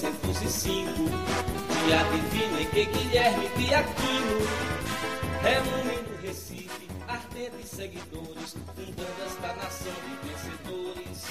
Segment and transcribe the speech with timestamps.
[0.00, 0.82] 1905,
[1.84, 4.38] dia divino em que Guilherme de Aquino
[5.42, 11.26] reúne no Recife ardentes seguidores, fundando esta nação de vencedores.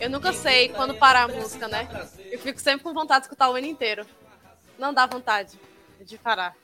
[0.00, 1.86] Eu nunca sei quando parar a música, né?
[2.30, 4.06] Eu fico sempre com vontade de escutar o ano inteiro.
[4.78, 5.60] Não dá vontade
[6.00, 6.56] de parar.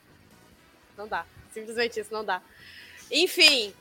[0.97, 1.27] Não dá.
[1.53, 2.41] Simplesmente isso, não dá.
[3.11, 3.75] Enfim.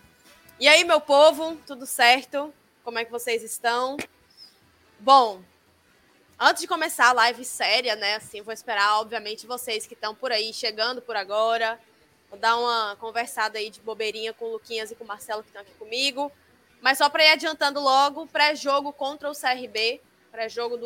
[0.59, 2.53] E aí, meu povo, tudo certo?
[2.83, 3.95] Como é que vocês estão?
[4.99, 5.41] Bom,
[6.43, 8.15] Antes de começar a live séria, né?
[8.15, 11.79] Assim, vou esperar, obviamente, vocês que estão por aí, chegando por agora.
[12.31, 15.49] Vou dar uma conversada aí de bobeirinha com o Luquinhas e com o Marcelo que
[15.49, 16.31] estão aqui comigo.
[16.81, 20.79] Mas só para ir adiantando logo, pré-jogo contra o CRB, pré-jogo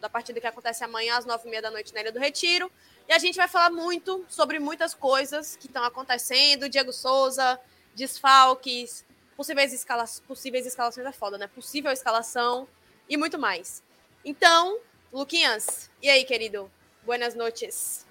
[0.00, 2.72] da partida que acontece amanhã às nove e meia da noite na Ilha do Retiro.
[3.06, 6.70] E a gente vai falar muito sobre muitas coisas que estão acontecendo.
[6.70, 7.60] Diego Souza,
[7.94, 9.04] desfalques,
[9.36, 11.48] possíveis, escala possíveis escalações é foda, né?
[11.48, 12.66] Possível escalação
[13.06, 13.82] e muito mais.
[14.24, 14.80] Então,
[15.12, 16.70] Luquinhas, e aí, querido?
[17.04, 18.06] Buenas noches.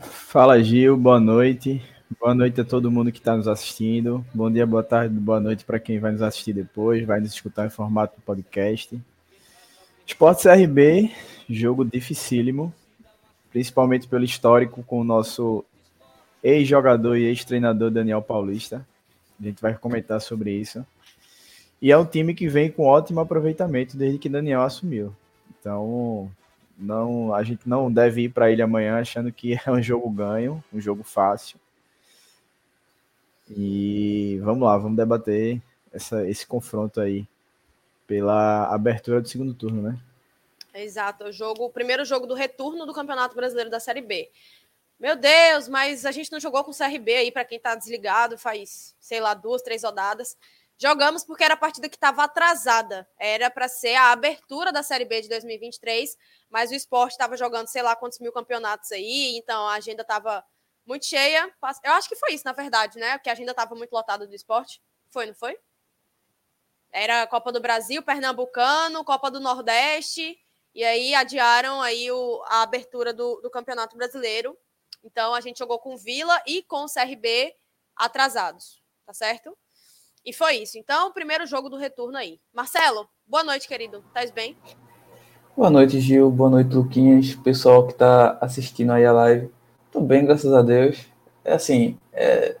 [0.00, 0.96] Fala, Gil.
[0.96, 1.82] Boa noite.
[2.18, 4.24] Boa noite a todo mundo que está nos assistindo.
[4.32, 7.66] Bom dia, boa tarde, boa noite para quem vai nos assistir depois, vai nos escutar
[7.66, 8.98] em formato podcast.
[10.06, 11.10] Esporte CRB,
[11.46, 12.72] jogo dificílimo,
[13.50, 15.62] principalmente pelo histórico com o nosso
[16.42, 18.86] ex-jogador e ex-treinador Daniel Paulista.
[19.38, 20.86] A gente vai comentar sobre isso.
[21.82, 25.14] E é um time que vem com ótimo aproveitamento desde que Daniel assumiu.
[25.62, 26.28] Então,
[26.76, 30.62] não, a gente não deve ir para ele amanhã achando que é um jogo ganho,
[30.72, 31.56] um jogo fácil.
[33.48, 35.62] E vamos lá, vamos debater
[35.92, 37.28] essa, esse confronto aí
[38.08, 39.98] pela abertura do segundo turno, né?
[40.74, 44.28] Exato, o jogo, o primeiro jogo do retorno do Campeonato Brasileiro da Série B.
[44.98, 48.36] Meu Deus, mas a gente não jogou com o CRB aí para quem tá desligado
[48.36, 50.36] faz, sei lá, duas, três rodadas.
[50.82, 53.08] Jogamos porque era a partida que estava atrasada.
[53.16, 56.18] Era para ser a abertura da Série B de 2023,
[56.50, 60.44] mas o esporte estava jogando sei lá quantos mil campeonatos aí, então a agenda estava
[60.84, 61.48] muito cheia.
[61.84, 63.16] Eu acho que foi isso, na verdade, né?
[63.16, 64.82] Porque a agenda estava muito lotada do esporte.
[65.08, 65.56] Foi, não foi?
[66.90, 70.36] Era Copa do Brasil, Pernambucano, Copa do Nordeste,
[70.74, 74.58] e aí adiaram aí o, a abertura do, do Campeonato Brasileiro.
[75.04, 77.54] Então a gente jogou com Vila e com o CRB
[77.94, 79.56] atrasados, tá certo?
[80.24, 80.78] E foi isso.
[80.78, 82.38] Então, o primeiro jogo do retorno aí.
[82.54, 84.04] Marcelo, boa noite, querido.
[84.14, 84.56] Tás bem?
[85.56, 86.30] Boa noite, Gil.
[86.30, 87.34] Boa noite, Luquinhas.
[87.34, 89.50] Pessoal que está assistindo aí a live.
[89.90, 91.06] Tudo bem, graças a Deus.
[91.44, 92.56] É assim, é...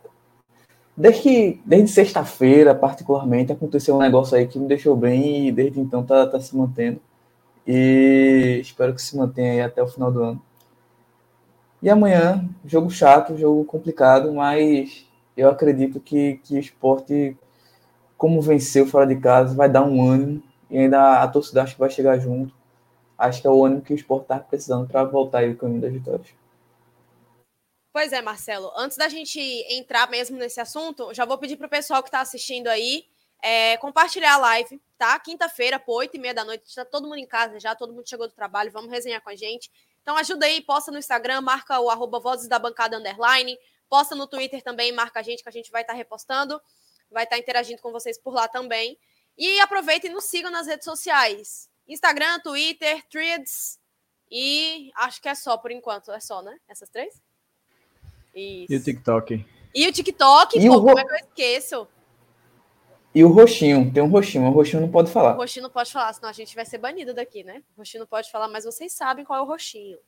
[0.96, 6.04] desde, desde sexta-feira, particularmente, aconteceu um negócio aí que me deixou bem e desde então
[6.04, 7.00] tá, tá se mantendo.
[7.64, 10.42] E espero que se mantenha aí até o final do ano.
[11.80, 15.06] E amanhã, jogo chato, jogo complicado, mas
[15.36, 17.36] eu acredito que, que o esporte
[18.22, 20.40] como venceu fora de casa, vai dar um ânimo
[20.70, 22.54] e ainda a torcida acho que vai chegar junto.
[23.18, 25.80] Acho que é o ânimo que o esporte está precisando para voltar aí o caminho
[25.80, 26.28] das vitórias.
[27.92, 28.70] Pois é, Marcelo.
[28.76, 32.20] Antes da gente entrar mesmo nesse assunto, já vou pedir para o pessoal que está
[32.20, 33.06] assistindo aí
[33.42, 35.18] é, compartilhar a live, tá?
[35.18, 38.08] Quinta-feira, por oito e meia da noite, está todo mundo em casa já, todo mundo
[38.08, 39.68] chegou do trabalho, vamos resenhar com a gente.
[40.00, 43.58] Então ajuda aí, posta no Instagram, marca o arroba Vozes da Bancada Underline,
[43.90, 46.60] posta no Twitter também, marca a gente que a gente vai estar tá repostando
[47.12, 48.98] vai estar interagindo com vocês por lá também.
[49.36, 53.80] E aproveitem e nos sigam nas redes sociais: Instagram, Twitter, Threads
[54.34, 56.10] e acho que é só por enquanto.
[56.10, 56.56] É só, né?
[56.66, 57.22] Essas três?
[58.34, 58.72] Isso.
[58.72, 59.46] E o TikTok.
[59.74, 60.86] E o TikTok, e pô, o ro...
[60.86, 61.88] como é que eu esqueço?
[63.14, 65.34] E o roxinho, tem um roxinho, o roxinho não pode falar.
[65.34, 67.62] O roxinho não pode falar, senão a gente vai ser banido daqui, né?
[67.76, 69.98] O roxinho não pode falar, mas vocês sabem qual é o roxinho.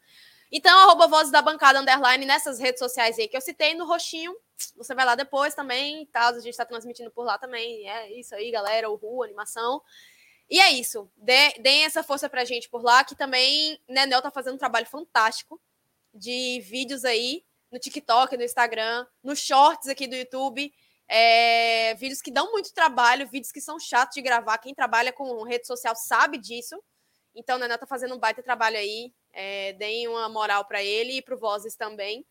[0.56, 4.32] Então, arroba Vozes da Bancada Underline nessas redes sociais aí que eu citei no roxinho.
[4.76, 6.28] Você vai lá depois também, tá?
[6.28, 7.90] A gente está transmitindo por lá também.
[7.90, 8.88] É isso aí, galera.
[8.88, 9.82] O Ru, animação.
[10.48, 11.10] E é isso.
[11.16, 14.86] Dê, deem essa força pra gente por lá, que também Nenel tá fazendo um trabalho
[14.86, 15.60] fantástico
[16.14, 20.72] de vídeos aí no TikTok, no Instagram, nos shorts aqui do YouTube.
[21.08, 24.58] É, vídeos que dão muito trabalho, vídeos que são chatos de gravar.
[24.58, 26.80] Quem trabalha com rede social sabe disso.
[27.34, 29.12] Então, Nenel tá fazendo um baita trabalho aí.
[29.34, 32.24] É, deem uma moral para ele e pro Vozes também.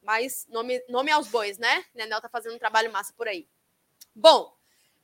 [0.00, 1.84] Mas nome, nome aos bois, né?
[1.94, 3.48] Nenel tá fazendo um trabalho massa por aí.
[4.14, 4.54] Bom,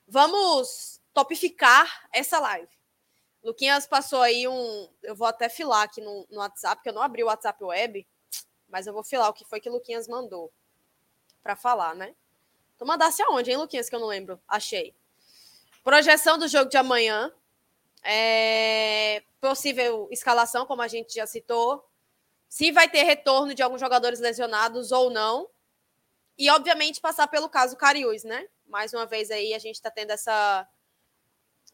[0.06, 2.68] vamos topificar essa live.
[3.42, 4.88] Luquinhas passou aí um.
[5.02, 8.06] Eu vou até filar aqui no, no WhatsApp, porque eu não abri o WhatsApp web,
[8.68, 10.52] mas eu vou filar o que foi que Luquinhas mandou
[11.42, 12.14] para falar, né?
[12.78, 14.40] Tu mandasse aonde, hein, Luquinhas, que eu não lembro?
[14.46, 14.94] Achei.
[15.82, 17.32] Projeção do jogo de amanhã.
[18.02, 19.22] É...
[19.40, 21.84] Possível escalação, como a gente já citou.
[22.48, 25.48] Se vai ter retorno de alguns jogadores lesionados ou não.
[26.36, 28.46] E, obviamente, passar pelo caso Cariús, né?
[28.66, 30.68] Mais uma vez aí a gente está tendo essa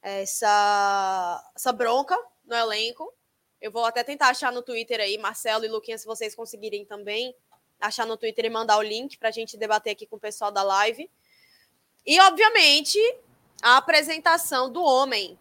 [0.02, 3.12] essa, essa bronca no elenco.
[3.60, 7.34] Eu vou até tentar achar no Twitter aí, Marcelo e Luquinha, se vocês conseguirem também
[7.80, 10.52] achar no Twitter e mandar o link para a gente debater aqui com o pessoal
[10.52, 11.10] da live.
[12.06, 12.98] E, obviamente,
[13.62, 15.38] a apresentação do homem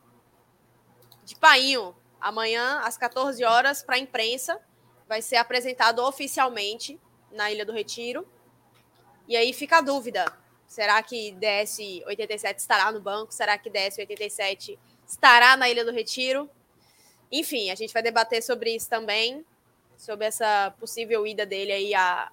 [1.25, 4.59] de Painho, amanhã às 14 horas, para a imprensa.
[5.07, 6.99] Vai ser apresentado oficialmente
[7.31, 8.25] na Ilha do Retiro.
[9.27, 10.25] E aí fica a dúvida:
[10.67, 13.33] Será que DS 87 estará no banco?
[13.33, 16.49] Será que DS 87 estará na Ilha do Retiro?
[17.31, 19.45] Enfim, a gente vai debater sobre isso também,
[19.97, 22.31] sobre essa possível ida dele aí à,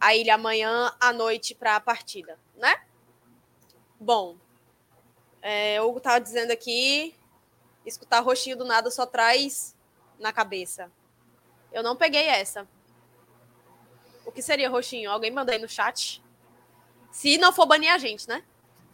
[0.00, 2.82] à ilha amanhã à noite para a partida, né?
[3.98, 4.36] Bom,
[5.40, 7.14] é, Hugo estava dizendo aqui,
[7.84, 9.76] escutar roxinho do nada só traz
[10.18, 10.90] na cabeça.
[11.72, 12.66] Eu não peguei essa.
[14.24, 15.10] O que seria roxinho?
[15.10, 16.22] Alguém manda aí no chat?
[17.10, 18.44] Se não for banir a gente, né?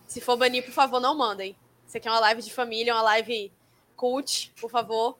[0.06, 1.56] Se for banir, por favor, não mandem.
[1.87, 3.52] Isso aqui é uma live de família, uma live
[3.96, 5.19] cult, por favor.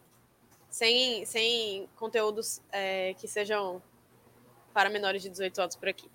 [0.71, 3.83] Sem, sem conteúdos é, que sejam
[4.73, 6.11] para menores de 18 anos por aqui.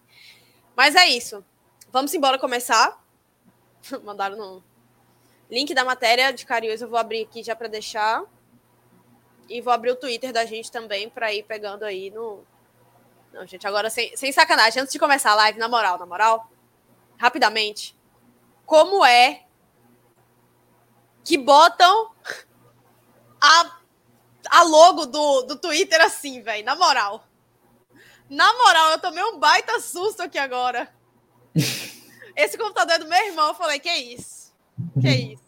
[0.75, 1.44] Mas é isso.
[1.91, 3.03] Vamos embora começar.
[4.03, 4.63] Mandaram no
[5.53, 6.81] link da matéria de Cariús.
[6.81, 8.23] Eu vou abrir aqui já para deixar.
[9.47, 12.44] E vou abrir o Twitter da gente também para ir pegando aí no.
[13.31, 14.81] Não, gente, agora sem, sem sacanagem.
[14.81, 16.50] Antes de começar a live, na moral, na moral
[17.17, 17.95] rapidamente,
[18.65, 19.44] como é
[21.23, 22.11] que botam
[23.39, 23.77] a,
[24.50, 27.25] a logo do, do Twitter assim, velho, na moral.
[28.29, 30.94] Na moral, eu tomei um baita susto aqui agora.
[32.35, 34.42] Esse computador é do meu irmão, eu falei, que isso?
[34.99, 35.43] Que isso?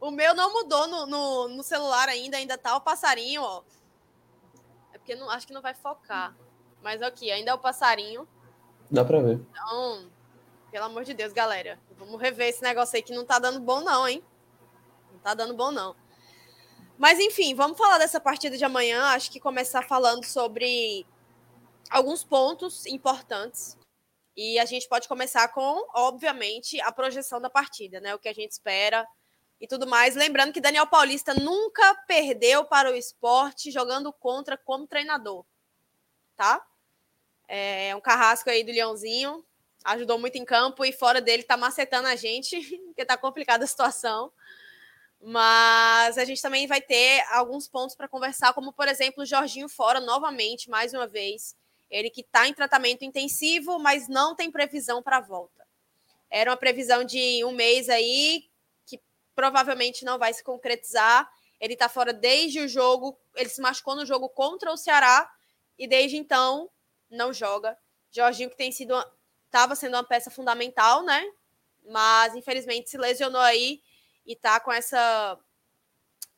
[0.00, 3.62] O meu não mudou no, no, no, celular ainda, ainda tá o passarinho, ó.
[4.92, 6.34] É porque não, acho que não vai focar.
[6.82, 8.26] Mas aqui, ainda é o passarinho.
[8.90, 9.40] Dá pra ver.
[9.50, 10.10] Então,
[10.72, 11.78] pelo amor de Deus, galera.
[11.96, 14.24] Vamos rever esse negócio aí que não tá dando bom, não, hein?
[15.12, 15.94] Não tá dando bom, não.
[16.98, 19.04] Mas, enfim, vamos falar dessa partida de amanhã.
[19.06, 21.06] Acho que começar falando sobre
[21.90, 23.78] alguns pontos importantes.
[24.36, 28.14] E a gente pode começar com, obviamente, a projeção da partida, né?
[28.14, 29.06] O que a gente espera
[29.60, 30.16] e tudo mais.
[30.16, 35.44] Lembrando que Daniel Paulista nunca perdeu para o esporte jogando contra como treinador,
[36.36, 36.66] tá?
[37.46, 39.44] É um carrasco aí do Leãozinho,
[39.84, 43.68] ajudou muito em campo e fora dele tá macetando a gente, porque tá complicada a
[43.68, 44.32] situação.
[45.20, 49.68] Mas a gente também vai ter alguns pontos para conversar, como por exemplo, o Jorginho
[49.68, 51.54] fora novamente, mais uma vez.
[51.92, 55.62] Ele que está em tratamento intensivo, mas não tem previsão para volta.
[56.30, 58.48] Era uma previsão de um mês aí,
[58.86, 58.98] que
[59.34, 61.30] provavelmente não vai se concretizar.
[61.60, 65.30] Ele está fora desde o jogo, ele se machucou no jogo contra o Ceará
[65.78, 66.70] e desde então
[67.10, 67.78] não joga.
[68.10, 68.94] Jorginho, que tem sido
[69.44, 71.22] estava sendo uma peça fundamental, né?
[71.84, 73.82] Mas infelizmente se lesionou aí
[74.24, 75.38] e tá com essa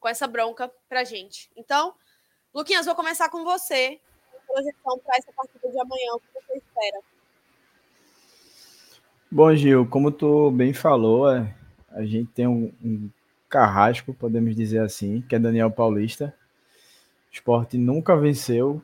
[0.00, 1.48] com essa bronca pra gente.
[1.56, 1.94] Então,
[2.52, 4.00] Luquinhas, vou começar com você.
[4.54, 7.00] Projeção para essa partida de amanhã, o que você espera?
[9.28, 11.52] Bom, Gil, como tu bem falou, é,
[11.90, 13.10] a gente tem um, um
[13.48, 16.32] carrasco, podemos dizer assim, que é Daniel Paulista.
[17.28, 18.80] O esporte nunca venceu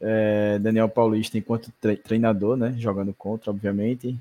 [0.00, 1.70] é, Daniel Paulista enquanto
[2.02, 2.74] treinador, né?
[2.76, 4.18] Jogando contra, obviamente.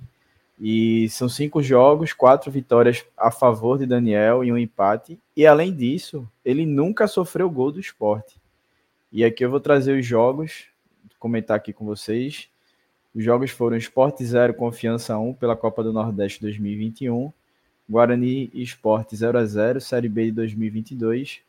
[0.59, 5.17] E são cinco jogos, quatro vitórias a favor de Daniel e um empate.
[5.35, 8.39] E além disso, ele nunca sofreu gol do esporte.
[9.11, 10.70] E aqui eu vou trazer os jogos,
[11.21, 12.49] comentar aqui com vocês.
[13.15, 17.31] Os jogos foram Esporte 0, Confiança 1 pela Copa do Nordeste 2021,
[17.87, 21.41] Guarani e Esporte 0 a 0 Série B de 2022,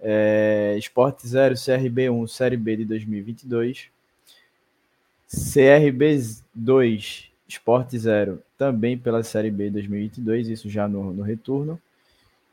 [0.00, 3.88] é, Sport 0, CRB 1, Série B de 2022.
[5.26, 6.20] CRB
[6.54, 11.80] 2, Sport 0, também pela Série B 2022, isso já no, no retorno.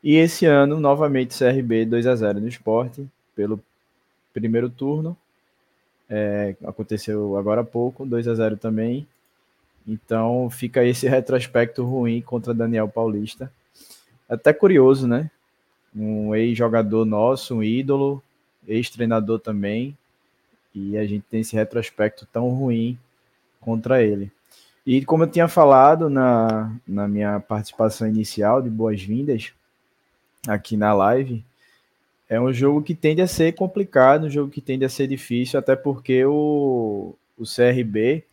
[0.02, 3.06] E esse ano, novamente, CRB 2 a 0 no esporte,
[3.36, 3.62] pelo
[4.32, 5.16] primeiro turno.
[6.14, 9.06] É, aconteceu agora há pouco, 2 a 0 também.
[9.86, 13.50] Então fica esse retrospecto ruim contra Daniel Paulista.
[14.28, 15.30] Até curioso, né?
[15.94, 18.22] um ex-jogador nosso, um ídolo,
[18.66, 19.96] ex-treinador também,
[20.74, 22.98] e a gente tem esse retrospecto tão ruim
[23.60, 24.32] contra ele.
[24.86, 29.52] E como eu tinha falado na, na minha participação inicial de boas-vindas
[30.48, 31.44] aqui na live,
[32.32, 35.58] É um jogo que tende a ser complicado, um jogo que tende a ser difícil,
[35.58, 38.24] até porque o, o CRB,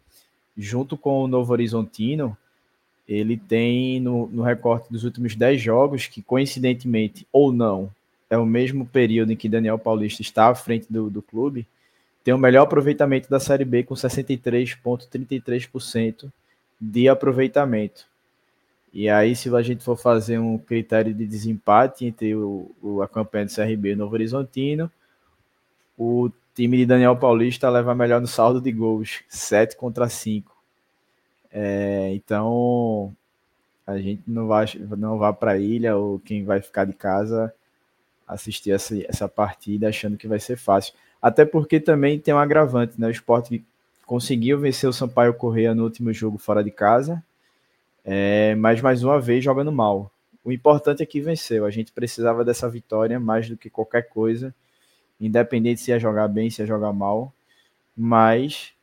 [0.58, 2.38] junto com o Novo Horizontino,
[3.06, 7.92] ele tem no, no recorte dos últimos 10 jogos, que coincidentemente ou não,
[8.30, 11.68] é o mesmo período em que Daniel Paulista está à frente do, do clube,
[12.24, 16.32] tem o melhor aproveitamento da Série B com 63,33%
[16.80, 18.08] de aproveitamento.
[18.92, 23.08] E aí, se a gente for fazer um critério de desempate entre o, o a
[23.08, 24.92] campanha do CRB e o Novo Horizontino,
[25.98, 30.56] o time de Daniel Paulista leva melhor no saldo de gols, 7 contra 5.
[31.52, 33.14] É, então,
[33.86, 34.66] a gente não vai,
[34.98, 37.54] não vá para a ilha ou quem vai ficar de casa
[38.28, 40.94] assistir essa, essa partida achando que vai ser fácil.
[41.22, 43.08] Até porque também tem um agravante, né?
[43.08, 43.64] O esporte
[44.06, 47.24] conseguiu vencer o Sampaio Correia no último jogo fora de casa,
[48.12, 50.12] é, mas mais uma vez jogando mal.
[50.44, 51.64] O importante é que venceu.
[51.64, 54.52] A gente precisava dessa vitória mais do que qualquer coisa,
[55.22, 57.32] independente se ia jogar bem, se ia jogar mal.
[57.96, 58.74] Mas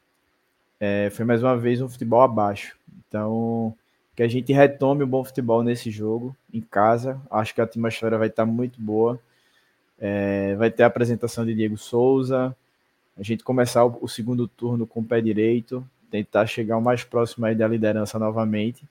[0.78, 2.76] é, foi mais uma vez um futebol abaixo.
[3.09, 3.75] Então,
[4.14, 7.21] que a gente retome o bom futebol nesse jogo, em casa.
[7.28, 9.18] Acho que a atmosfera vai estar muito boa.
[9.99, 12.56] É, vai ter a apresentação de Diego Souza.
[13.18, 17.02] A gente começar o, o, segundo turno com o pé direito, tentar chegar o mais
[17.02, 18.85] próximo aí da liderança novamente,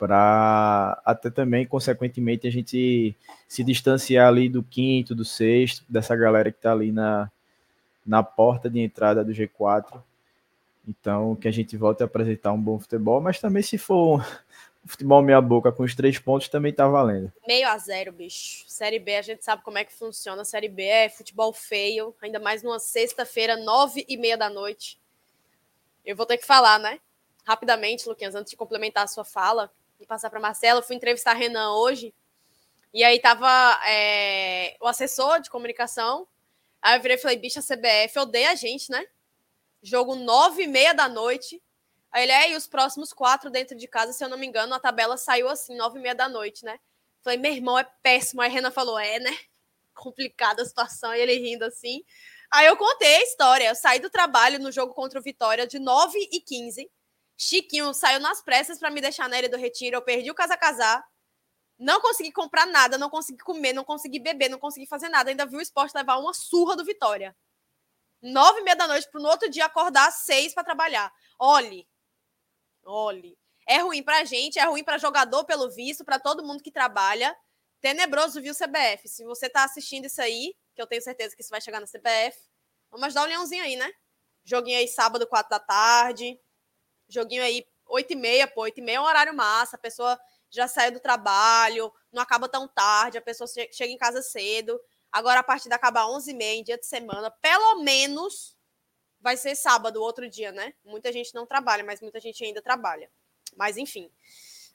[0.00, 3.14] para até também, consequentemente, a gente
[3.46, 7.30] se distanciar ali do quinto, do sexto, dessa galera que está ali na,
[8.06, 10.02] na porta de entrada do G4.
[10.88, 14.26] Então, que a gente volte a apresentar um bom futebol, mas também se for
[14.86, 17.30] futebol meia boca com os três pontos também tá valendo.
[17.46, 18.64] Meio a zero, bicho.
[18.66, 20.46] Série B, a gente sabe como é que funciona.
[20.46, 24.98] Série B é futebol feio, ainda mais numa sexta-feira, nove e meia da noite.
[26.06, 26.98] Eu vou ter que falar, né?
[27.44, 31.34] Rapidamente, Luquinhas, antes de complementar a sua fala e passar para Marcela, eu fui entrevistar
[31.34, 32.14] Renan hoje.
[32.92, 33.48] E aí tava
[33.86, 36.26] é, o assessor de comunicação.
[36.82, 39.06] Aí eu virei e falei, bicha, a CBF odeia a gente, né?
[39.82, 41.62] Jogo nove e meia da noite
[42.12, 44.74] Aí ele, é, e os próximos quatro dentro de casa, se eu não me engano,
[44.74, 46.78] a tabela saiu assim, nove e meia da noite, né?
[47.22, 48.40] Falei, meu irmão, é péssimo.
[48.40, 49.30] Aí Renan falou, é, né?
[49.94, 51.14] Complicada a situação.
[51.14, 52.02] E ele rindo assim.
[52.50, 53.68] Aí eu contei a história.
[53.68, 56.90] Eu saí do trabalho no jogo contra o Vitória de 9 e 15.
[57.42, 59.96] Chiquinho saiu nas pressas para me deixar na área do retiro.
[59.96, 61.02] Eu perdi o casa casar.
[61.78, 65.30] Não consegui comprar nada, não consegui comer, não consegui beber, não consegui fazer nada.
[65.30, 67.34] Ainda vi o esporte levar uma surra do Vitória.
[68.20, 71.10] Nove e meia da noite para no outro dia acordar às seis para trabalhar.
[71.38, 71.88] Olhe,
[72.84, 73.38] Olhe.
[73.66, 77.34] É ruim pra gente, é ruim para jogador, pelo visto, para todo mundo que trabalha.
[77.80, 79.08] Tenebroso, viu, CBF?
[79.08, 81.86] Se você tá assistindo isso aí, que eu tenho certeza que isso vai chegar na
[81.86, 82.38] CBF,
[82.90, 83.90] vamos dar um leãozinho aí, né?
[84.44, 86.38] Joguinho aí sábado, quatro da tarde.
[87.10, 89.76] Joguinho aí, oito e meia, pô, oito e meia é um horário massa.
[89.76, 94.22] A pessoa já saiu do trabalho, não acaba tão tarde, a pessoa chega em casa
[94.22, 94.80] cedo.
[95.12, 98.56] Agora, a partida acaba às 11h30, em dia de semana, pelo menos
[99.20, 100.72] vai ser sábado, outro dia, né?
[100.84, 103.10] Muita gente não trabalha, mas muita gente ainda trabalha.
[103.56, 104.10] Mas enfim.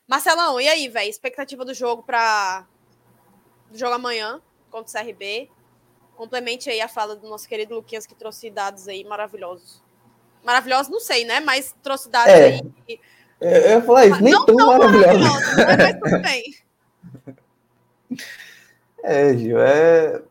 [0.08, 1.10] Marcelão, e aí, velho?
[1.10, 2.68] Expectativa do jogo para
[3.72, 5.50] do jogo amanhã contra o CRB.
[6.16, 9.82] Complemente aí a fala do nosso querido Luquinhas, que trouxe dados aí maravilhosos.
[10.46, 11.40] Maravilhosos, não sei, né?
[11.40, 13.00] Mas trouxe dados é, aí.
[13.42, 15.08] Eu ia falar isso, nem não tão, tão né?
[15.78, 16.56] Mas tudo bem.
[19.04, 20.22] É, Gil, é...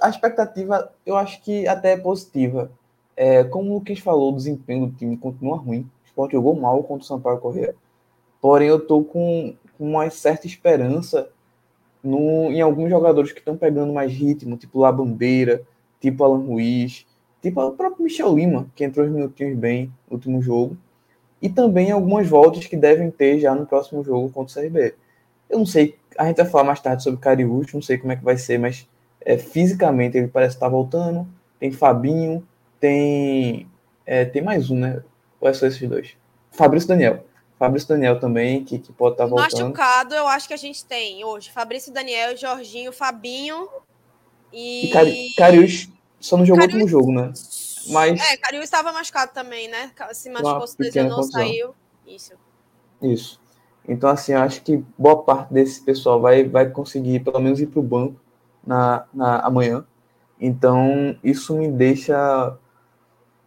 [0.00, 2.70] a expectativa eu acho que até é positiva
[3.16, 5.80] é, como o Luquinhas falou, o desempenho do time continua ruim.
[6.04, 7.74] O Sport jogou mal contra o Sampaio Correia.
[8.40, 11.28] Porém, eu tô com, com uma certa esperança
[12.02, 15.62] no, em alguns jogadores que estão pegando mais ritmo, tipo Labambeira,
[16.00, 17.06] tipo Alan Ruiz,
[17.44, 20.76] tipo o próprio Michel Lima, que entrou uns minutinhos bem no último jogo.
[21.40, 24.94] E também algumas voltas que devem ter já no próximo jogo contra o CRB.
[25.48, 28.16] Eu não sei, a gente vai falar mais tarde sobre Cariúcho, não sei como é
[28.16, 28.88] que vai ser, mas
[29.20, 31.26] é, fisicamente ele parece estar voltando.
[31.60, 32.46] Tem Fabinho,
[32.80, 33.68] tem.
[34.06, 35.02] É, tem mais um, né?
[35.38, 36.16] Ou é só esses dois?
[36.50, 37.24] Fabrício Daniel.
[37.58, 39.68] Fabrício Daniel também, que, que pode estar tá voltando.
[39.68, 41.50] Machucado, eu acho que a gente tem hoje.
[41.50, 43.68] Fabrício Daniel, Jorginho, Fabinho
[44.52, 44.90] e.
[44.90, 45.88] e Carius
[46.24, 46.82] só não jogou Carius...
[46.82, 47.32] último jogo, né?
[47.90, 48.20] Mas...
[48.20, 49.90] É, Carius estava machucado também, né?
[50.12, 51.74] Se machucou, se lesionou, saiu.
[52.06, 52.32] Isso.
[53.02, 53.40] Isso.
[53.86, 57.66] Então, assim, eu acho que boa parte desse pessoal vai, vai conseguir, pelo menos, ir
[57.66, 58.18] para o banco
[58.66, 59.84] na, na, amanhã.
[60.40, 62.56] Então, isso me deixa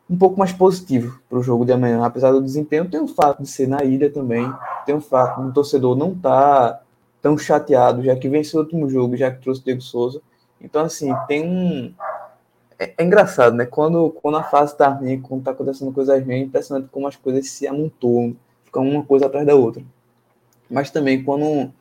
[0.07, 2.05] um pouco mais positivo para o jogo de amanhã.
[2.05, 4.48] Apesar do desempenho, tem o fato de ser na ilha também,
[4.86, 6.81] tem o fato do torcedor não estar tá
[7.24, 10.22] tão chateado, já que venceu o último jogo, já que trouxe o Diego Souza.
[10.62, 11.93] Então, assim, tem um.
[12.79, 13.65] É, é engraçado, né?
[13.65, 17.15] Quando, quando a fase está ruim, quando está acontecendo coisas ruins, é impressionante como as
[17.15, 19.84] coisas se amontoam, ficam uma coisa atrás da outra.
[20.69, 21.72] Mas também quando.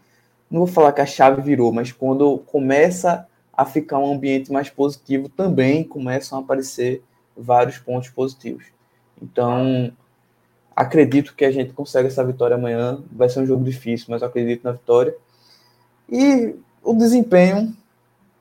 [0.48, 4.70] Não vou falar que a chave virou, mas quando começa a ficar um ambiente mais
[4.70, 7.02] positivo, também começam a aparecer
[7.36, 8.66] vários pontos positivos.
[9.20, 9.90] Então,
[10.74, 13.02] acredito que a gente consegue essa vitória amanhã.
[13.10, 15.16] Vai ser um jogo difícil, mas acredito na vitória.
[16.08, 17.74] E o desempenho,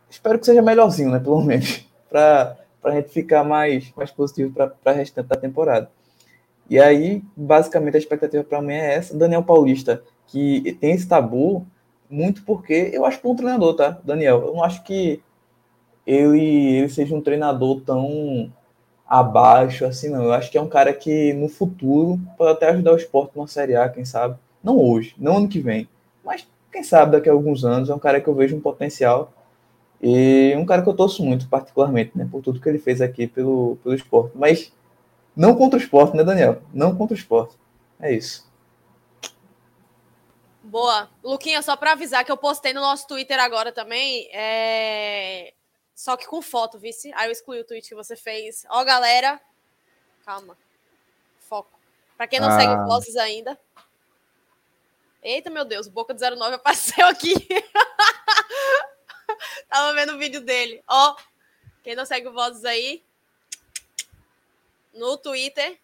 [0.10, 1.20] espero que seja melhorzinho, né?
[1.20, 5.90] Pelo menos, para a gente ficar mais, mais positivo para a restante da temporada.
[6.70, 9.16] E aí, basicamente, a expectativa para amanhã é essa.
[9.16, 11.66] Daniel Paulista, que tem esse tabu,
[12.10, 14.42] muito porque eu acho que um treinador, tá, Daniel?
[14.46, 15.22] Eu não acho que
[16.06, 18.52] ele, ele seja um treinador tão
[19.08, 20.24] abaixo assim, não.
[20.24, 23.48] Eu acho que é um cara que no futuro pode até ajudar o esporte numa
[23.48, 24.36] Série A, quem sabe.
[24.64, 25.88] Não hoje, não ano que vem,
[26.24, 27.90] mas quem sabe daqui a alguns anos.
[27.90, 29.32] É um cara que eu vejo um potencial
[30.02, 33.28] e um cara que eu torço muito, particularmente, né, por tudo que ele fez aqui
[33.28, 34.38] pelo, pelo esporte.
[34.38, 34.72] Mas
[35.36, 36.62] não contra o esporte, né, Daniel?
[36.74, 37.56] Não contra o esporte.
[38.00, 38.50] É isso.
[40.64, 41.10] Boa.
[41.24, 45.54] Luquinha, só para avisar que eu postei no nosso Twitter agora também, é...
[45.94, 47.14] só que com foto, vice.
[47.16, 48.66] Aí eu excluí o tweet que você fez.
[48.70, 49.40] Ó, galera.
[50.26, 50.58] Calma.
[51.40, 51.70] Foco.
[52.18, 52.60] Para quem não ah.
[52.60, 53.60] segue Vozes ainda.
[55.22, 57.34] Eita, meu Deus, Boca do 09 apareceu aqui.
[59.70, 60.84] Tava vendo o vídeo dele.
[60.88, 61.16] Ó,
[61.84, 63.04] quem não segue o Vozes aí,
[64.94, 65.78] no Twitter,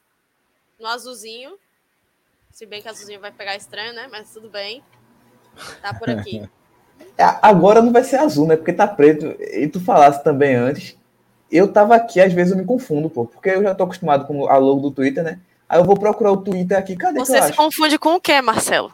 [0.80, 1.58] no azulzinho,
[2.52, 4.08] se bem que azulzinho vai pegar estranho, né?
[4.12, 4.84] Mas tudo bem.
[5.82, 6.48] Tá por aqui.
[7.18, 8.56] É, agora não vai ser azul, né?
[8.56, 9.26] Porque tá preto.
[9.40, 10.96] E tu falasse também antes.
[11.52, 13.26] Eu tava aqui, às vezes eu me confundo, pô.
[13.26, 15.40] Porque eu já tô acostumado com a logo do Twitter, né?
[15.68, 16.96] Aí eu vou procurar o Twitter aqui.
[16.96, 17.58] Cadê Você se acho?
[17.58, 18.94] confunde com o quê, Marcelo?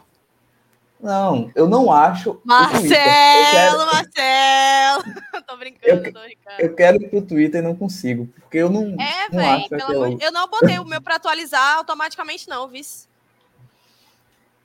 [1.00, 2.40] Não, eu não acho.
[2.44, 3.78] Marcelo, quero...
[3.86, 5.04] Marcelo!
[5.46, 6.60] tô brincando, eu, tô brincando.
[6.60, 8.26] Eu quero ir pro Twitter e não consigo.
[8.40, 8.96] Porque eu não.
[9.00, 10.18] É, velho.
[10.20, 13.08] Eu não botei o meu pra atualizar automaticamente, não, vice.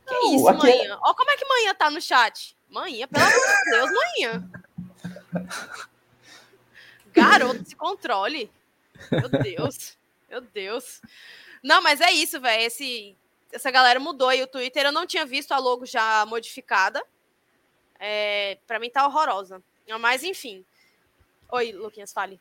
[0.05, 0.67] Que não, isso, aqui...
[0.67, 0.97] manhã?
[1.01, 2.57] Olha como é que manhã tá no chat.
[2.69, 4.49] Manhã, pelo amor de Deus, manhã.
[7.13, 8.51] Garoto, se controle.
[9.11, 9.97] Meu Deus.
[10.29, 11.01] Meu Deus.
[11.61, 12.63] Não, mas é isso, velho.
[12.63, 13.15] Esse,
[13.53, 14.85] essa galera mudou aí o Twitter.
[14.85, 17.01] Eu não tinha visto a logo já modificada.
[17.99, 19.61] É, para mim tá horrorosa.
[19.99, 20.65] Mas enfim.
[21.51, 22.39] Oi, Luquinhas, fale.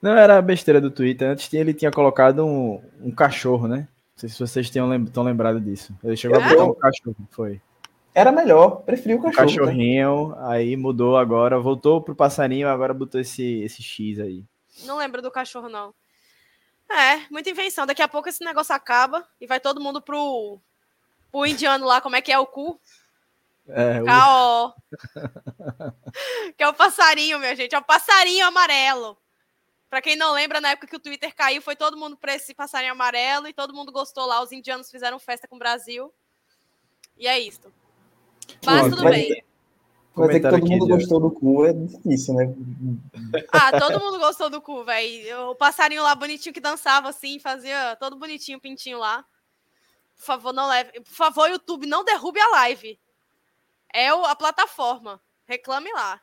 [0.00, 1.28] Não era a besteira do Twitter.
[1.30, 3.76] Antes ele tinha colocado um, um cachorro, né?
[3.76, 5.94] Não sei se vocês estão lembrados disso.
[6.02, 6.42] Ele chegou é?
[6.42, 7.60] a botar um cachorro, foi.
[8.14, 9.46] Era melhor, preferi o cachorro.
[9.46, 9.60] O tá?
[9.60, 10.50] cachorrinho, tá?
[10.50, 14.44] aí mudou agora, voltou pro passarinho, agora botou esse, esse X aí.
[14.84, 15.94] Não lembro do cachorro, não.
[16.90, 17.86] É, muita invenção.
[17.86, 20.60] Daqui a pouco esse negócio acaba e vai todo mundo pro,
[21.30, 22.80] pro indiano lá, como é que é o cu?
[23.68, 24.72] É, o...
[26.56, 27.74] que é o passarinho, minha gente.
[27.74, 29.18] É o passarinho amarelo.
[29.90, 32.54] Para quem não lembra, na época que o Twitter caiu, foi todo mundo para esse
[32.54, 34.42] passarinho amarelo e todo mundo gostou lá.
[34.42, 36.12] Os indianos fizeram festa com o Brasil.
[37.16, 37.72] E é isso.
[38.64, 39.44] Mas Pô, tudo bem.
[40.18, 42.54] Mas é que todo mundo gostou do cu, é difícil, né?
[43.52, 45.50] Ah, todo mundo gostou do cu, velho.
[45.50, 49.24] O passarinho lá bonitinho que dançava assim, fazia todo bonitinho, pintinho lá.
[50.16, 51.00] Por favor, não leve.
[51.00, 52.98] Por favor, YouTube, não derrube a live.
[53.92, 55.20] É a plataforma.
[55.46, 56.20] Reclame lá.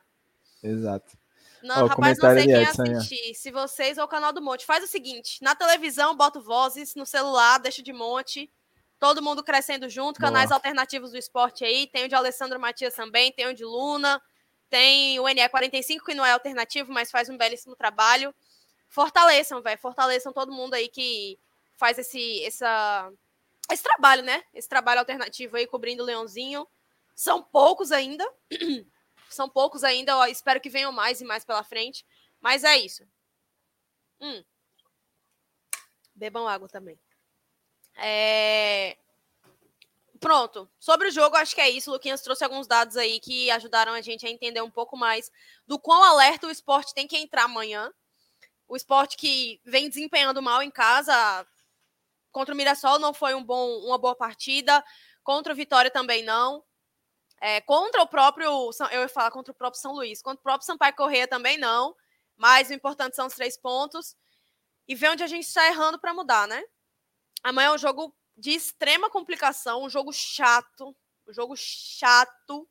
[0.62, 1.16] Exato.
[1.62, 3.34] Não, oh, rapaz, não sei quem Edson, assistir.
[3.34, 4.64] Se vocês ou o canal do Monte.
[4.64, 8.50] Faz o seguinte: na televisão, bota vozes, no celular, deixa de monte.
[8.98, 10.56] Todo mundo crescendo junto, canais Boa.
[10.56, 11.86] alternativos do esporte aí.
[11.86, 14.22] Tem o de Alessandro Matias também, tem o de Luna,
[14.70, 18.34] tem o NE45, que não é alternativo, mas faz um belíssimo trabalho.
[18.88, 19.78] Fortaleçam, velho.
[19.78, 21.38] Fortaleçam todo mundo aí que
[21.76, 23.12] faz esse, essa,
[23.70, 24.42] esse trabalho, né?
[24.54, 26.66] Esse trabalho alternativo aí, cobrindo o Leãozinho.
[27.14, 28.26] São poucos ainda.
[29.28, 32.06] São poucos ainda, ó, espero que venham mais e mais pela frente.
[32.40, 33.04] Mas é isso.
[34.20, 34.42] Hum.
[36.14, 36.98] Bebam água também.
[37.96, 38.96] É...
[40.20, 40.68] Pronto.
[40.78, 41.90] Sobre o jogo, acho que é isso.
[41.90, 45.30] O Luquinhas trouxe alguns dados aí que ajudaram a gente a entender um pouco mais
[45.66, 47.92] do quão alerta o esporte tem que entrar amanhã.
[48.68, 51.46] O esporte que vem desempenhando mal em casa.
[52.32, 54.84] Contra o Mirassol não foi um bom, uma boa partida.
[55.22, 56.64] Contra o Vitória também não.
[57.40, 60.66] É, contra o próprio, eu ia falar contra o próprio São Luís, contra o próprio
[60.66, 61.94] Sampaio Corrêa também não,
[62.36, 64.16] mas o importante são os três pontos
[64.88, 66.62] e ver onde a gente está errando para mudar, né?
[67.48, 70.94] Amanhã é um jogo de extrema complicação, um jogo chato,
[71.26, 72.68] um jogo chato.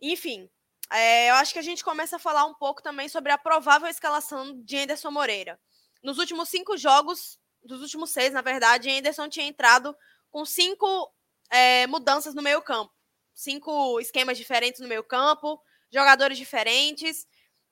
[0.00, 0.48] Enfim,
[0.90, 3.88] é, eu acho que a gente começa a falar um pouco também sobre a provável
[3.88, 5.60] escalação de Anderson Moreira.
[6.02, 9.96] Nos últimos cinco jogos, dos últimos seis, na verdade, Anderson tinha entrado
[10.30, 11.12] com cinco
[11.50, 12.92] é, mudanças no meio campo
[13.38, 17.24] cinco esquemas diferentes no meio campo, jogadores diferentes.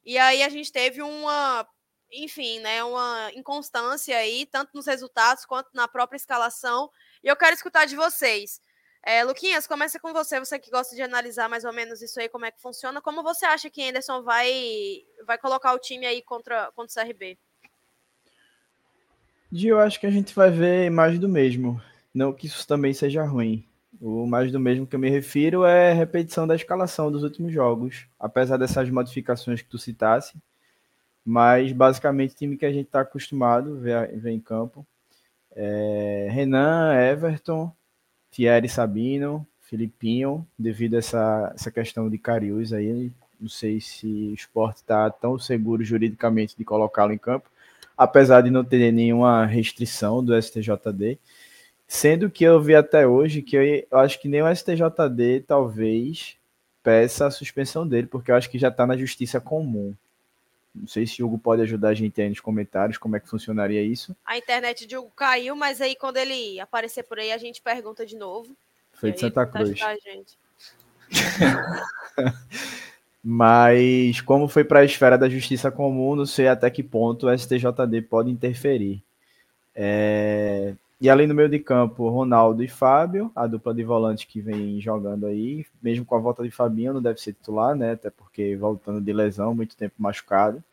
[0.05, 1.67] E aí a gente teve uma,
[2.11, 6.91] enfim, né, uma inconstância aí, tanto nos resultados quanto na própria escalação.
[7.23, 8.61] E eu quero escutar de vocês.
[9.03, 12.29] É, Luquinhas, começa com você, você que gosta de analisar mais ou menos isso aí,
[12.29, 13.01] como é que funciona.
[13.01, 17.39] Como você acha que Anderson vai, vai colocar o time aí contra, contra o CRB?
[19.53, 21.81] Gil, eu acho que a gente vai ver mais do mesmo.
[22.13, 23.65] Não que isso também seja ruim.
[24.01, 28.07] O mais do mesmo que eu me refiro é repetição da escalação dos últimos jogos.
[28.19, 30.37] Apesar dessas modificações que tu citasse.
[31.27, 34.87] Mas basicamente o time que a gente está acostumado a ver, ver em campo.
[35.51, 37.73] É Renan, Everton,
[38.31, 43.11] Thierry Sabino, Filipinho, devido a essa, essa questão de Cariús aí,
[43.41, 47.51] não sei se o esporte está tão seguro juridicamente de colocá-lo em campo,
[47.97, 51.19] apesar de não ter nenhuma restrição do STJD,
[51.89, 56.37] sendo que eu vi até hoje que eu, eu acho que nem o STJD talvez
[56.83, 59.95] peça a suspensão dele, porque eu acho que já está na justiça comum.
[60.79, 63.29] Não sei se o Hugo pode ajudar a gente aí nos comentários como é que
[63.29, 64.15] funcionaria isso.
[64.25, 68.05] A internet de Hugo caiu, mas aí quando ele aparecer por aí, a gente pergunta
[68.05, 68.57] de novo.
[68.93, 69.81] Feito Santa Cruz.
[73.23, 77.39] mas como foi para a esfera da justiça comum, não sei até que ponto o
[77.39, 79.03] STJD pode interferir.
[79.75, 80.75] É...
[81.01, 84.81] E além do meio de campo, Ronaldo e Fábio, a dupla de volante que vem
[84.81, 87.93] jogando aí, mesmo com a volta de Fabinho, não deve ser titular, né?
[87.93, 90.65] Até porque voltando de lesão, muito tempo machucado.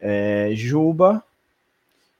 [0.00, 1.22] É, Juba.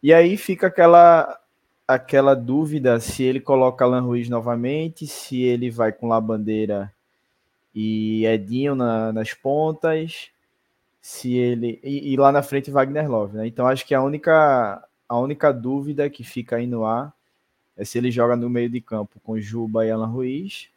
[0.03, 1.39] E aí fica aquela
[1.87, 6.93] aquela dúvida se ele coloca Alan Ruiz novamente, se ele vai com La Bandeira
[7.75, 10.31] e Edinho na, nas pontas,
[11.01, 13.47] se ele e, e, lá na frente Wagner Love, né?
[13.47, 17.13] Então acho que a única a única dúvida que fica aí no ar
[17.77, 20.69] é se ele joga no meio de campo com Juba e Alan Ruiz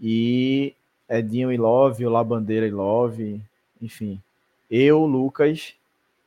[0.00, 0.74] e
[1.08, 3.40] Edinho e Love, ou Labandeira e Love,
[3.82, 4.20] enfim.
[4.70, 5.74] Eu, Lucas,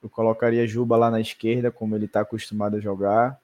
[0.03, 3.39] eu colocaria Juba lá na esquerda, como ele está acostumado a jogar.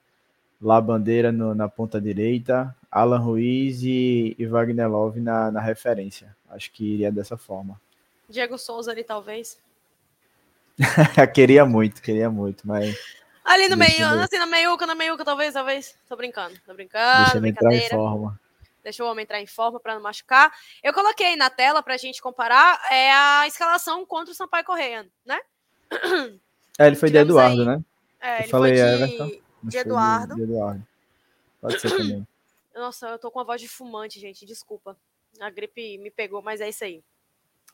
[0.61, 6.35] Labandeira no, na ponta direita, Alan Ruiz e, e Wagner Love na, na referência.
[6.49, 7.79] Acho que iria dessa forma.
[8.27, 9.57] Diego Souza ali, talvez.
[11.33, 13.18] queria muito, queria muito, mas
[13.49, 15.97] Ali no meio, assim, na meiuca, na meiuca, talvez, talvez.
[16.07, 17.23] Tô brincando, tô brincando.
[17.23, 18.39] Deixa ele entrar em forma.
[18.83, 20.53] Deixa o homem entrar em forma para não machucar.
[20.83, 25.39] Eu coloquei na tela pra gente comparar é a escalação contra o Sampaio Correia, né?
[26.77, 27.67] É, ele foi de Eduardo, aí.
[27.67, 27.83] né?
[28.21, 30.35] É, eu ele falei foi de, Everton, de Eduardo.
[30.35, 30.87] De, de Eduardo.
[31.59, 32.27] Pode ser também.
[32.75, 34.95] Nossa, eu tô com a voz de fumante, gente, desculpa.
[35.41, 37.03] A gripe me pegou, mas é isso aí.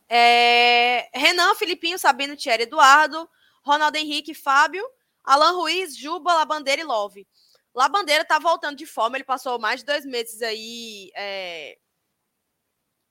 [0.07, 1.09] É...
[1.13, 3.29] Renan, Filipinho, Sabino, Thierry, Eduardo,
[3.61, 4.89] Ronaldo Henrique, Fábio,
[5.25, 7.27] Alan Ruiz, Juba, Labandeira e Love.
[7.73, 11.77] Labandeira tá voltando de forma, ele passou mais de dois meses aí é,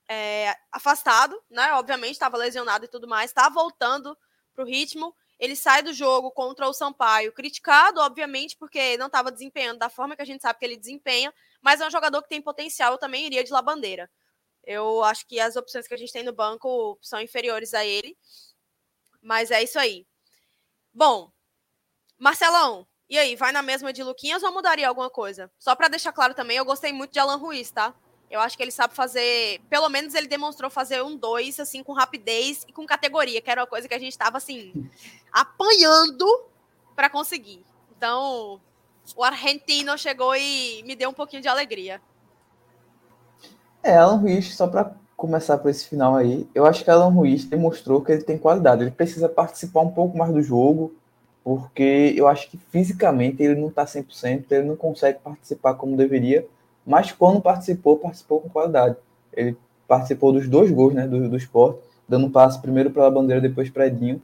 [0.09, 1.73] é, afastado, né?
[1.75, 4.17] Obviamente, estava lesionado e tudo mais, tá voltando
[4.55, 5.15] pro ritmo.
[5.39, 10.15] Ele sai do jogo contra o Sampaio, criticado, obviamente, porque não estava desempenhando da forma
[10.15, 12.99] que a gente sabe que ele desempenha, mas é um jogador que tem potencial, eu
[12.99, 14.09] também iria de Labandeira.
[14.67, 18.17] Eu acho que as opções que a gente tem no banco são inferiores a ele.
[19.21, 20.07] Mas é isso aí.
[20.93, 21.33] Bom,
[22.19, 25.51] Marcelão, e aí, vai na mesma de Luquinhas ou mudaria alguma coisa?
[25.59, 27.95] Só para deixar claro também, eu gostei muito de Alan Ruiz, tá?
[28.31, 31.93] Eu acho que ele sabe fazer, pelo menos ele demonstrou fazer um dois, assim, com
[31.93, 34.73] rapidez e com categoria, que era uma coisa que a gente estava assim,
[35.31, 36.27] apanhando
[36.97, 37.65] para conseguir.
[37.97, 38.61] Então,
[39.15, 42.01] o argentino chegou e me deu um pouquinho de alegria.
[43.83, 47.45] É, Alan Ruiz, só para começar por esse final aí, eu acho que Alan Ruiz
[47.45, 48.83] demonstrou que ele tem qualidade.
[48.83, 50.97] Ele precisa participar um pouco mais do jogo,
[51.45, 56.47] porque eu acho que fisicamente ele não está 100%, ele não consegue participar como deveria,
[56.87, 58.97] mas quando participou, participou com qualidade.
[59.31, 59.55] Ele
[59.87, 63.43] participou dos dois gols né, do, do esporte, dando um passe primeiro para a bandeira,
[63.43, 64.23] depois para Edinho.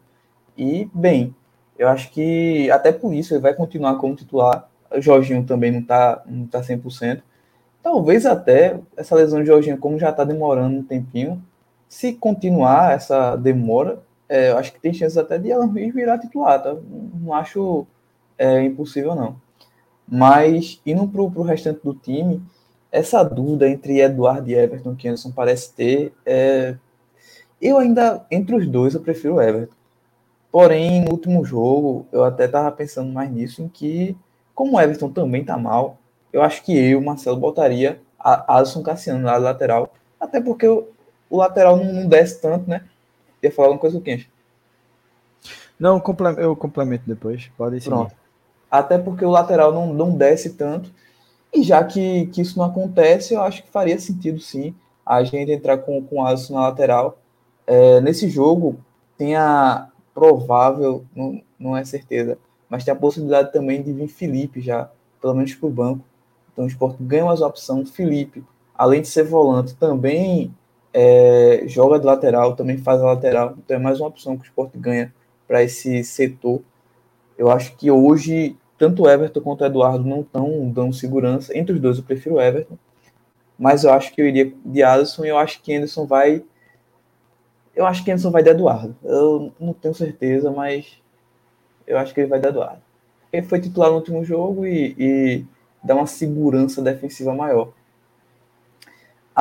[0.56, 1.34] E, bem,
[1.78, 4.68] eu acho que até por isso ele vai continuar como titular.
[4.90, 7.22] O Jorginho também não está não tá 100%.
[7.82, 11.42] Talvez até essa lesão de Jorginho, como já está demorando um tempinho,
[11.88, 14.00] se continuar essa demora,
[14.30, 16.72] é, eu acho que tem chances até de Alan Ruiz virar titular, tá?
[16.72, 17.84] Não acho
[18.38, 19.34] é, impossível, não.
[20.06, 22.40] Mas, indo para o restante do time,
[22.92, 26.76] essa dúvida entre Eduardo e Everton que Anderson parece ter, é...
[27.60, 29.74] eu ainda, entre os dois, eu prefiro o Everton.
[30.52, 34.16] Porém, no último jogo, eu até estava pensando mais nisso, em que,
[34.54, 35.98] como o Everton também está mal,
[36.32, 40.86] eu acho que eu, Marcelo, botaria a Alisson Cassiano na lateral, até porque o,
[41.28, 42.84] o lateral não, não desce tanto, né?
[43.42, 44.30] Ia falar uma coisa do Kenji.
[45.78, 46.02] Não,
[46.36, 47.50] eu complemento depois.
[47.56, 47.88] Pode ser.
[47.88, 48.14] Pronto.
[48.70, 50.92] Até porque o lateral não, não desce tanto.
[51.52, 54.74] E já que, que isso não acontece, eu acho que faria sentido sim
[55.04, 57.18] a gente entrar com, com o Alisson na lateral.
[57.66, 58.78] É, nesse jogo,
[59.16, 62.36] tem a provável, não, não é certeza,
[62.68, 66.04] mas tem a possibilidade também de vir Felipe já, pelo menos para o banco.
[66.52, 68.44] Então o Sport ganha mais opção, Felipe
[68.80, 70.56] além de ser volante, também
[70.92, 73.54] é, joga de lateral, também faz a lateral.
[73.58, 75.12] Então é mais uma opção que o esporte ganha
[75.46, 76.62] para esse setor.
[77.38, 81.56] Eu acho que hoje, tanto Everton quanto Eduardo não estão dando segurança.
[81.56, 82.76] Entre os dois, eu prefiro o Everton.
[83.58, 86.42] Mas eu acho que eu iria de Alisson e eu acho que Anderson vai.
[87.74, 88.96] Eu acho que Anderson vai de Eduardo.
[89.04, 91.00] Eu não tenho certeza, mas
[91.86, 92.82] eu acho que ele vai de Eduardo.
[93.32, 95.44] Ele foi titular no último jogo e, e
[95.82, 97.72] dá uma segurança defensiva maior.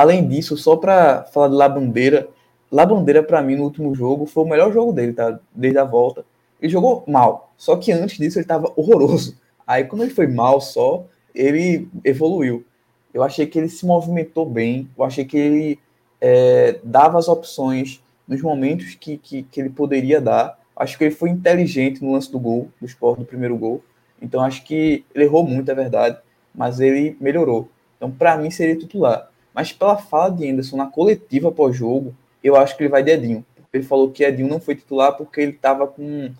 [0.00, 2.26] Além disso, só para falar de Labandeira,
[2.72, 5.38] Labandeira para mim no último jogo foi o melhor jogo dele, tá?
[5.54, 6.24] Desde a volta.
[6.58, 9.36] Ele jogou mal, só que antes disso ele estava horroroso.
[9.66, 12.64] Aí quando ele foi mal só, ele evoluiu.
[13.12, 15.78] Eu achei que ele se movimentou bem, eu achei que ele
[16.18, 20.58] é, dava as opções nos momentos que, que, que, ele poderia dar.
[20.74, 23.84] Acho que ele foi inteligente no lance do gol, do esporte, do primeiro gol.
[24.22, 26.16] Então acho que ele errou muito, é verdade,
[26.54, 27.68] mas ele melhorou.
[27.98, 29.29] Então para mim seria titular.
[29.54, 33.44] Mas pela fala de Anderson na coletiva pós-jogo, eu acho que ele vai de Edinho.
[33.72, 36.32] Ele falou que Edinho não foi titular porque ele estava com.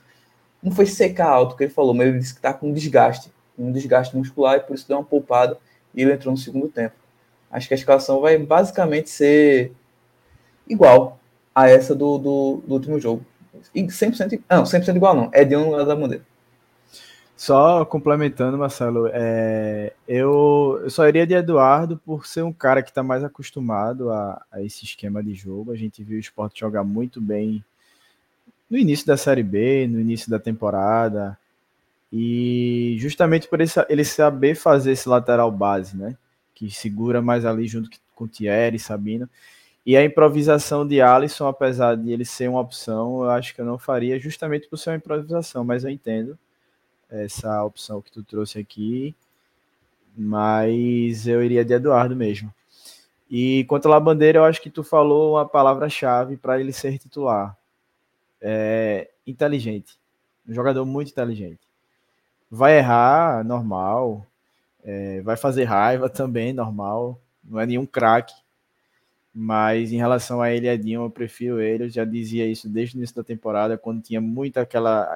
[0.63, 3.73] Não foi secar alto que ele falou, mas ele disse que está com desgaste, um
[3.73, 5.57] desgaste muscular e por isso deu uma poupada
[5.95, 6.95] e ele entrou no segundo tempo.
[7.51, 9.73] Acho que a escalação vai basicamente ser
[10.69, 11.19] igual
[11.55, 13.25] a essa do, do, do último jogo.
[13.75, 15.31] E 100%, não, 100% igual não.
[15.33, 16.25] Edinho no lugar da bandeira.
[17.41, 22.91] Só complementando, Marcelo, é, eu, eu, só iria de Eduardo por ser um cara que
[22.91, 25.73] está mais acostumado a, a, esse esquema de jogo.
[25.73, 27.65] A gente viu o esporte jogar muito bem
[28.69, 31.39] no início da Série B, no início da temporada.
[32.13, 36.19] E justamente por ele, ele saber fazer esse lateral base, né?
[36.55, 39.27] Que segura mais ali junto com Thierry, Sabino.
[39.87, 43.65] E a improvisação de Alisson, apesar de ele ser uma opção, eu acho que eu
[43.65, 46.39] não faria justamente por ser uma improvisação, mas eu entendo
[47.11, 49.15] essa opção que tu trouxe aqui,
[50.17, 52.53] mas eu iria de Eduardo mesmo.
[53.31, 57.57] E quanto a Labandeira, eu acho que tu falou uma palavra-chave para ele ser titular.
[58.41, 59.99] É inteligente.
[60.49, 61.61] Um jogador muito inteligente.
[62.51, 64.27] Vai errar, normal.
[64.83, 67.21] É, vai fazer raiva também, normal.
[67.45, 68.35] Não é nenhum craque.
[69.33, 71.85] Mas em relação a ele, Edinho, eu prefiro ele.
[71.85, 75.09] Eu já dizia isso desde o início da temporada, quando tinha muita aquela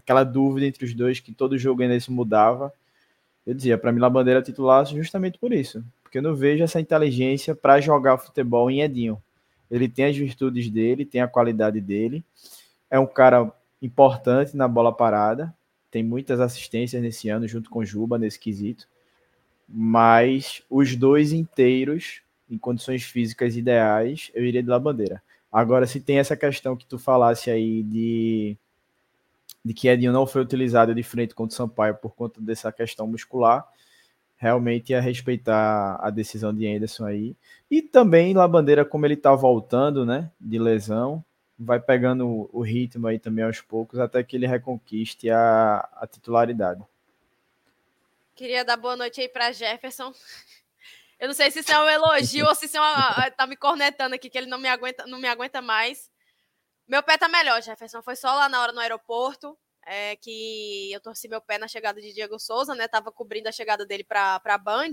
[0.00, 2.72] aquela dúvida entre os dois que todo jogo ainda se mudava.
[3.46, 7.54] Eu dizia, para mim, Labandeira titular justamente por isso, porque eu não vejo essa inteligência
[7.54, 9.22] para jogar futebol em Edinho.
[9.70, 12.24] Ele tem as virtudes dele, tem a qualidade dele,
[12.90, 15.54] é um cara importante na bola parada,
[15.90, 18.88] tem muitas assistências nesse ano, junto com Juba, nesse quesito,
[19.68, 25.22] mas os dois inteiros, em condições físicas ideais, eu iria de Labandeira.
[25.52, 28.56] Agora, se tem essa questão que tu falasse aí de
[29.64, 33.06] de que Edinho não foi utilizado de frente contra o Sampaio por conta dessa questão
[33.06, 33.66] muscular,
[34.36, 37.36] realmente é respeitar a decisão de Anderson aí.
[37.70, 41.22] E também Labandeira, como ele está voltando, né, de lesão,
[41.58, 46.82] vai pegando o ritmo aí também aos poucos, até que ele reconquiste a, a titularidade.
[48.34, 50.14] Queria dar boa noite aí para Jefferson.
[51.18, 53.56] Eu não sei se isso é um elogio ou se isso é uma, tá me
[53.56, 56.09] cornetando aqui, que ele não me aguenta, não me aguenta mais.
[56.90, 58.02] Meu pé tá melhor, Jefferson.
[58.02, 59.56] Foi só lá na hora no aeroporto.
[59.86, 62.88] É, que eu torci meu pé na chegada de Diego Souza, né?
[62.88, 64.90] Tava cobrindo a chegada dele para a Band.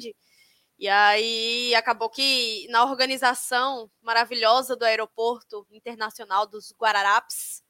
[0.78, 7.64] E aí acabou que na organização maravilhosa do aeroporto internacional dos Guararapes,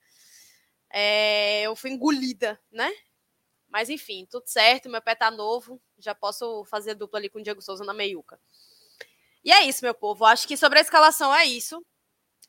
[0.89, 2.91] é, eu fui engolida, né?
[3.69, 7.43] Mas enfim, tudo certo, meu pé tá novo, já posso fazer dupla ali com o
[7.43, 8.37] Diego Souza na meiuca.
[9.43, 10.25] E é isso, meu povo.
[10.25, 11.81] Acho que sobre a escalação é isso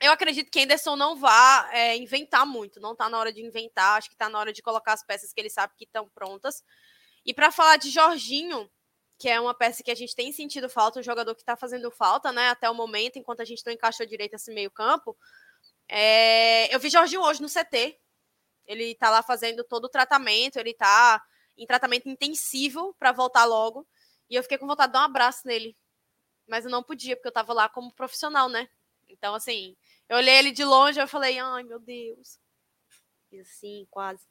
[0.00, 3.98] eu acredito que Anderson não vá é, inventar muito, não está na hora de inventar,
[3.98, 6.62] acho que está na hora de colocar as peças que ele sabe que estão prontas.
[7.24, 8.70] E para falar de Jorginho,
[9.18, 11.90] que é uma peça que a gente tem sentido falta, um jogador que está fazendo
[11.90, 15.16] falta, né, até o momento, enquanto a gente não encaixou direito esse meio-campo.
[15.88, 16.72] É...
[16.72, 17.98] Eu vi Jorginho hoje no CT.
[18.66, 21.20] Ele está lá fazendo todo o tratamento, ele está
[21.56, 23.88] em tratamento intensivo para voltar logo.
[24.30, 25.76] E eu fiquei com vontade de dar um abraço nele.
[26.46, 28.68] Mas eu não podia, porque eu estava lá como profissional, né?
[29.08, 29.76] Então, assim,
[30.08, 32.38] eu olhei ele de longe eu falei, ai meu Deus.
[33.30, 34.26] E assim, quase.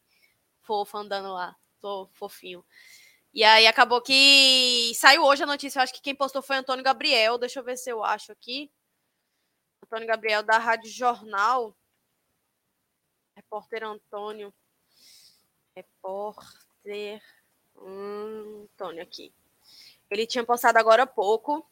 [0.64, 1.56] Fofo andando lá.
[1.80, 2.66] Tô fofinho.
[3.34, 5.80] E aí acabou que saiu hoje a notícia.
[5.80, 7.38] Eu acho que quem postou foi Antônio Gabriel.
[7.38, 8.72] Deixa eu ver se eu acho aqui.
[9.84, 11.78] Antônio Gabriel da Rádio Jornal.
[13.36, 14.52] Repórter Antônio.
[15.76, 17.22] Repórter
[17.76, 19.32] Antônio aqui.
[20.10, 21.70] Ele tinha postado agora há pouco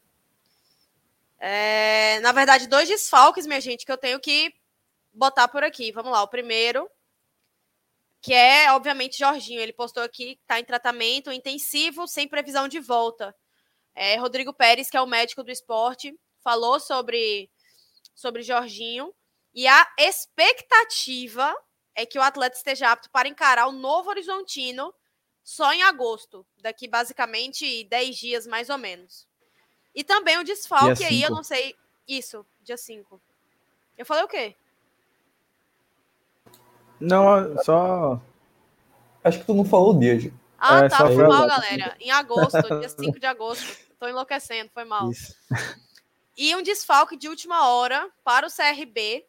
[1.39, 4.53] é, na verdade, dois desfalques, minha gente, que eu tenho que
[5.13, 5.91] botar por aqui.
[5.91, 6.23] Vamos lá.
[6.23, 6.89] O primeiro,
[8.21, 9.61] que é, obviamente, Jorginho.
[9.61, 13.35] Ele postou aqui que está em tratamento intensivo, sem previsão de volta.
[13.93, 17.49] É, Rodrigo Pérez, que é o médico do esporte, falou sobre,
[18.13, 19.13] sobre Jorginho.
[19.53, 21.55] E a expectativa
[21.95, 24.93] é que o atleta esteja apto para encarar o Novo Horizontino
[25.43, 29.27] só em agosto, daqui basicamente 10 dias mais ou menos.
[29.95, 31.75] E também o desfalque aí, eu não sei.
[32.07, 33.19] Isso, dia 5.
[33.97, 34.55] Eu falei o quê?
[36.99, 38.21] Não, só.
[39.23, 40.33] Acho que tu não falou o dia, Gil.
[40.57, 41.95] Ah, é, tá, foi mal, galera.
[41.99, 43.85] Em agosto, dia 5 de agosto.
[43.99, 45.09] Tô enlouquecendo, foi mal.
[45.09, 45.35] Isso.
[46.37, 49.25] E um desfalque de última hora para o CRB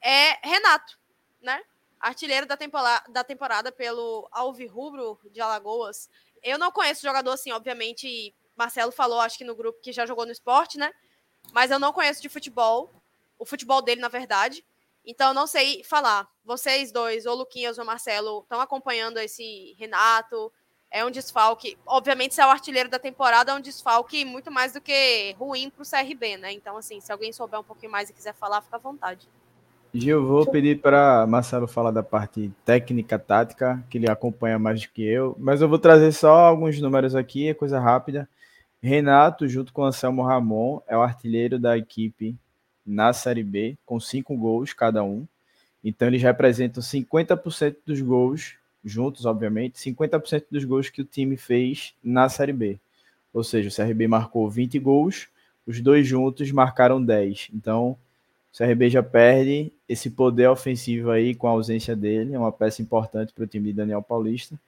[0.00, 0.98] é Renato,
[1.42, 1.60] né?
[2.00, 6.08] Artilheiro da temporada, da temporada pelo Alvirrubro de Alagoas.
[6.42, 8.34] Eu não conheço jogador assim, obviamente.
[8.58, 10.90] Marcelo falou, acho que no grupo que já jogou no esporte, né?
[11.52, 12.90] Mas eu não conheço de futebol.
[13.38, 14.64] O futebol dele, na verdade.
[15.06, 16.28] Então, não sei falar.
[16.44, 20.52] Vocês dois, ou Luquinhas ou Marcelo, estão acompanhando esse Renato?
[20.90, 21.78] É um desfalque.
[21.86, 25.70] Obviamente, se é o artilheiro da temporada, é um desfalque muito mais do que ruim
[25.70, 26.52] para o CRB, né?
[26.52, 29.28] Então, assim, se alguém souber um pouquinho mais e quiser falar, fica à vontade.
[29.94, 34.88] Gil, vou pedir para Marcelo falar da parte técnica, tática, que ele acompanha mais do
[34.88, 38.28] que eu, mas eu vou trazer só alguns números aqui, é coisa rápida.
[38.82, 42.36] Renato, junto com Anselmo Ramon, é o artilheiro da equipe
[42.86, 45.26] na Série B, com cinco gols cada um.
[45.82, 51.94] Então eles representam 50% dos gols, juntos, obviamente, 50% dos gols que o time fez
[52.02, 52.78] na Série B.
[53.32, 55.28] Ou seja, o CRB marcou 20 gols,
[55.66, 57.50] os dois juntos marcaram 10.
[57.54, 57.96] Então,
[58.52, 62.80] o CRB já perde esse poder ofensivo aí com a ausência dele, é uma peça
[62.80, 64.58] importante para o time de Daniel Paulista.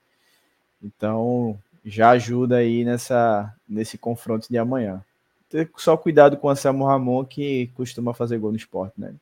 [0.83, 5.05] Então, já ajuda aí nessa, nesse confronto de amanhã
[5.51, 9.13] ter só cuidado com o Anselmo Ramon, que costuma fazer gol no esporte, né?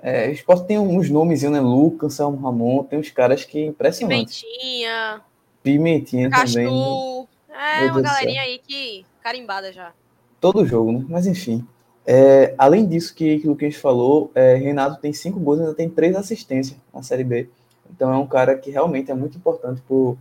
[0.00, 1.60] É, o esporte tem uns nomes, né?
[1.60, 4.42] Lucas, Anselmo Ramon, tem uns caras que impressionantes.
[4.42, 5.22] Pimentinha.
[5.62, 7.28] Pimentinha Castu, também.
[7.48, 9.92] É, uma galerinha aí que carimbada já.
[10.40, 11.06] Todo jogo, né?
[11.08, 11.66] Mas enfim.
[12.04, 15.74] É, além disso que, que o Luquinhas falou, é, Renato tem cinco gols e ainda
[15.74, 17.48] tem três assistências na Série B.
[17.90, 20.18] Então é um cara que realmente é muito importante para o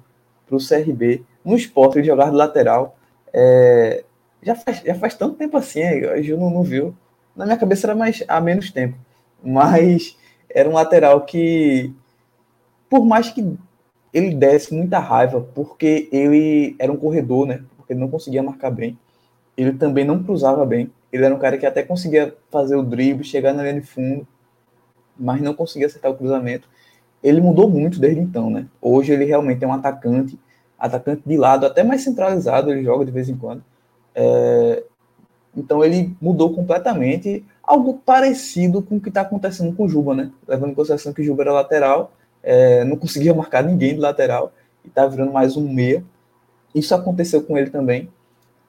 [0.58, 1.23] CRB.
[1.43, 2.97] No esporte, ele jogar de lateral
[3.34, 4.04] é,
[4.41, 6.95] já, faz, já faz tanto tempo assim, a Gil não, não viu.
[7.36, 8.95] Na minha cabeça era mais há menos tempo.
[9.43, 10.17] Mas
[10.49, 11.93] era um lateral que,
[12.89, 13.58] por mais que
[14.13, 17.63] ele desse muita raiva, porque ele era um corredor, né?
[17.76, 18.97] Porque ele não conseguia marcar bem.
[19.58, 20.91] Ele também não cruzava bem.
[21.12, 24.28] Ele era um cara que até conseguia fazer o drible, chegar na linha de fundo,
[25.17, 26.69] mas não conseguia acertar o cruzamento.
[27.23, 28.67] Ele mudou muito desde então, né?
[28.81, 30.38] Hoje ele realmente é um atacante
[30.83, 33.63] atacante de lado, até mais centralizado, ele joga de vez em quando.
[34.13, 34.83] É,
[35.55, 40.29] então ele mudou completamente, algo parecido com o que está acontecendo com o Juba, né?
[40.45, 42.12] Levando em consideração que o Juba era lateral,
[42.43, 44.51] é, não conseguia marcar ninguém de lateral,
[44.83, 46.03] e está virando mais um meia.
[46.75, 48.09] Isso aconteceu com ele também.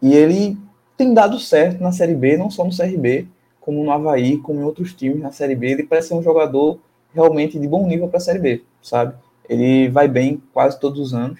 [0.01, 0.57] E ele
[0.97, 3.27] tem dado certo na Série B, não só no CRB,
[3.61, 5.73] como no Havaí, como em outros times na Série B.
[5.73, 6.79] Ele parece ser um jogador
[7.15, 9.15] realmente de bom nível para a Série B, sabe?
[9.49, 11.39] Ele vai bem quase todos os anos.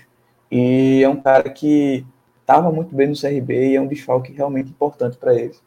[0.51, 2.07] E é um cara que
[2.41, 5.61] estava muito bem no CRB e é um desfalque realmente importante para eles.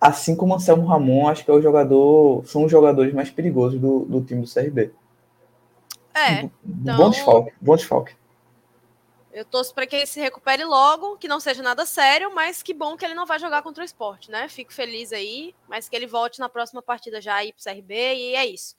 [0.00, 4.00] Assim como Anselmo Ramon, acho que é o jogador, são os jogadores mais perigosos do,
[4.00, 4.92] do time do CRB.
[6.14, 6.50] É.
[6.64, 6.96] Então...
[6.96, 8.14] Bom desfalque, bom desfalque.
[9.32, 12.74] Eu torço para que ele se recupere logo, que não seja nada sério, mas que
[12.74, 14.48] bom que ele não vai jogar contra o esporte, né?
[14.48, 18.34] Fico feliz aí, mas que ele volte na próxima partida já aí pro CRB e
[18.34, 18.74] é isso.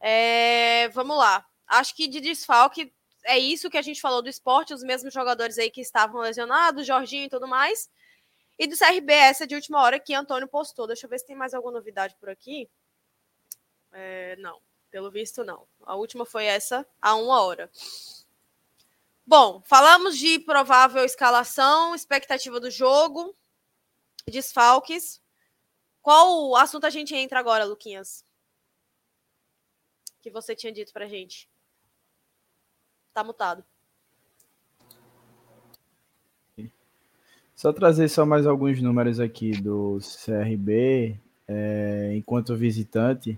[0.00, 1.44] É, vamos lá.
[1.66, 2.92] Acho que de desfalque
[3.24, 6.86] é isso que a gente falou do esporte, os mesmos jogadores aí que estavam lesionados,
[6.86, 7.90] Jorginho e tudo mais.
[8.58, 10.86] E do CRB, essa de última hora que Antônio postou.
[10.86, 12.68] Deixa eu ver se tem mais alguma novidade por aqui.
[13.92, 15.66] É, não, pelo visto não.
[15.84, 17.70] A última foi essa, há uma hora.
[19.26, 23.36] Bom, falamos de provável escalação, expectativa do jogo,
[24.26, 25.20] desfalques.
[26.00, 28.24] Qual assunto a gente entra agora, Luquinhas?
[30.20, 31.48] Que você tinha dito pra gente.
[33.14, 33.64] Tá mutado.
[37.58, 41.16] Só trazer só mais alguns números aqui do CRB,
[41.48, 43.36] é, enquanto visitante.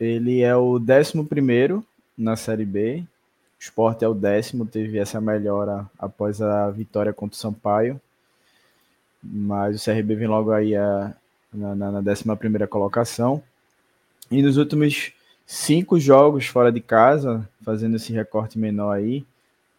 [0.00, 1.84] Ele é o 11
[2.16, 3.04] na Série B.
[3.60, 8.00] O Sport é o décimo, teve essa melhora após a vitória contra o Sampaio.
[9.22, 11.14] Mas o CRB vem logo aí a,
[11.52, 13.42] na, na, na 11 colocação.
[14.30, 15.12] E nos últimos
[15.46, 19.24] cinco jogos fora de casa, fazendo esse recorte menor aí,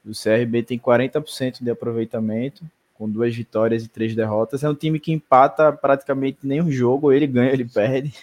[0.06, 4.64] o CRB tem 40% de aproveitamento, com duas vitórias e três derrotas.
[4.64, 8.14] É um time que empata praticamente nenhum jogo, ele ganha, ele perde.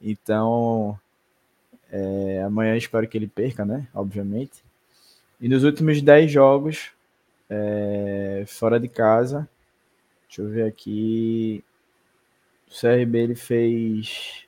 [0.00, 0.98] Então,
[1.90, 3.88] é, amanhã espero que ele perca, né?
[3.94, 4.62] Obviamente.
[5.40, 6.92] E nos últimos 10 jogos,
[7.52, 9.48] É, fora de casa,
[10.28, 11.64] deixa eu ver aqui.
[12.68, 14.44] O CRB ele fez.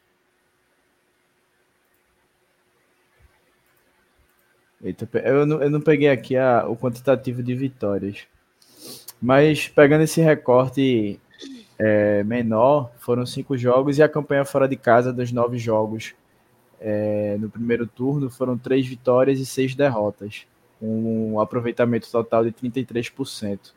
[4.83, 8.27] Eita, eu não, eu não peguei aqui a, o quantitativo de vitórias.
[9.21, 11.21] Mas pegando esse recorte
[11.79, 16.15] é, menor, foram cinco jogos e a campanha fora de casa dos nove jogos
[16.81, 20.47] é, no primeiro turno foram três vitórias e seis derrotas,
[20.81, 23.73] um aproveitamento total de 33%.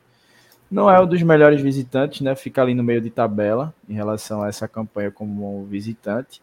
[0.68, 2.34] Não é um dos melhores visitantes, né?
[2.34, 6.42] Fica ali no meio de tabela em relação a essa campanha como visitante.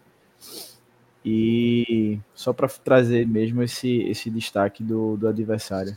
[1.25, 5.95] E só para trazer mesmo esse, esse destaque do, do adversário.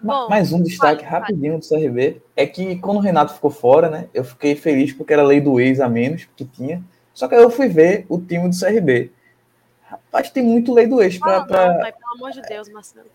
[0.00, 4.08] Bom, Mais um destaque rapidinho do CRB é que quando o Renato ficou fora, né?
[4.12, 6.82] Eu fiquei feliz porque era lei do ex a menos que tinha.
[7.14, 9.12] Só que aí eu fui ver o time do CRB.
[9.88, 11.44] Rapaz, tem muito lei do ex para.
[11.44, 11.92] Pra...
[11.92, 13.06] pelo amor de Deus, Marcelo.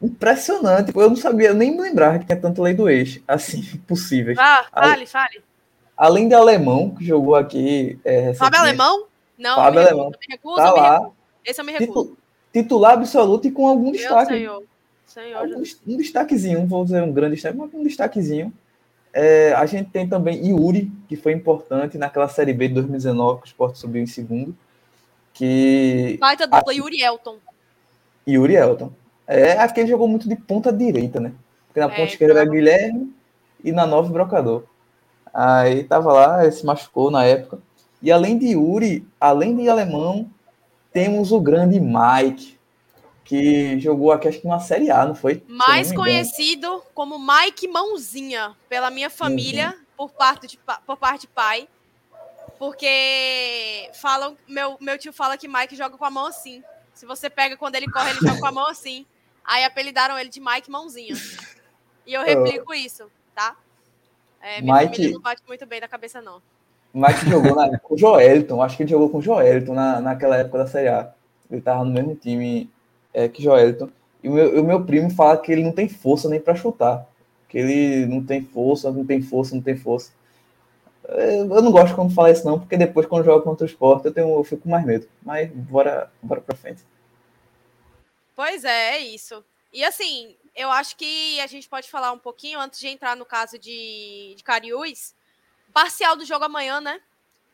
[0.00, 0.92] Impressionante.
[0.94, 4.34] Eu não sabia, eu nem me lembrava que tinha tanto lei do ex, assim, possível.
[4.38, 5.42] Ah, fale, fale.
[5.96, 7.98] Além de alemão, que jogou aqui.
[8.04, 9.06] É, Fábio Alemão?
[9.38, 9.86] Não, Fábio me.
[9.86, 10.92] Recuso, me recuso, tá me lá.
[10.98, 11.12] recuso.
[11.44, 12.16] Esse eu me recuso.
[12.52, 14.32] Titular absoluto e com algum Meu destaque.
[14.34, 14.62] senhor.
[15.06, 18.52] Senhor Algum, um destaquezinho, não vou dizer um grande destaque, mas um destaquezinho.
[19.12, 23.46] É, a gente tem também Yuri, que foi importante naquela Série B de 2019, que
[23.46, 24.56] o Sport subiu em segundo.
[25.32, 26.16] Que...
[26.20, 27.36] Baita dupla, Yuri Elton.
[28.26, 28.92] Yuri Elton.
[29.26, 31.32] É, aqui ele jogou muito de ponta direita, né?
[31.68, 33.14] Porque na É, ponta esquerda era então- Guilherme
[33.62, 34.64] e na nove Brocador.
[35.32, 37.58] Aí tava lá, ele se machucou na época.
[38.04, 40.30] E além de Yuri, além de alemão,
[40.92, 42.58] temos o grande Mike,
[43.24, 45.42] que jogou aqui acho que uma Série A, não foi?
[45.48, 46.02] Não Mais engano.
[46.04, 51.66] conhecido como Mike Mãozinha pela minha família, por, parte de, por parte de pai.
[52.58, 56.62] Porque falam, meu, meu tio fala que Mike joga com a mão assim.
[56.92, 59.06] Se você pega quando ele corre, ele joga com a mão assim.
[59.44, 61.14] Aí apelidaram ele de Mike Mãozinha.
[62.06, 63.56] E eu replico isso, tá?
[64.40, 66.40] É, minha Mike- família não bate muito bem da cabeça, não.
[66.94, 70.36] Mike jogou na- com o Joelton, acho que ele jogou com o Joelton na, naquela
[70.36, 71.12] época da Série A.
[71.50, 72.70] Ele tava no mesmo time
[73.12, 73.88] é, que Joelton.
[74.22, 77.06] E o meu, o meu primo fala que ele não tem força nem para chutar.
[77.48, 80.12] Que ele não tem força, não tem força, não tem força.
[81.06, 84.12] Eu não gosto quando fala isso, não, porque depois, quando joga contra o esporte, eu,
[84.12, 85.06] tenho, eu fico com mais medo.
[85.22, 86.82] Mas bora, bora pra frente.
[88.34, 89.44] Pois é, é isso.
[89.72, 93.26] E assim, eu acho que a gente pode falar um pouquinho, antes de entrar no
[93.26, 95.14] caso de, de Cariús,
[95.74, 97.00] parcial do jogo amanhã, né?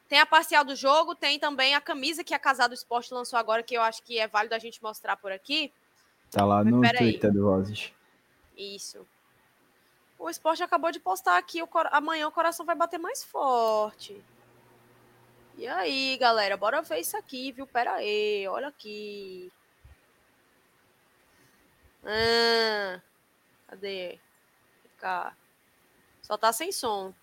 [0.08, 3.38] Tem a parcial do jogo, tem também a camisa que a Casa do Esporte lançou
[3.38, 5.72] agora, que eu acho que é válido a gente mostrar por aqui.
[6.30, 6.80] Tá lá Mas no.
[6.80, 7.92] Twitter do Roses.
[8.56, 9.06] Isso.
[10.18, 14.22] O esporte acabou de postar aqui, o cor- amanhã o coração vai bater mais forte.
[15.56, 17.66] E aí, galera, bora ver isso aqui, viu?
[17.66, 19.50] Pera aí, olha aqui.
[22.04, 23.00] Ah,
[23.68, 24.18] cadê?
[24.98, 25.34] Cá.
[26.22, 27.14] Só tá sem som.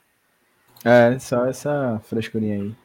[0.84, 2.76] É, só essa frescurinha aí.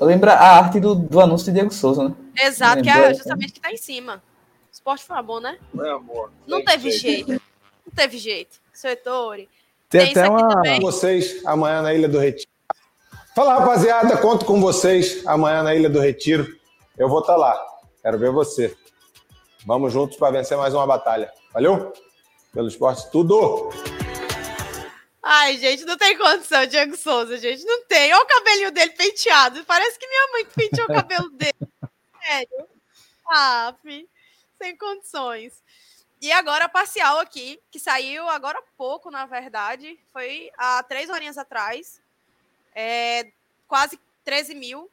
[0.00, 2.14] Eu lembro a arte do, do anúncio de Diego Souza, né?
[2.36, 4.22] Exato, que Lembrou é justamente que tá em cima.
[4.72, 5.58] Esporte foi bom, né?
[5.72, 6.32] Meu amor.
[6.46, 7.32] Não tem teve jeito.
[7.32, 8.60] Não teve jeito.
[8.72, 9.36] Setor.
[9.36, 9.48] Tem,
[9.88, 10.80] Tem até uma.
[10.80, 12.50] vocês amanhã na Ilha do Retiro.
[13.34, 14.16] Fala, rapaziada.
[14.16, 16.46] Conto com vocês amanhã na Ilha do Retiro.
[16.96, 17.58] Eu vou estar lá.
[18.02, 18.74] Quero ver você.
[19.66, 21.30] Vamos juntos para vencer mais uma batalha.
[21.52, 21.92] Valeu?
[22.52, 23.70] Pelo esporte, tudo!
[25.22, 27.64] Ai, gente, não tem condição, Diego Souza, gente.
[27.64, 28.12] Não tem.
[28.12, 29.64] Olha o cabelinho dele penteado.
[29.64, 31.54] Parece que minha mãe penteou o cabelo dele.
[32.24, 32.68] Sério.
[33.30, 33.74] Ah.
[34.60, 35.62] Sem condições.
[36.20, 39.98] E agora a parcial aqui, que saiu agora há pouco, na verdade.
[40.12, 42.00] Foi há três horinhas atrás.
[42.74, 43.30] É,
[43.68, 44.90] quase 13 mil,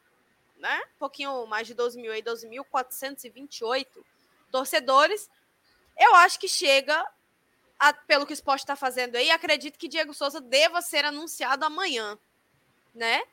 [0.58, 0.82] né?
[0.96, 3.88] Um pouquinho mais de 12 mil aí, 12.428
[4.52, 5.30] torcedores.
[5.98, 7.06] Eu acho que chega
[7.80, 11.66] a- pelo que o esporte está fazendo aí, acredito que Diego Souza deva ser anunciado
[11.66, 12.18] amanhã,
[12.94, 13.24] né?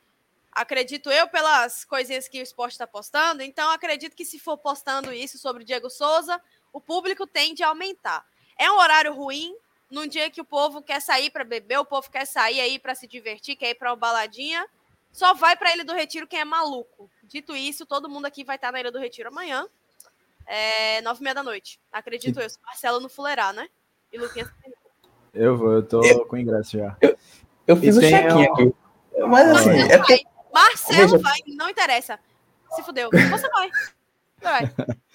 [0.53, 5.13] Acredito eu pelas coisinhas que o esporte está postando, então acredito que se for postando
[5.13, 6.41] isso sobre Diego Souza,
[6.73, 8.25] o público tende a aumentar.
[8.57, 9.55] É um horário ruim,
[9.91, 12.95] num dia que o povo quer sair para beber, o povo quer sair aí para
[12.95, 14.67] se divertir, quer ir para uma baladinha,
[15.13, 17.11] só vai para a Ilha do Retiro quem é maluco.
[17.23, 19.69] Dito isso, todo mundo aqui vai estar na Ilha do Retiro amanhã,
[20.47, 21.79] é, nove e meia da noite.
[21.93, 23.69] Acredito eu, se Marcelo no fuleirar, né?
[24.13, 24.49] E Luquinhas
[25.35, 26.97] Eu vou, eu tô com ingresso já.
[27.67, 28.75] Eu fiz E o check-in um- aqui.
[29.29, 30.15] Mas assim, Marcelo é porque
[30.53, 30.63] vai.
[30.63, 31.19] Marcelo Veja.
[31.19, 32.19] vai, não interessa.
[32.75, 33.11] Se fudeu.
[33.31, 33.71] Você vai.
[34.43, 34.73] Vai.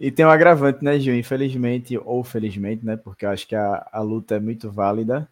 [0.00, 1.16] E tem um agravante, né, Gil?
[1.16, 2.96] Infelizmente, ou felizmente, né?
[2.96, 5.28] Porque eu acho que a, a luta é muito válida.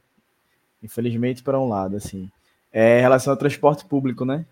[0.82, 2.28] Infelizmente, para um lado, assim.
[2.72, 4.44] É em relação ao transporte público, né?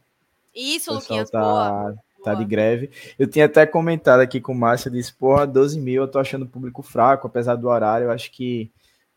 [0.54, 1.94] Isso, Luquinhas, tá, boa.
[2.24, 2.90] Tá de greve.
[3.18, 6.44] Eu tinha até comentado aqui com o Márcio, disse, porra, 12 mil eu tô achando
[6.44, 8.70] o público fraco, apesar do horário, eu acho que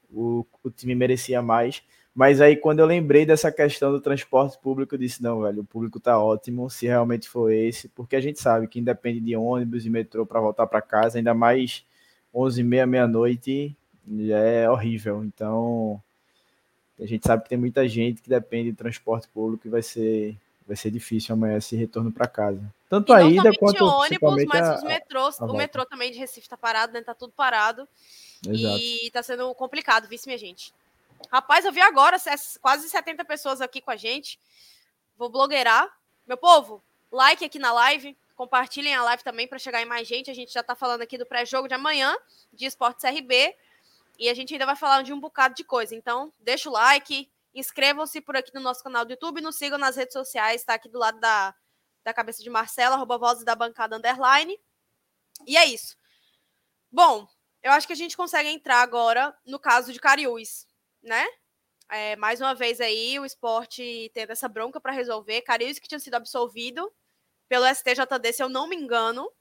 [0.09, 1.81] o, o time merecia mais.
[2.13, 5.65] Mas aí, quando eu lembrei dessa questão do transporte público, eu disse: não, velho, o
[5.65, 9.85] público tá ótimo, se realmente for esse, porque a gente sabe que independe de ônibus
[9.85, 11.85] e metrô para voltar para casa, ainda mais
[12.33, 13.77] 11 e meia, meia-noite,
[14.31, 15.23] é horrível.
[15.23, 16.01] Então,
[16.99, 20.35] a gente sabe que tem muita gente que depende de transporte público e vai ser,
[20.67, 22.61] vai ser difícil amanhã esse retorno para casa.
[22.89, 26.17] Tanto a ida quanto ônibus, mas a, os metrôs, a, a o metrô também de
[26.17, 27.01] Recife está parado, né?
[27.01, 27.87] Tá tudo parado.
[28.45, 28.77] Exato.
[28.77, 30.73] E tá sendo complicado, vice minha gente.
[31.31, 32.17] Rapaz, eu vi agora
[32.61, 34.37] quase 70 pessoas aqui com a gente.
[35.17, 35.89] Vou blogueirar.
[36.27, 38.15] Meu povo, like aqui na live.
[38.35, 40.29] Compartilhem a live também para chegar em mais gente.
[40.29, 42.15] A gente já tá falando aqui do pré-jogo de amanhã,
[42.53, 43.55] de Esportes RB.
[44.19, 45.95] E a gente ainda vai falar de um bocado de coisa.
[45.95, 47.27] Então, deixa o like,
[47.59, 50.89] inscrevam-se por aqui no nosso canal do YouTube, nos sigam nas redes sociais, tá aqui
[50.89, 51.55] do lado da,
[52.03, 54.57] da cabeça de Marcela, arroba vozes da bancada underline.
[55.45, 55.95] E é isso.
[56.91, 57.27] Bom,
[57.61, 60.65] eu acho que a gente consegue entrar agora no caso de Cariús,
[61.01, 61.25] né?
[61.89, 65.41] É, mais uma vez aí, o esporte tendo essa bronca para resolver.
[65.41, 66.91] Cariús que tinha sido absolvido
[67.47, 69.31] pelo STJD, se eu não me engano.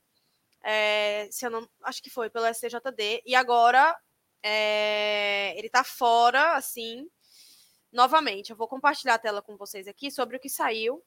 [0.65, 3.23] É, se eu não, acho que foi pelo STJD.
[3.27, 3.97] E agora
[4.43, 7.09] é, ele está fora, assim,
[7.93, 8.51] novamente.
[8.51, 11.05] Eu vou compartilhar a tela com vocês aqui sobre o que saiu.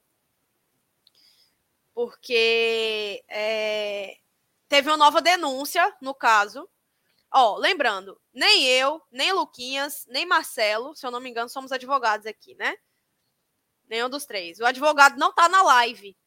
[1.93, 4.17] Porque é,
[4.67, 6.69] teve uma nova denúncia, no caso.
[7.32, 12.25] Ó, lembrando, nem eu, nem Luquinhas, nem Marcelo, se eu não me engano, somos advogados
[12.25, 12.75] aqui, né?
[13.88, 14.59] Nenhum dos três.
[14.59, 16.17] O advogado não tá na live.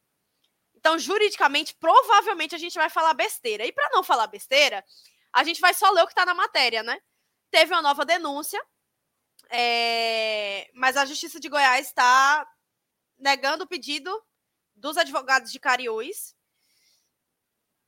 [0.74, 3.64] Então, juridicamente, provavelmente a gente vai falar besteira.
[3.64, 4.84] E para não falar besteira,
[5.32, 7.00] a gente vai só ler o que está na matéria, né?
[7.50, 8.60] Teve uma nova denúncia,
[9.52, 10.70] é...
[10.74, 12.46] mas a Justiça de Goiás está
[13.18, 14.10] negando o pedido
[14.74, 16.34] dos advogados de Cariús.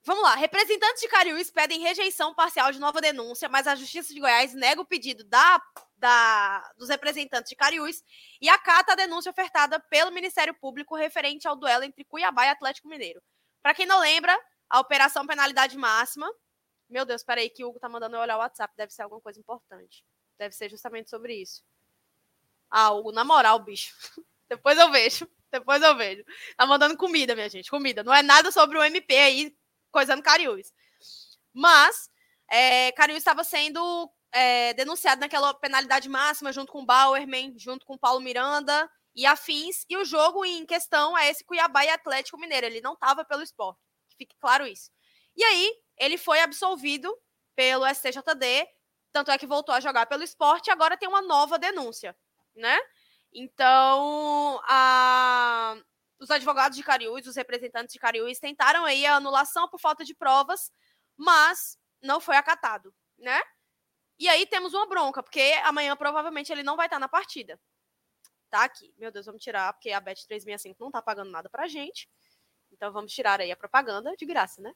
[0.04, 0.34] Vamos lá.
[0.34, 4.80] Representantes de Cariús pedem rejeição parcial de nova denúncia, mas a Justiça de Goiás nega
[4.80, 5.60] o pedido da,
[5.96, 8.02] da, dos representantes de Cariús
[8.40, 12.88] e acata a denúncia ofertada pelo Ministério Público referente ao duelo entre Cuiabá e Atlético
[12.88, 13.22] Mineiro.
[13.62, 14.38] Para quem não lembra,
[14.68, 16.30] a Operação Penalidade Máxima
[16.88, 18.72] meu Deus, peraí, que o Hugo tá mandando eu olhar o WhatsApp.
[18.76, 20.04] Deve ser alguma coisa importante.
[20.38, 21.62] Deve ser justamente sobre isso.
[22.70, 23.94] Ah, na moral, bicho.
[24.48, 25.28] Depois eu vejo.
[25.50, 26.24] Depois eu vejo.
[26.56, 27.70] Tá mandando comida, minha gente.
[27.70, 28.02] Comida.
[28.02, 29.56] Não é nada sobre o MP aí,
[29.90, 30.72] coisando Cariús.
[31.52, 32.10] Mas,
[32.50, 37.94] é, Cariús estava sendo é, denunciado naquela penalidade máxima, junto com o Bauerman, junto com
[37.94, 39.84] o Paulo Miranda e afins.
[39.88, 42.66] E o jogo em questão é esse Cuiabá e Atlético Mineiro.
[42.66, 43.80] Ele não estava pelo esporte.
[44.08, 44.90] Que fique claro isso.
[45.36, 47.16] E aí, ele foi absolvido
[47.54, 48.66] pelo STJD,
[49.14, 52.16] tanto é que voltou a jogar pelo esporte e agora tem uma nova denúncia,
[52.52, 52.76] né?
[53.32, 55.76] Então, a...
[56.18, 60.16] os advogados de Cariús, os representantes de Cariús, tentaram aí a anulação por falta de
[60.16, 60.72] provas,
[61.16, 63.40] mas não foi acatado, né?
[64.18, 67.58] E aí temos uma bronca, porque amanhã provavelmente ele não vai estar na partida.
[68.50, 68.92] Tá aqui.
[68.98, 72.10] Meu Deus, vamos tirar, porque a Bet365 não tá pagando nada pra gente.
[72.72, 74.74] Então vamos tirar aí a propaganda de graça, né?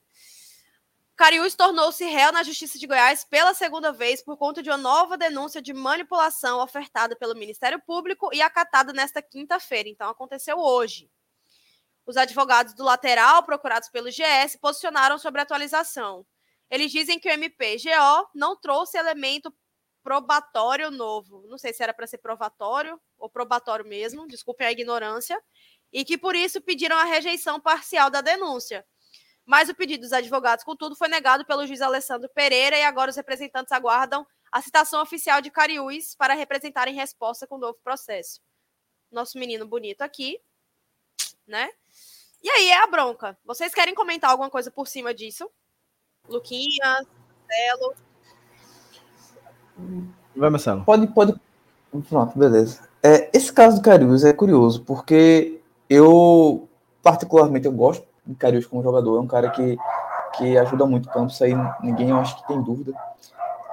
[1.19, 5.17] Cariús tornou-se réu na Justiça de Goiás pela segunda vez por conta de uma nova
[5.17, 9.89] denúncia de manipulação ofertada pelo Ministério Público e acatada nesta quinta-feira.
[9.89, 11.11] Então, aconteceu hoje.
[12.05, 16.25] Os advogados do lateral, procurados pelo GS, posicionaram sobre a atualização.
[16.71, 19.53] Eles dizem que o MPGO não trouxe elemento
[20.01, 21.45] probatório novo.
[21.49, 25.37] Não sei se era para ser provatório ou probatório mesmo, desculpem a ignorância.
[25.91, 28.85] E que por isso pediram a rejeição parcial da denúncia
[29.49, 33.15] mas o pedido dos advogados, contudo, foi negado pelo juiz Alessandro Pereira e agora os
[33.15, 38.39] representantes aguardam a citação oficial de Cariús para representar em resposta com o novo processo.
[39.11, 40.39] Nosso menino bonito aqui,
[41.47, 41.67] né?
[42.43, 43.35] E aí é a bronca.
[43.43, 45.49] Vocês querem comentar alguma coisa por cima disso?
[46.27, 47.01] Luquinha,
[47.47, 47.95] Marcelo?
[50.35, 50.85] Vai, Marcelo.
[50.85, 51.33] Pode, pode.
[52.07, 52.87] Pronto, beleza.
[53.01, 56.69] É, esse caso do Cariús é curioso, porque eu,
[57.01, 59.17] particularmente, eu gosto de Cariús como jogador.
[59.17, 59.77] É um cara que,
[60.37, 62.93] que ajuda muito o campo, isso aí ninguém eu acho que tem dúvida.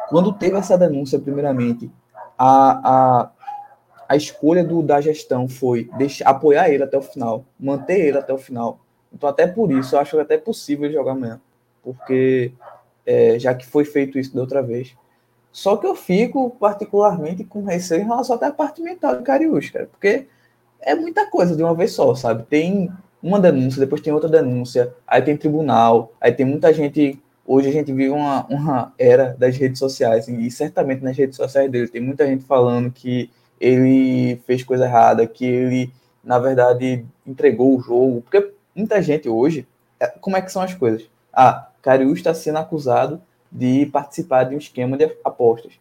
[0.09, 1.91] Quando teve essa denúncia, primeiramente,
[2.39, 3.31] a, a,
[4.09, 8.33] a escolha do, da gestão foi deixar, apoiar ele até o final, manter ele até
[8.33, 8.79] o final.
[9.13, 11.41] Então, até por isso, eu acho até possível jogar amanhã,
[11.83, 12.53] porque
[13.05, 14.95] é, já que foi feito isso da outra vez.
[15.51, 19.71] Só que eu fico particularmente com receio em relação até à parte mental de Cariús,
[19.71, 20.27] cara, porque
[20.81, 22.43] é muita coisa de uma vez só, sabe?
[22.45, 22.93] Tem
[23.27, 27.19] uma denúncia, depois tem outra denúncia, aí tem tribunal, aí tem muita gente.
[27.45, 31.71] Hoje a gente vive uma, uma era das redes sociais, e certamente nas redes sociais
[31.71, 37.77] dele tem muita gente falando que ele fez coisa errada, que ele, na verdade, entregou
[37.77, 38.23] o jogo.
[38.23, 39.67] Porque muita gente hoje,
[39.99, 41.09] é, como é que são as coisas?
[41.33, 43.21] Ah, Cariú está sendo acusado
[43.51, 45.73] de participar de um esquema de apostas.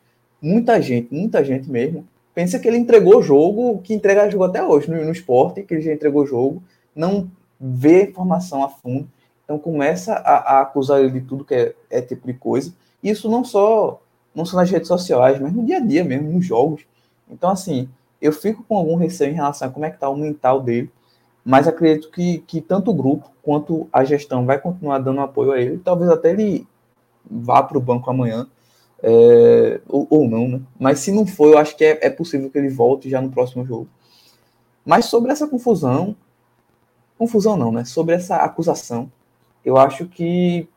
[0.42, 4.64] muita gente, muita gente mesmo, pensa que ele entregou o jogo, que entrega jogo até
[4.64, 6.62] hoje no, no esporte, que ele já entregou o jogo,
[6.96, 7.30] não
[7.60, 9.08] vê informação a fundo,
[9.44, 12.74] então começa a, a acusar ele de tudo que é, é, tipo de coisa.
[13.04, 14.02] Isso não só
[14.34, 16.86] não só nas redes sociais, mas no dia a dia mesmo, nos jogos.
[17.30, 17.88] Então, assim,
[18.22, 20.92] eu fico com algum receio em relação a como é que tá o mental dele,
[21.44, 25.62] mas acredito que, que tanto o grupo quanto a gestão vai continuar dando apoio a
[25.62, 26.68] ele, talvez até ele
[27.30, 28.48] vá para o banco amanhã,
[29.02, 30.62] é, ou, ou, não, né?
[30.80, 33.32] Mas se não for, eu acho que é, é possível que ele volte já no
[33.32, 33.88] próximo jogo.
[34.86, 36.16] Mas sobre essa confusão,
[37.18, 37.86] confusão não, né?
[37.86, 39.12] Sobre essa acusação,
[39.64, 40.68] eu acho que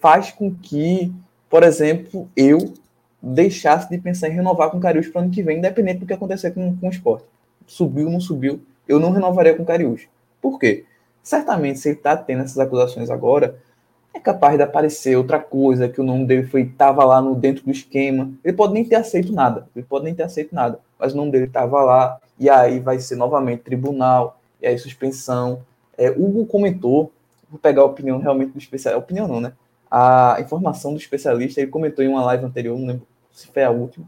[0.00, 1.12] faz com que,
[1.48, 2.74] por exemplo, eu
[3.22, 6.12] deixasse de pensar em renovar com o para o ano que vem, independente do que
[6.12, 7.24] acontecer com, com o esporte.
[7.66, 10.08] Subiu, não subiu, eu não renovaria com o Cariús.
[10.40, 10.84] Por quê?
[11.22, 13.56] Certamente, se ele está tendo essas acusações agora,
[14.12, 17.64] é capaz de aparecer outra coisa, que o nome dele foi estava lá no dentro
[17.64, 18.32] do esquema.
[18.44, 21.30] Ele pode nem ter aceito nada, ele pode nem ter aceito nada, mas o nome
[21.30, 25.62] dele estava lá, e aí vai ser novamente tribunal, e aí suspensão.
[25.98, 27.12] É, Hugo comentou
[27.52, 28.98] vou pegar a opinião realmente do especialista.
[28.98, 29.52] Opinião não, né?
[29.90, 33.70] A informação do especialista, ele comentou em uma live anterior, não lembro se foi a
[33.70, 34.06] última,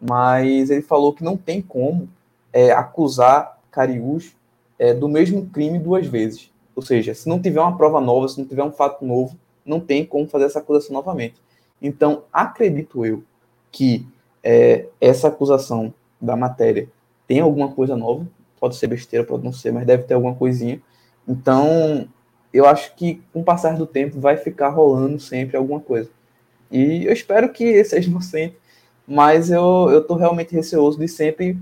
[0.00, 2.08] mas ele falou que não tem como
[2.50, 4.34] é, acusar Cariús
[4.78, 6.50] é, do mesmo crime duas vezes.
[6.74, 9.36] Ou seja, se não tiver uma prova nova, se não tiver um fato novo,
[9.66, 11.34] não tem como fazer essa acusação novamente.
[11.80, 13.22] Então, acredito eu
[13.70, 14.06] que
[14.42, 16.88] é, essa acusação da matéria
[17.26, 18.26] tem alguma coisa nova,
[18.58, 20.80] pode ser besteira, pode não ser, mas deve ter alguma coisinha.
[21.26, 22.08] Então,
[22.52, 26.10] eu acho que com o passar do tempo vai ficar rolando sempre alguma coisa.
[26.70, 28.56] E eu espero que seja inocente,
[29.06, 31.58] mas eu, eu realmente receoso de sempre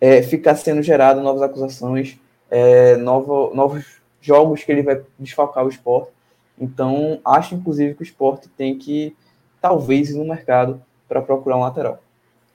[0.00, 2.18] é, ficar sendo gerado novas acusações,
[2.50, 6.12] é, novo, novos jogos que ele vai desfalcar o esporte.
[6.58, 9.16] Então, acho inclusive que o esporte tem que,
[9.60, 12.00] talvez, ir no mercado para procurar um lateral.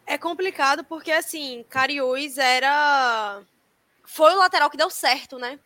[0.05, 3.41] É complicado porque, assim, Cariús era.
[4.11, 5.59] Foi o lateral que deu certo, né?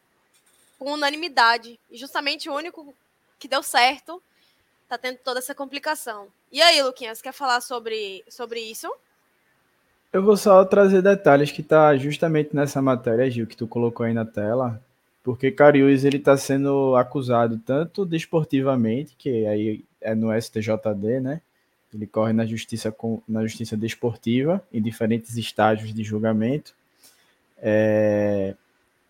[0.83, 1.79] com unanimidade.
[1.89, 2.93] E justamente o único
[3.39, 4.21] que deu certo
[4.89, 6.27] tá tendo toda essa complicação.
[6.51, 8.93] E aí, Luquinhas, quer falar sobre, sobre isso?
[10.11, 14.13] Eu vou só trazer detalhes que tá justamente nessa matéria, Gil, que tu colocou aí
[14.13, 14.79] na tela,
[15.23, 21.41] porque Cariús ele tá sendo acusado tanto desportivamente, que aí é no STJD, né?
[21.91, 26.75] Ele corre na justiça com, na justiça desportiva em diferentes estágios de julgamento.
[27.65, 28.55] É,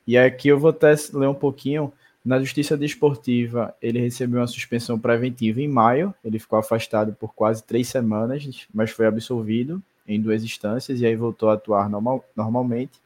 [0.05, 1.91] e aqui eu vou até ler um pouquinho.
[2.23, 6.13] Na Justiça Desportiva, ele recebeu uma suspensão preventiva em maio.
[6.23, 11.15] Ele ficou afastado por quase três semanas, mas foi absolvido em duas instâncias e aí
[11.15, 13.01] voltou a atuar normal, normalmente.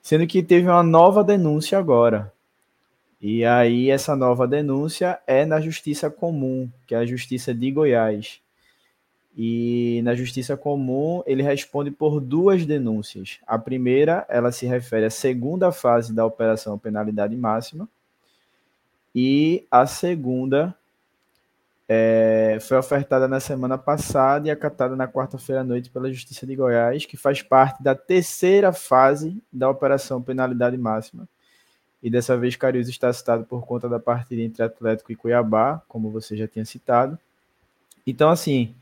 [0.00, 2.32] Sendo que teve uma nova denúncia agora.
[3.20, 8.40] E aí, essa nova denúncia é na Justiça Comum, que é a Justiça de Goiás.
[9.36, 13.38] E na Justiça Comum ele responde por duas denúncias.
[13.46, 17.88] A primeira, ela se refere à segunda fase da operação penalidade máxima.
[19.14, 20.74] E a segunda
[21.88, 26.54] é, foi ofertada na semana passada e acatada na quarta-feira à noite pela Justiça de
[26.54, 31.28] Goiás, que faz parte da terceira fase da operação penalidade máxima.
[32.02, 36.10] E dessa vez Cariús está citado por conta da partida entre Atlético e Cuiabá, como
[36.10, 37.18] você já tinha citado.
[38.06, 38.74] Então, assim,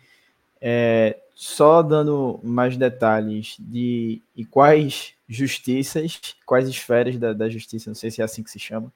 [0.61, 7.95] é, só dando mais detalhes de e quais justiças, quais esferas da, da justiça, não
[7.95, 8.93] sei se é assim que se chama,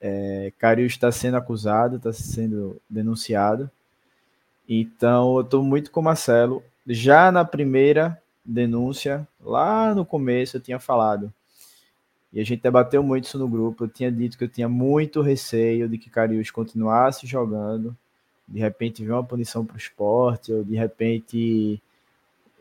[0.00, 3.70] é, Carius está sendo acusado, está sendo denunciado.
[4.68, 6.62] Então, eu estou muito com Marcelo.
[6.84, 11.32] Já na primeira denúncia, lá no começo, eu tinha falado.
[12.32, 13.84] E a gente debateu muito isso no grupo.
[13.84, 17.96] Eu tinha dito que eu tinha muito receio de que Carius continuasse jogando
[18.52, 21.82] de repente vir uma punição para o esporte, ou de repente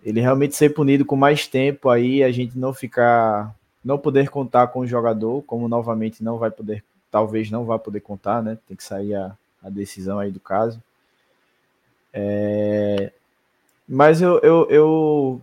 [0.03, 4.67] ele realmente ser punido com mais tempo aí, a gente não ficar, não poder contar
[4.67, 6.81] com o jogador, como novamente não vai poder,
[7.11, 8.57] talvez não vá poder contar, né?
[8.65, 10.81] Tem que sair a, a decisão aí do caso.
[12.13, 13.11] É,
[13.87, 15.41] mas eu, eu, eu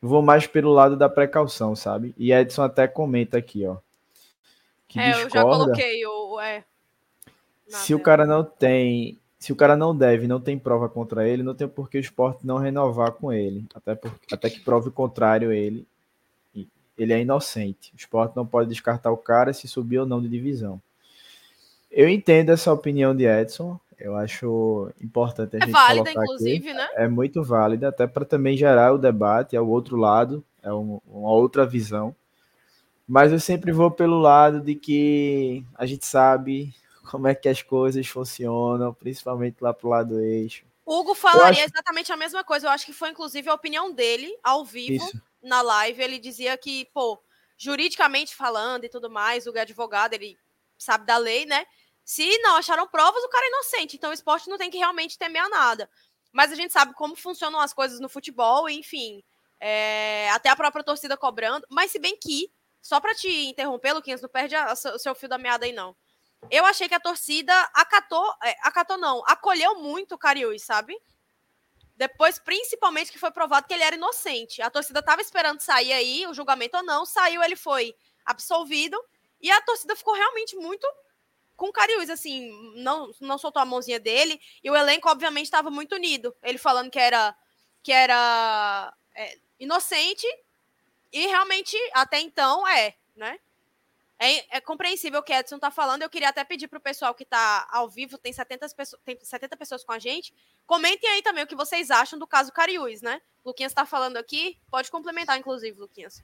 [0.00, 2.14] vou mais pelo lado da precaução, sabe?
[2.18, 3.78] E Edson até comenta aqui, ó.
[4.94, 6.38] é, discorda, eu já coloquei o.
[6.38, 6.64] É,
[7.66, 11.42] se o cara não tem se o cara não deve, não tem prova contra ele,
[11.42, 13.66] não tem por que o esporte não renovar com ele.
[13.74, 15.84] Até, por, até que prove o contrário ele.
[16.96, 17.92] Ele é inocente.
[17.92, 20.80] O esporte não pode descartar o cara se subir ou não de divisão.
[21.90, 23.80] Eu entendo essa opinião de Edson.
[23.98, 26.78] Eu acho importante a é gente válida, colocar inclusive, aqui.
[26.78, 26.88] né?
[26.94, 31.00] É muito válida, até para também gerar o debate, é o outro lado, é um,
[31.04, 32.14] uma outra visão.
[33.08, 36.72] Mas eu sempre vou pelo lado de que a gente sabe
[37.10, 40.64] como é que as coisas funcionam, principalmente lá pro lado do eixo.
[40.84, 41.72] Hugo falaria acho...
[41.72, 42.66] exatamente a mesma coisa.
[42.66, 45.22] Eu acho que foi, inclusive, a opinião dele, ao vivo, Isso.
[45.42, 46.02] na live.
[46.02, 47.22] Ele dizia que, pô,
[47.56, 50.36] juridicamente falando e tudo mais, o advogado, ele
[50.76, 51.64] sabe da lei, né?
[52.04, 53.96] Se não acharam provas, o cara é inocente.
[53.96, 55.88] Então o esporte não tem que realmente temer a nada.
[56.32, 59.22] Mas a gente sabe como funcionam as coisas no futebol, enfim.
[59.60, 61.66] É, até a própria torcida cobrando.
[61.70, 62.50] Mas se bem que,
[62.80, 65.94] só para te interromper, Luquinhas, não perde o seu fio da meada aí, não.
[66.50, 70.96] Eu achei que a torcida acatou, é, acatou não, acolheu muito o Cariús, sabe?
[71.96, 74.60] Depois, principalmente, que foi provado que ele era inocente.
[74.60, 79.00] A torcida estava esperando sair aí, o julgamento ou não, saiu, ele foi absolvido.
[79.40, 80.86] E a torcida ficou realmente muito
[81.56, 84.40] com o Cariús, assim, não, não soltou a mãozinha dele.
[84.64, 86.34] E o elenco, obviamente, estava muito unido.
[86.42, 87.36] Ele falando que era,
[87.82, 90.26] que era é, inocente.
[91.12, 93.38] E realmente, até então, é, né?
[94.24, 96.02] É, é, compreensível o que Edson está falando.
[96.02, 99.18] Eu queria até pedir para o pessoal que está ao vivo, tem 70, pessoas, tem
[99.20, 100.32] 70 pessoas com a gente,
[100.64, 103.20] comentem aí também o que vocês acham do caso Cariús, né?
[103.44, 106.22] Luquinhas está falando aqui, pode complementar, inclusive, Luquinhas.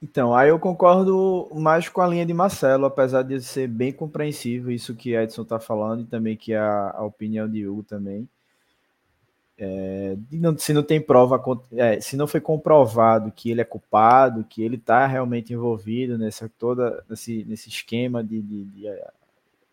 [0.00, 4.70] Então, aí eu concordo mais com a linha de Marcelo, apesar de ser bem compreensível
[4.70, 8.28] isso que Edson está falando e também que a, a opinião de Hugo também.
[9.64, 10.16] É,
[10.58, 11.40] se não tem prova,
[11.74, 16.50] é, se não foi comprovado que ele é culpado, que ele está realmente envolvido nessa
[16.58, 19.10] toda nesse, nesse esquema de, de, de, é,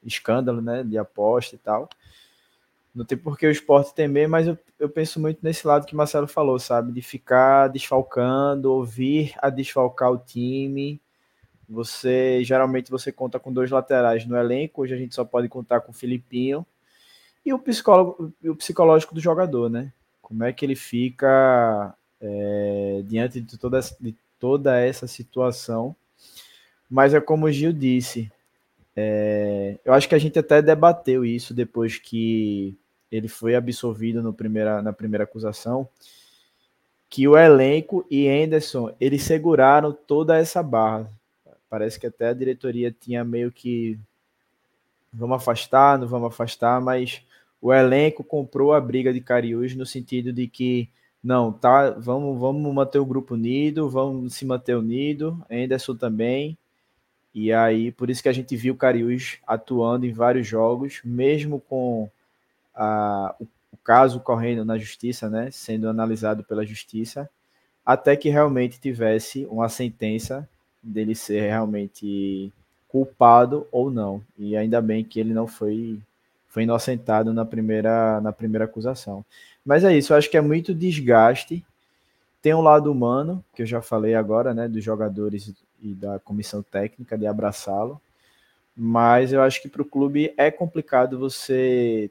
[0.03, 1.89] escândalo, né, de aposta e tal,
[2.93, 5.95] não tem por que o esporte temer, mas eu, eu penso muito nesse lado que
[5.95, 11.01] Marcelo falou, sabe, de ficar desfalcando, ouvir a desfalcar o time.
[11.67, 15.81] Você geralmente você conta com dois laterais no elenco, hoje a gente só pode contar
[15.81, 16.63] com o Filipinho
[17.45, 19.91] e o, psicólogo, o psicológico do jogador, né?
[20.21, 25.95] Como é que ele fica é, diante de toda, de toda essa situação.
[26.89, 28.31] Mas é como o Gil disse,
[28.95, 32.77] é, eu acho que a gente até debateu isso depois que
[33.11, 35.87] ele foi absolvido no primeira, na primeira acusação,
[37.09, 41.11] que o elenco e Anderson, eles seguraram toda essa barra.
[41.69, 43.99] Parece que até a diretoria tinha meio que
[45.11, 47.23] vamos afastar, não vamos afastar, mas
[47.61, 50.89] o elenco comprou a briga de Cariús no sentido de que
[51.23, 56.57] não, tá, vamos, vamos manter o grupo unido, vamos se manter unido, Anderson também.
[57.33, 62.09] E aí, por isso que a gente viu Cariús atuando em vários jogos, mesmo com
[62.73, 63.43] a, o,
[63.73, 67.29] o caso correndo na justiça, né, sendo analisado pela justiça,
[67.85, 70.47] até que realmente tivesse uma sentença
[70.81, 72.51] dele ser realmente
[72.87, 74.23] culpado ou não.
[74.37, 75.99] E ainda bem que ele não foi
[76.49, 79.23] foi inocentado na primeira, na primeira acusação.
[79.65, 81.63] Mas é isso, eu acho que é muito desgaste.
[82.41, 86.63] Tem um lado humano, que eu já falei agora, né, dos jogadores e da comissão
[86.63, 88.01] técnica, de abraçá-lo.
[88.75, 92.09] Mas eu acho que para o clube é complicado você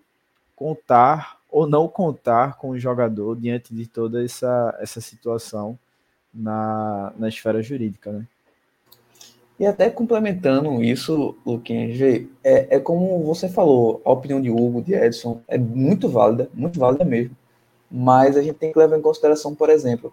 [0.55, 5.79] contar ou não contar com o jogador diante de toda essa, essa situação
[6.33, 8.27] na, na esfera jurídica, né?
[9.59, 12.01] E até complementando isso, Luquinhas,
[12.45, 16.79] é, é como você falou, a opinião de Hugo, de Edson, é muito válida, muito
[16.79, 17.37] válida mesmo.
[17.91, 20.13] Mas a gente tem que levar em consideração, por exemplo,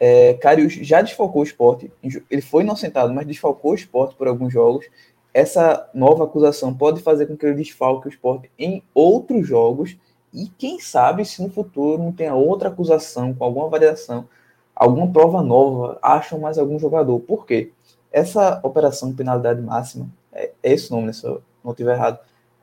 [0.00, 0.38] é,
[0.82, 1.90] já desfalcou o esporte,
[2.30, 4.86] ele foi inocentado, mas desfalcou o esporte por alguns jogos.
[5.34, 9.96] Essa nova acusação pode fazer com que ele desfalque o esporte em outros jogos,
[10.32, 14.26] e quem sabe se no futuro não tenha outra acusação com alguma variação,
[14.74, 17.18] alguma prova nova, acham mais algum jogador.
[17.20, 17.72] Por quê?
[18.12, 21.94] Essa operação de penalidade máxima, é, é esse o nome, né, se eu não estiver
[21.94, 22.18] errado,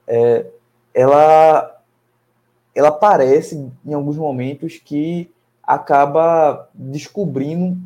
[0.08, 0.46] é,
[0.94, 1.82] ela,
[2.76, 5.30] ela parece, em alguns momentos, que
[5.62, 7.78] acaba descobrindo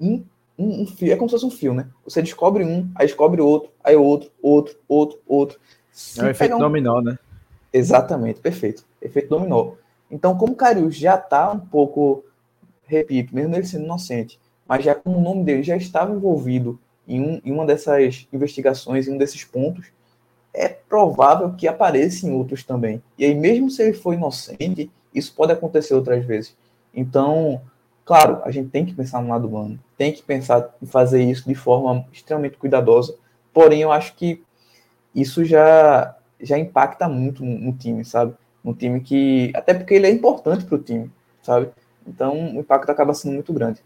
[0.00, 0.24] um,
[0.58, 1.12] um, um fio.
[1.12, 1.86] É como se fosse um fio, né?
[2.04, 5.60] Você descobre um, aí descobre outro, aí outro, outro, outro, outro.
[5.92, 6.58] Se é o efeito um...
[6.58, 7.18] dominó, né?
[7.72, 8.84] Exatamente, perfeito.
[9.00, 9.72] Efeito dominó.
[10.10, 12.24] Então, como o Carius já está um pouco,
[12.86, 17.20] repito, mesmo ele sendo inocente, mas já como o nome dele já estava envolvido em,
[17.20, 19.86] um, em uma dessas investigações, em um desses pontos,
[20.52, 23.02] é provável que apareça em outros também.
[23.18, 26.56] E aí, mesmo se ele for inocente, isso pode acontecer outras vezes.
[26.94, 27.60] Então,
[28.04, 31.46] claro, a gente tem que pensar no lado humano, tem que pensar em fazer isso
[31.46, 33.14] de forma extremamente cuidadosa.
[33.52, 34.42] Porém, eu acho que
[35.14, 38.34] isso já, já impacta muito no, no time, sabe?
[38.64, 39.52] Um time que.
[39.54, 41.10] Até porque ele é importante para o time,
[41.42, 41.68] sabe?
[42.06, 43.80] Então, o impacto acaba sendo muito grande.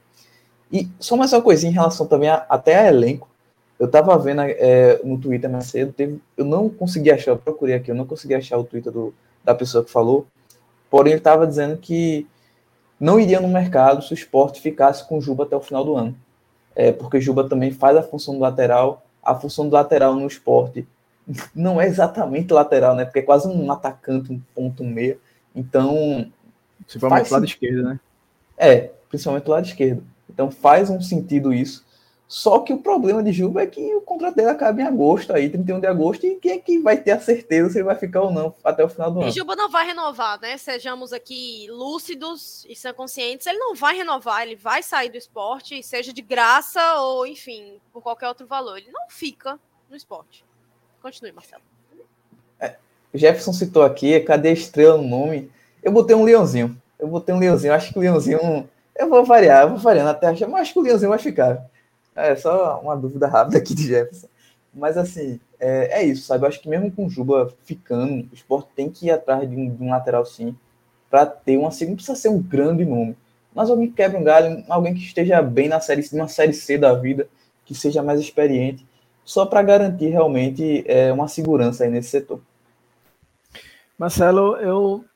[0.73, 3.29] E só mais uma coisinha em relação também a, até a elenco.
[3.79, 7.75] Eu tava vendo é, no Twitter mais cedo, teve, eu não consegui achar, eu procurei
[7.75, 10.27] aqui, eu não consegui achar o Twitter do, da pessoa que falou,
[10.91, 12.27] porém ele tava dizendo que
[13.01, 15.97] não iria no mercado se o esporte ficasse com o Juba até o final do
[15.97, 16.15] ano.
[16.77, 20.87] É, porque Juba também faz a função do lateral, a função do lateral no esporte
[21.55, 23.05] não é exatamente lateral, né?
[23.05, 25.19] Porque é quase um atacante, um ponto meia.
[25.55, 26.31] Então,
[26.87, 28.01] Principalmente do lado esquerdo, né?
[28.57, 30.03] É, principalmente do lado esquerdo.
[30.41, 31.85] Então faz um sentido isso.
[32.27, 35.51] Só que o problema de Juba é que o contrato dele acaba em agosto, aí,
[35.51, 38.23] 31 de agosto, e quem é que vai ter a certeza se ele vai ficar
[38.23, 39.29] ou não até o final do ano?
[39.29, 40.57] E Juba não vai renovar, né?
[40.57, 43.47] Sejamos aqui lúcidos e conscientes.
[43.47, 48.01] Ele não vai renovar, ele vai sair do esporte, seja de graça ou, enfim, por
[48.01, 48.79] qualquer outro valor.
[48.79, 49.61] Ele não fica
[49.91, 50.43] no esporte.
[51.03, 51.63] Continue, Marcelo.
[52.59, 52.77] É,
[53.13, 55.51] Jefferson citou aqui, cadê a estrela no nome?
[55.83, 56.81] Eu botei um leãozinho.
[56.99, 57.75] Eu botei um leãozinho.
[57.75, 58.71] Acho que o leãozinho.
[59.01, 60.45] Eu vou variar, eu vou variando até acho
[60.75, 61.67] que o vai ficar.
[62.15, 64.29] É só uma dúvida rápida aqui de Jefferson.
[64.75, 66.45] Mas assim, é, é isso, sabe?
[66.45, 69.57] Eu acho que mesmo com o Juba ficando, o esporte tem que ir atrás de
[69.57, 70.55] um, de um lateral sim,
[71.09, 71.93] para ter uma segunda.
[71.93, 73.17] Não precisa ser um grande nome,
[73.55, 76.77] mas alguém que quebra um galho, alguém que esteja bem na série, uma série C
[76.77, 77.27] da vida,
[77.65, 78.87] que seja mais experiente,
[79.25, 82.39] só para garantir realmente é, uma segurança aí nesse setor.
[83.99, 85.07] Marcelo, eu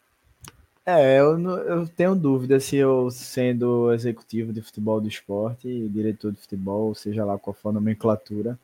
[0.87, 6.41] é, eu, eu tenho dúvida se eu, sendo executivo de futebol do esporte, diretor de
[6.41, 8.59] futebol, seja lá qual for a nomenclatura,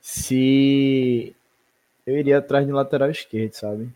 [0.00, 1.34] se
[2.06, 3.90] eu iria atrás de lateral esquerdo, sabe?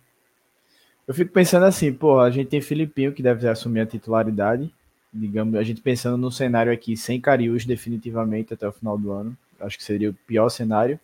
[1.06, 4.72] Eu fico pensando assim, pô, a gente tem Filipinho que deve assumir a titularidade,
[5.12, 9.36] digamos, a gente pensando no cenário aqui sem Cariús definitivamente até o final do ano,
[9.60, 10.98] acho que seria o pior cenário.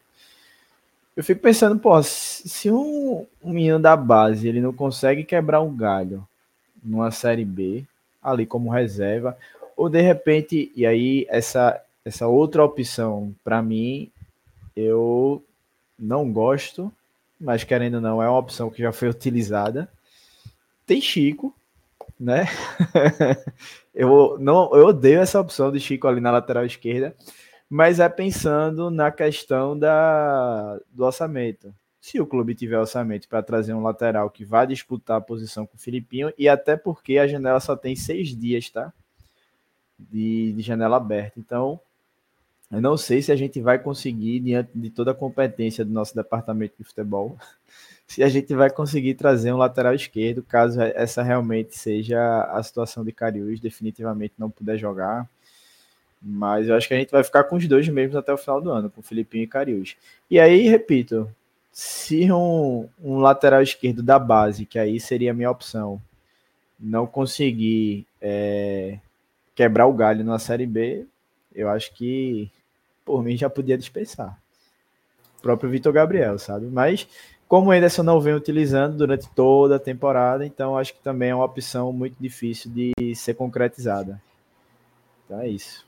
[1.18, 5.76] Eu fico pensando, pô, se um, um menino da base ele não consegue quebrar um
[5.76, 6.24] galho
[6.80, 7.84] numa série B,
[8.22, 9.36] ali como reserva,
[9.76, 14.12] ou de repente, e aí essa essa outra opção para mim
[14.76, 15.42] eu
[15.98, 16.92] não gosto,
[17.40, 19.90] mas querendo ou não é uma opção que já foi utilizada.
[20.86, 21.52] Tem Chico,
[22.18, 22.46] né?
[23.92, 27.12] eu não eu odeio essa opção de Chico ali na lateral esquerda,
[27.68, 31.74] mas é pensando na questão da, do orçamento.
[32.00, 35.76] Se o clube tiver orçamento para trazer um lateral que vá disputar a posição com
[35.76, 38.92] o Filipinho, e até porque a janela só tem seis dias, tá?
[39.98, 41.38] De, de janela aberta.
[41.38, 41.78] Então,
[42.70, 46.14] eu não sei se a gente vai conseguir, diante de toda a competência do nosso
[46.14, 47.36] departamento de futebol,
[48.06, 53.04] se a gente vai conseguir trazer um lateral esquerdo, caso essa realmente seja a situação
[53.04, 55.28] de Cariús, definitivamente não puder jogar.
[56.20, 58.60] Mas eu acho que a gente vai ficar com os dois mesmos até o final
[58.60, 59.96] do ano, com Filipinho e Cariús.
[60.30, 61.30] E aí, repito,
[61.72, 66.02] se um, um lateral esquerdo da base, que aí seria a minha opção,
[66.78, 68.98] não conseguir é,
[69.54, 71.06] quebrar o galho na Série B,
[71.54, 72.50] eu acho que
[73.04, 74.38] por mim já podia dispensar.
[75.38, 76.66] O próprio Vitor Gabriel, sabe?
[76.66, 77.08] Mas
[77.48, 81.34] como o Anderson não vem utilizando durante toda a temporada, então acho que também é
[81.34, 84.20] uma opção muito difícil de ser concretizada.
[85.24, 85.88] Então é isso.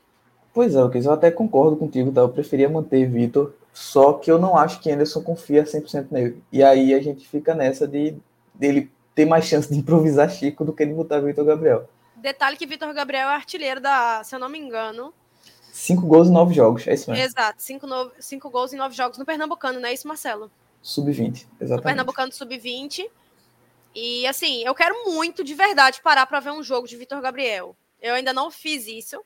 [0.53, 2.21] Pois é, Lucas, eu até concordo contigo, tá?
[2.21, 6.43] Eu preferia manter Vitor, só que eu não acho que Anderson confia 100% nele.
[6.51, 8.15] E aí a gente fica nessa de
[8.53, 11.89] dele ter mais chance de improvisar Chico do que de botar Vitor Gabriel.
[12.15, 15.13] Detalhe que Vitor Gabriel é artilheiro da, se eu não me engano.
[15.71, 17.23] Cinco gols em nove jogos, é isso mesmo.
[17.23, 20.51] Exato, cinco, no, cinco gols em nove jogos no Pernambucano, não é isso, Marcelo?
[20.81, 21.71] Sub-20, exatamente.
[21.71, 23.05] No Pernambucano Sub-20.
[23.95, 27.75] E assim, eu quero muito de verdade parar para ver um jogo de Vitor Gabriel.
[28.01, 29.21] Eu ainda não fiz isso.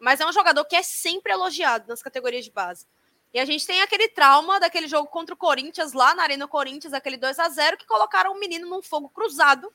[0.00, 2.86] Mas é um jogador que é sempre elogiado nas categorias de base.
[3.32, 6.92] E a gente tem aquele trauma daquele jogo contra o Corinthians, lá na Arena Corinthians,
[6.92, 9.72] aquele 2 a 0 que colocaram o menino num fogo cruzado,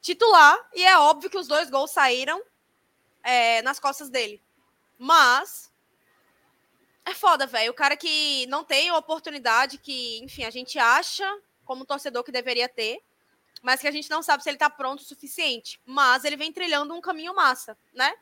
[0.00, 2.42] titular, e é óbvio que os dois gols saíram
[3.22, 4.42] é, nas costas dele.
[4.98, 5.70] Mas
[7.04, 7.70] é foda, velho.
[7.70, 11.26] O cara que não tem a oportunidade que, enfim, a gente acha
[11.64, 13.02] como torcedor que deveria ter,
[13.62, 15.80] mas que a gente não sabe se ele tá pronto o suficiente.
[15.84, 18.14] Mas ele vem trilhando um caminho massa, né?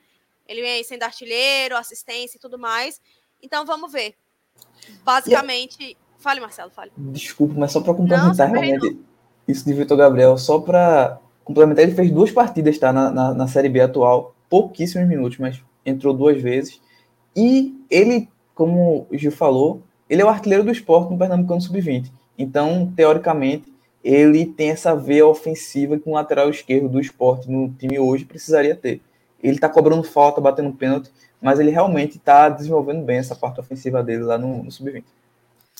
[0.48, 3.00] Ele vem aí sendo artilheiro, assistência e tudo mais.
[3.42, 4.14] Então vamos ver.
[5.04, 5.96] Basicamente.
[6.18, 6.90] Fale, Marcelo, fale.
[6.96, 8.98] Desculpa, mas só para complementar não, realmente
[9.46, 13.46] isso de Vitor Gabriel, só para complementar, ele fez duas partidas tá, na, na, na,
[13.46, 16.80] Série B atual, pouquíssimos minutos, mas entrou duas vezes.
[17.34, 22.10] E ele, como o Gil falou, ele é o artilheiro do esporte no Pernambucano Sub-20.
[22.36, 23.72] Então, teoricamente,
[24.04, 28.74] ele tem essa veia ofensiva que um lateral esquerdo do esporte no time hoje precisaria
[28.74, 29.00] ter
[29.42, 31.10] ele está cobrando falta, batendo pênalti,
[31.40, 35.04] mas ele realmente está desenvolvendo bem essa parte ofensiva dele lá no, no Sub-20.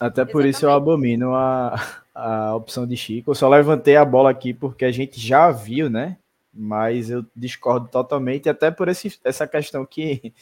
[0.01, 0.51] Até por Exatamente.
[0.51, 1.75] isso eu abomino a,
[2.15, 3.33] a opção de Chico.
[3.33, 6.17] Eu só levantei a bola aqui porque a gente já viu, né?
[6.55, 10.33] Mas eu discordo totalmente, até por esse, essa questão que,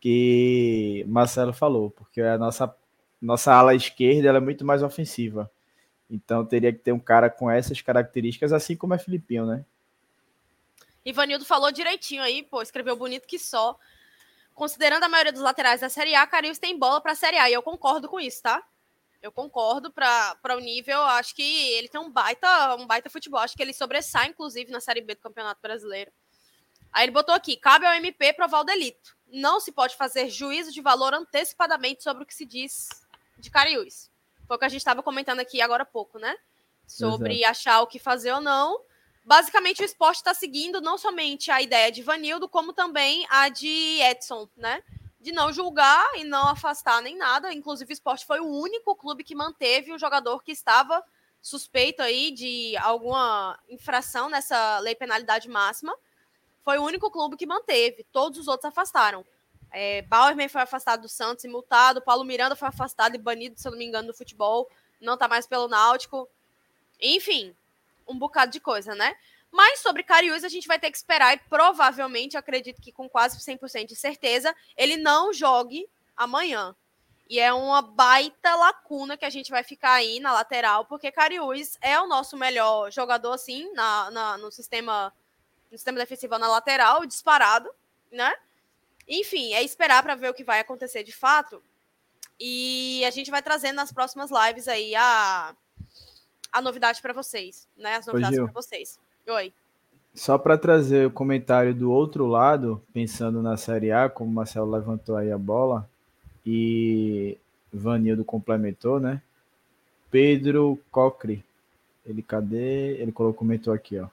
[0.00, 2.72] que Marcelo falou, porque a nossa,
[3.20, 5.50] nossa ala esquerda é muito mais ofensiva.
[6.08, 9.64] Então teria que ter um cara com essas características, assim como é Filipinho, né?
[11.04, 13.78] Ivanildo falou direitinho aí, pô, escreveu bonito que só.
[14.54, 17.48] Considerando a maioria dos laterais da Série A, Carius tem bola para a Série A,
[17.48, 18.62] e eu concordo com isso, tá?
[19.22, 21.42] Eu concordo para o nível, acho que
[21.72, 25.14] ele tem um baita, um baita futebol, acho que ele sobressai, inclusive, na Série B
[25.14, 26.10] do Campeonato Brasileiro.
[26.92, 29.16] Aí ele botou aqui: cabe ao MP provar o delito.
[29.26, 32.88] Não se pode fazer juízo de valor antecipadamente sobre o que se diz
[33.38, 34.10] de Cariús.
[34.46, 36.36] Foi o que a gente estava comentando aqui agora há pouco, né?
[36.86, 37.50] Sobre Exato.
[37.50, 38.80] achar o que fazer ou não.
[39.30, 44.00] Basicamente, o esporte está seguindo não somente a ideia de Vanildo, como também a de
[44.02, 44.82] Edson, né?
[45.20, 47.52] De não julgar e não afastar nem nada.
[47.52, 51.00] Inclusive, o esporte foi o único clube que manteve o jogador que estava
[51.40, 55.96] suspeito aí de alguma infração nessa lei penalidade máxima
[56.64, 58.04] foi o único clube que manteve.
[58.10, 59.24] Todos os outros afastaram.
[59.70, 62.02] É, Bauerman foi afastado do Santos e multado.
[62.02, 64.68] Paulo Miranda foi afastado e banido, se eu não me engano, do futebol.
[65.00, 66.28] Não tá mais pelo Náutico.
[67.00, 67.54] Enfim,
[68.10, 69.14] um bocado de coisa, né?
[69.50, 73.38] Mas sobre Cariús a gente vai ter que esperar e provavelmente, acredito que com quase
[73.38, 76.74] 100% de certeza, ele não jogue amanhã.
[77.28, 81.78] E é uma baita lacuna que a gente vai ficar aí na lateral, porque Cariús
[81.80, 85.12] é o nosso melhor jogador, assim, na, na no sistema
[85.70, 87.70] no sistema defensivo na lateral, disparado,
[88.10, 88.34] né?
[89.06, 91.62] Enfim, é esperar para ver o que vai acontecer de fato.
[92.38, 95.54] E a gente vai trazendo nas próximas lives aí a,
[96.52, 97.96] a novidade para vocês, né?
[97.96, 98.98] As novidades para vocês.
[99.28, 99.52] Oi.
[100.14, 104.70] Só para trazer o comentário do outro lado, pensando na Série A, como o Marcelo
[104.70, 105.88] levantou aí a bola
[106.44, 107.38] e
[107.72, 109.22] Vanildo complementou, né?
[110.10, 111.44] Pedro Cocre.
[112.04, 112.96] Ele cadê?
[113.00, 114.08] Ele colocou, comentou aqui, ó.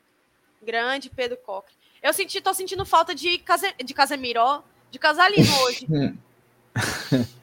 [0.63, 1.73] Grande Pedro Coque.
[2.03, 4.61] Eu senti, tô sentindo falta de, Case, de Casemiro, ó,
[4.91, 5.87] de Casalino hoje.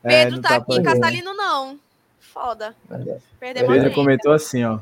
[0.00, 1.78] É, Pedro tá, tá aqui, Casalino não.
[2.32, 2.74] Foda.
[3.38, 4.80] Perdemos Pedro comentou assim, ó.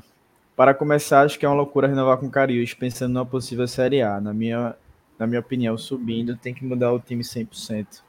[0.57, 4.20] Para começar, acho que é uma loucura renovar com Cariús, pensando numa possível Série A.
[4.20, 4.74] Na minha,
[5.18, 8.01] na minha opinião, subindo, tem que mudar o time 100%.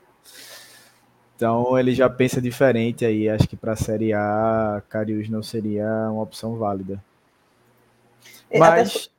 [1.36, 3.30] Então ele já pensa diferente aí.
[3.30, 7.04] Acho que para a Série A, Cariús não seria uma opção válida.
[8.50, 9.12] É, Mas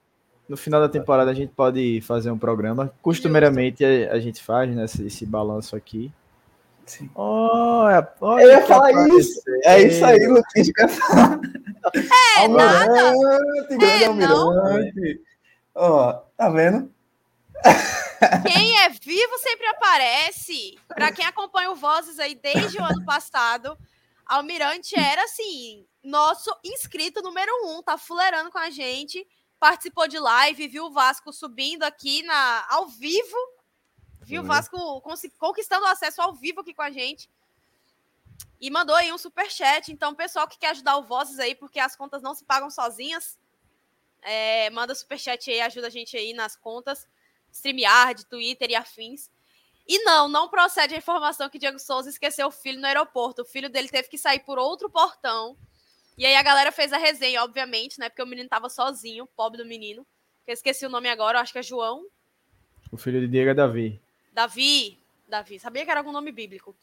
[0.49, 2.93] no final da temporada a gente pode fazer um programa.
[3.03, 6.11] Costumeiramente a, gente faz né, esse balanço aqui.
[6.89, 7.11] Sim.
[7.14, 9.43] Olha, olha eu ia falar isso.
[9.64, 11.41] É isso aí, Luquinhas quer falar.
[11.95, 13.76] É, Almirante, nada.
[13.76, 15.22] grande é, Almirante.
[15.74, 16.93] Ó, tá vendo?
[18.51, 20.78] Quem é vivo sempre aparece.
[20.89, 23.76] Para quem acompanha o Vozes aí desde o ano passado,
[24.26, 29.26] Almirante era assim, nosso inscrito número um, tá fulerando com a gente
[29.59, 33.36] participou de live, viu o Vasco subindo aqui na ao vivo,
[34.29, 35.03] viu o Vasco
[35.39, 37.29] conquistando acesso ao vivo aqui com a gente.
[38.61, 39.91] E mandou aí um super chat.
[39.93, 43.39] Então, pessoal que quer ajudar o Vozes aí, porque as contas não se pagam sozinhas,
[44.22, 47.07] é, manda super chat aí, ajuda a gente aí nas contas,
[47.53, 49.31] StreamYard, Twitter e afins.
[49.87, 53.43] E não, não procede a informação que Diego Souza esqueceu o filho no aeroporto.
[53.43, 55.57] O filho dele teve que sair por outro portão
[56.18, 58.09] e aí a galera fez a resenha, obviamente, né?
[58.09, 60.05] Porque o menino tava sozinho, pobre do menino.
[60.45, 62.05] Eu esqueci o nome agora, eu acho que é João.
[62.91, 64.01] O filho de Diego é Davi.
[64.39, 64.97] Davi.
[65.26, 65.59] Davi.
[65.59, 66.76] Sabia que era algum nome bíblico.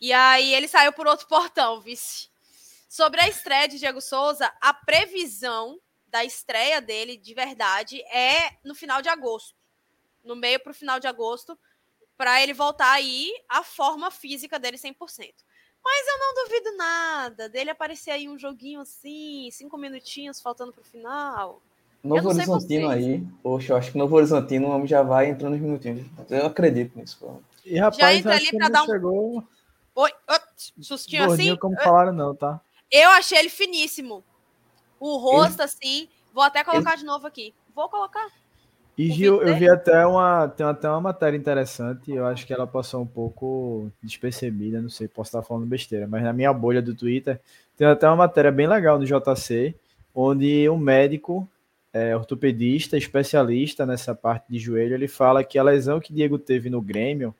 [0.00, 2.30] E aí ele saiu por outro portão, vice.
[2.88, 8.74] Sobre a estreia de Diego Souza, a previsão da estreia dele, de verdade, é no
[8.74, 9.54] final de agosto.
[10.24, 11.58] No meio para o final de agosto,
[12.16, 15.34] para ele voltar aí à forma física dele 100%.
[15.84, 20.82] Mas eu não duvido nada dele aparecer aí um joguinho assim, cinco minutinhos faltando pro
[20.82, 21.60] final.
[22.04, 23.26] Novo Horizontino aí.
[23.42, 26.06] Poxa, eu acho que Novo Horizontino o homem já vai entrando nos minutinhos.
[26.28, 27.16] Eu acredito nisso.
[27.18, 27.40] Pô.
[27.64, 28.86] E rapaz, já entra ali pra dar um.
[28.86, 29.44] Chegou...
[29.96, 30.10] Oi,
[30.80, 31.56] sustinho assim?
[31.56, 32.60] como falaram, não, tá?
[32.90, 34.22] Eu achei ele finíssimo.
[35.00, 35.64] O rosto, ele...
[35.64, 36.08] assim.
[36.34, 36.98] Vou até colocar ele...
[36.98, 37.54] de novo aqui.
[37.74, 38.28] Vou colocar.
[38.98, 42.64] E Gil, eu vi até uma, tem até uma matéria interessante, eu acho que ela
[42.64, 46.94] passou um pouco despercebida, não sei, posso estar falando besteira, mas na minha bolha do
[46.94, 47.40] Twitter
[47.76, 49.74] tem até uma matéria bem legal do JC,
[50.14, 51.48] onde um médico
[51.94, 56.68] é, ortopedista, especialista nessa parte de joelho, ele fala que a lesão que Diego teve
[56.68, 57.32] no Grêmio,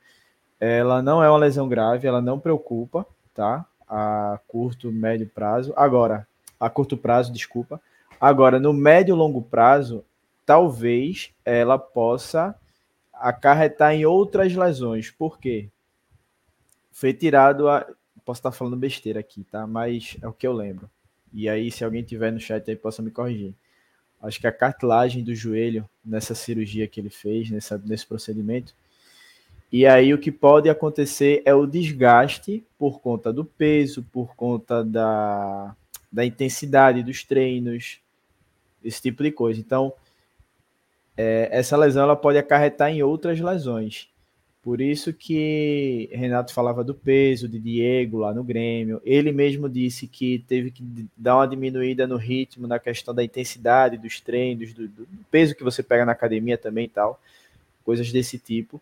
[0.60, 3.66] ela não é uma lesão grave, ela não preocupa, tá?
[3.88, 5.74] A curto, médio prazo.
[5.76, 6.26] Agora,
[6.58, 7.82] a curto prazo, desculpa.
[8.20, 10.04] Agora, no médio e longo prazo,
[10.46, 12.54] talvez ela possa
[13.12, 15.10] acarretar em outras lesões.
[15.10, 15.68] Por quê?
[16.92, 17.84] Foi tirado a.
[18.24, 19.66] Posso estar falando besteira aqui, tá?
[19.66, 20.88] Mas é o que eu lembro.
[21.32, 23.52] E aí, se alguém tiver no chat aí, possa me corrigir.
[24.24, 28.74] Acho que a cartilagem do joelho, nessa cirurgia que ele fez, nessa, nesse procedimento.
[29.70, 34.82] E aí, o que pode acontecer é o desgaste por conta do peso, por conta
[34.82, 35.76] da,
[36.10, 38.00] da intensidade dos treinos,
[38.82, 39.60] esse tipo de coisa.
[39.60, 39.92] Então,
[41.16, 44.08] é, essa lesão ela pode acarretar em outras lesões.
[44.64, 48.98] Por isso que Renato falava do peso de Diego lá no Grêmio.
[49.04, 50.82] Ele mesmo disse que teve que
[51.14, 55.62] dar uma diminuída no ritmo, na questão da intensidade dos treinos, do, do peso que
[55.62, 57.20] você pega na academia também e tal.
[57.84, 58.80] Coisas desse tipo.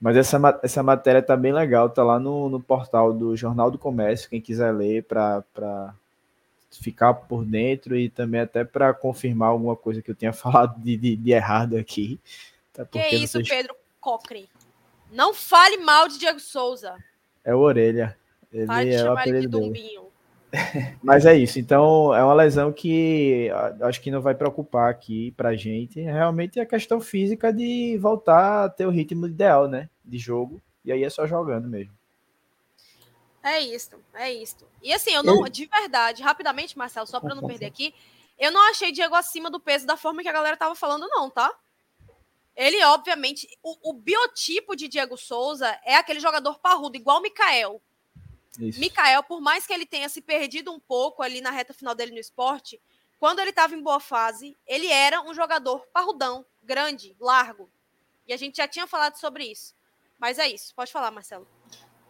[0.00, 3.78] Mas essa, essa matéria tá bem legal, tá lá no, no portal do Jornal do
[3.78, 5.94] Comércio, quem quiser ler para
[6.68, 10.96] ficar por dentro e também até para confirmar alguma coisa que eu tenha falado de,
[10.96, 12.18] de, de errado aqui.
[12.72, 13.48] Tá, que isso, vocês...
[13.48, 14.48] Pedro Cochrane.
[15.12, 16.96] Não fale mal de Diego Souza.
[17.44, 18.18] É o Orelha.
[18.50, 20.02] Ele Pode é o apelido de Dumbinho.
[21.02, 21.58] Mas é isso.
[21.58, 23.50] Então, é uma lesão que
[23.82, 26.00] acho que não vai preocupar aqui pra gente.
[26.00, 29.88] Realmente é a questão física de voltar a ter o ritmo ideal, né?
[30.04, 30.60] De jogo.
[30.84, 31.92] E aí é só jogando mesmo.
[33.42, 34.64] É isso, é isso.
[34.82, 37.92] E assim, eu não, de verdade, rapidamente, Marcelo, só para não perder aqui,
[38.38, 41.28] eu não achei Diego acima do peso da forma que a galera tava falando, não,
[41.28, 41.52] tá?
[42.56, 47.80] Ele, obviamente, o, o biotipo de Diego Souza é aquele jogador parrudo, igual o Mikael.
[48.58, 48.78] Isso.
[48.78, 52.12] Mikael, por mais que ele tenha se perdido um pouco ali na reta final dele
[52.12, 52.80] no esporte,
[53.18, 57.70] quando ele estava em boa fase, ele era um jogador parrudão, grande, largo.
[58.26, 59.74] E a gente já tinha falado sobre isso.
[60.18, 60.74] Mas é isso.
[60.74, 61.46] Pode falar, Marcelo.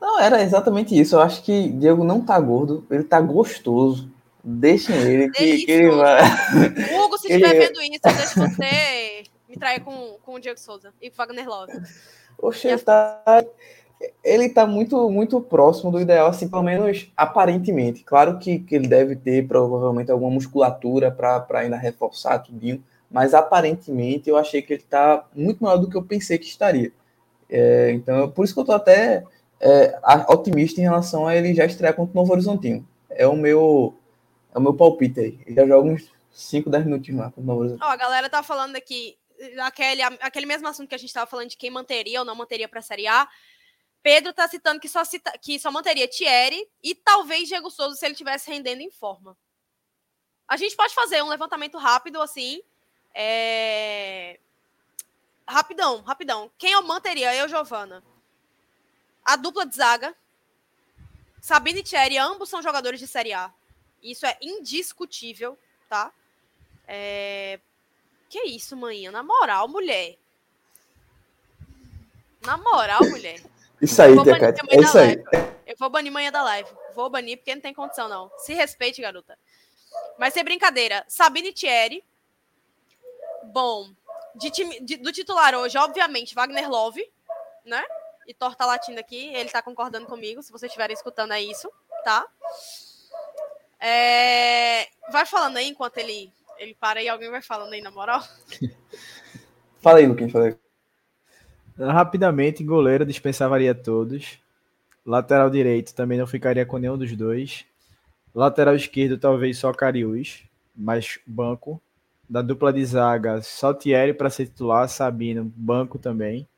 [0.01, 1.15] Não, era exatamente isso.
[1.15, 4.11] Eu acho que Diego não tá gordo, ele tá gostoso.
[4.43, 6.23] Deixem ele que, que ele vai.
[6.99, 9.23] Hugo, se estiver vendo isso, deixa você
[9.53, 11.73] me trair com, com o Diego Souza e com o Wagner Love.
[12.39, 13.45] Oxe, ele tá,
[14.25, 18.03] ele tá muito, muito próximo do ideal, assim, pelo menos aparentemente.
[18.03, 24.31] Claro que, que ele deve ter provavelmente alguma musculatura para ainda reforçar tudinho, mas aparentemente
[24.31, 26.91] eu achei que ele tá muito maior do que eu pensei que estaria.
[27.49, 29.23] É, então, por isso que eu tô até
[29.61, 29.99] é,
[30.29, 32.87] otimista em relação a ele já estrear contra o Novo Horizontino.
[33.11, 33.95] É o meu,
[34.55, 35.39] é o meu palpite aí.
[35.47, 37.87] Ele já joga uns 5, 10 minutinhos lá com o Novo Horizontino.
[37.87, 39.17] Ó, a galera tá falando aqui
[39.63, 42.69] aquele, aquele mesmo assunto que a gente estava falando de quem manteria ou não manteria
[42.69, 43.29] para a Série A.
[44.03, 48.05] Pedro está citando que só, cita, que só manteria Thierry e talvez Diego Souza se
[48.05, 49.37] ele tivesse rendendo em forma.
[50.49, 52.63] A gente pode fazer um levantamento rápido assim.
[53.15, 54.41] É...
[55.47, 56.51] Rapidão, rapidão.
[56.59, 57.35] Quem eu manteria?
[57.35, 58.03] Eu, Giovana.
[59.25, 60.15] A dupla de zaga.
[61.41, 63.53] Sabine e Thierry, ambos são jogadores de Série A.
[64.03, 66.13] Isso é indiscutível, tá?
[66.87, 67.61] É...
[68.33, 69.11] Que isso, manhã?
[69.11, 70.17] Na moral, mulher.
[72.41, 73.39] Na moral, mulher.
[73.79, 75.17] Isso aí, Tia É isso aí.
[75.17, 75.53] Live.
[75.67, 76.71] Eu vou banir manhã da live.
[76.95, 78.33] Vou banir porque não tem condição, não.
[78.39, 79.39] Se respeite, garota.
[80.19, 81.05] Mas sem brincadeira.
[81.09, 82.03] Sabine Thierry.
[83.53, 83.91] Bom.
[84.35, 87.07] De time, de, do titular hoje, obviamente, Wagner Love,
[87.67, 87.85] né?
[88.27, 89.27] E Thor tá latindo aqui.
[89.35, 90.43] Ele tá concordando comigo.
[90.43, 91.71] Se vocês estiverem escutando, é isso,
[92.03, 92.27] tá?
[93.79, 94.89] É...
[95.11, 96.33] Vai falando aí enquanto ele
[96.63, 98.23] ele para e alguém vai falando aí, na moral.
[99.81, 100.57] Fala aí, Luquinhos, fala aí.
[101.77, 104.39] Rapidamente, goleiro dispensaria todos.
[105.05, 107.67] Lateral direito também não ficaria com nenhum dos dois.
[108.33, 110.45] Lateral esquerdo, talvez só Cariús,
[110.75, 111.83] mas banco.
[112.29, 116.49] Da dupla de zaga, só Thierry para ser titular, Sabino, banco também.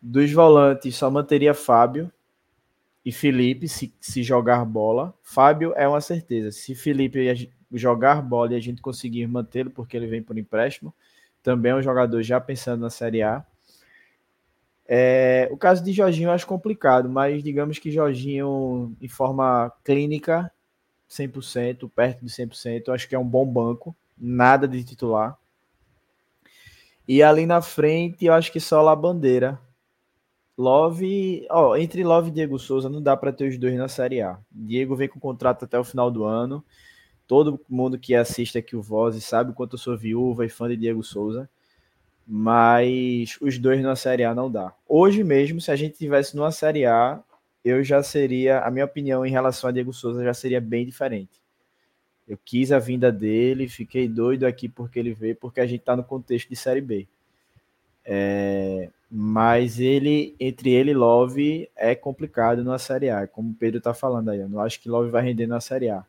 [0.00, 2.12] Dos volantes, só manteria Fábio
[3.04, 5.14] e Felipe, se, se jogar bola.
[5.22, 6.52] Fábio é uma certeza.
[6.52, 10.94] Se Felipe jogar bola e a gente conseguir mantê-lo, porque ele vem por empréstimo.
[11.42, 13.44] Também é um jogador já pensando na Série A.
[14.86, 20.50] É, o caso de Jorginho eu acho complicado, mas digamos que Jorginho, em forma clínica,
[21.08, 25.38] 100%, perto de 100%, eu acho que é um bom banco, nada de titular.
[27.06, 29.58] E ali na frente, eu acho que só a bandeira.
[30.56, 34.20] Love, ó, entre Love e Diego Souza não dá para ter os dois na Série
[34.20, 34.38] A.
[34.50, 36.64] Diego vem com contrato até o final do ano.
[37.30, 40.68] Todo mundo que assiste aqui o Voz sabe o quanto eu sou viúva e fã
[40.68, 41.48] de Diego Souza.
[42.26, 44.74] Mas os dois na Série A não dá.
[44.88, 47.22] Hoje mesmo, se a gente tivesse numa Série A,
[47.64, 51.40] eu já seria, a minha opinião em relação a Diego Souza já seria bem diferente.
[52.26, 55.94] Eu quis a vinda dele, fiquei doido aqui porque ele veio, porque a gente está
[55.94, 57.06] no contexto de Série B.
[58.04, 63.78] É, mas ele, entre ele e Love, é complicado na Série A, como o Pedro
[63.78, 64.40] está falando aí.
[64.40, 66.04] Eu não acho que Love vai render na Série A.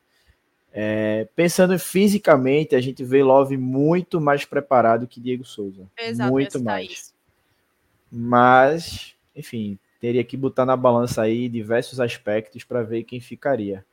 [0.73, 5.83] É, pensando fisicamente, a gente vê Love muito mais preparado que Diego Souza.
[5.97, 6.91] Exato, muito mais.
[6.91, 7.13] Isso.
[8.09, 13.85] Mas, enfim, teria que botar na balança aí diversos aspectos para ver quem ficaria.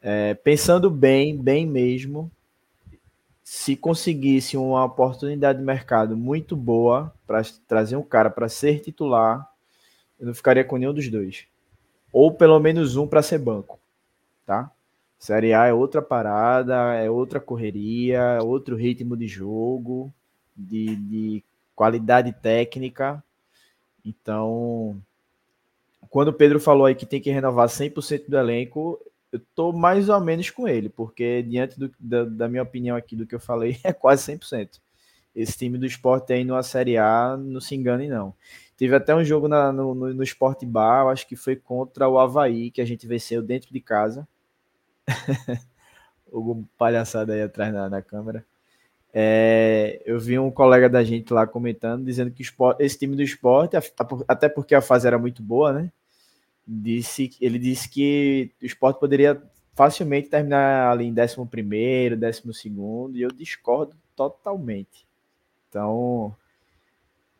[0.00, 2.30] É, pensando bem, bem mesmo,
[3.42, 9.48] se conseguisse uma oportunidade de mercado muito boa para trazer um cara para ser titular,
[10.18, 11.46] eu não ficaria com nenhum dos dois.
[12.12, 13.78] Ou pelo menos um para ser banco,
[14.44, 14.70] tá?
[15.18, 20.12] Série A é outra parada, é outra correria, é outro ritmo de jogo,
[20.56, 21.44] de, de
[21.74, 23.22] qualidade técnica.
[24.04, 25.00] Então,
[26.10, 29.00] quando o Pedro falou aí que tem que renovar 100% do elenco,
[29.32, 33.16] eu tô mais ou menos com ele, porque diante do, da, da, minha opinião aqui
[33.16, 34.80] do que eu falei, é quase 100%.
[35.34, 38.34] Esse time do esporte aí numa Série A, não se engane não.
[38.76, 42.18] Teve até um jogo na, no, no, no Sport Bar, acho que foi contra o
[42.18, 44.26] Havaí, que a gente venceu dentro de casa.
[46.30, 48.44] o palhaçada aí atrás na, na câmera.
[49.12, 53.22] É, eu vi um colega da gente lá comentando, dizendo que esporte, esse time do
[53.22, 53.76] esporte,
[54.28, 55.90] até porque a fase era muito boa, né?
[56.66, 59.40] Disse, ele disse que o esporte poderia
[59.74, 65.06] facilmente terminar ali em 11, 12, e eu discordo totalmente.
[65.68, 66.34] Então,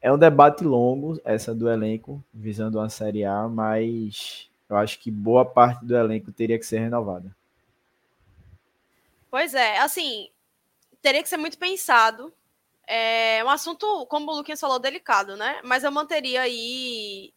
[0.00, 5.10] é um debate longo, essa do elenco, visando uma Série A, mas eu acho que
[5.10, 7.34] boa parte do elenco teria que ser renovada.
[9.30, 10.30] Pois é, assim,
[11.02, 12.32] teria que ser muito pensado.
[12.86, 15.60] É um assunto, como o Luquinhas falou, delicado, né?
[15.64, 17.32] Mas eu manteria aí.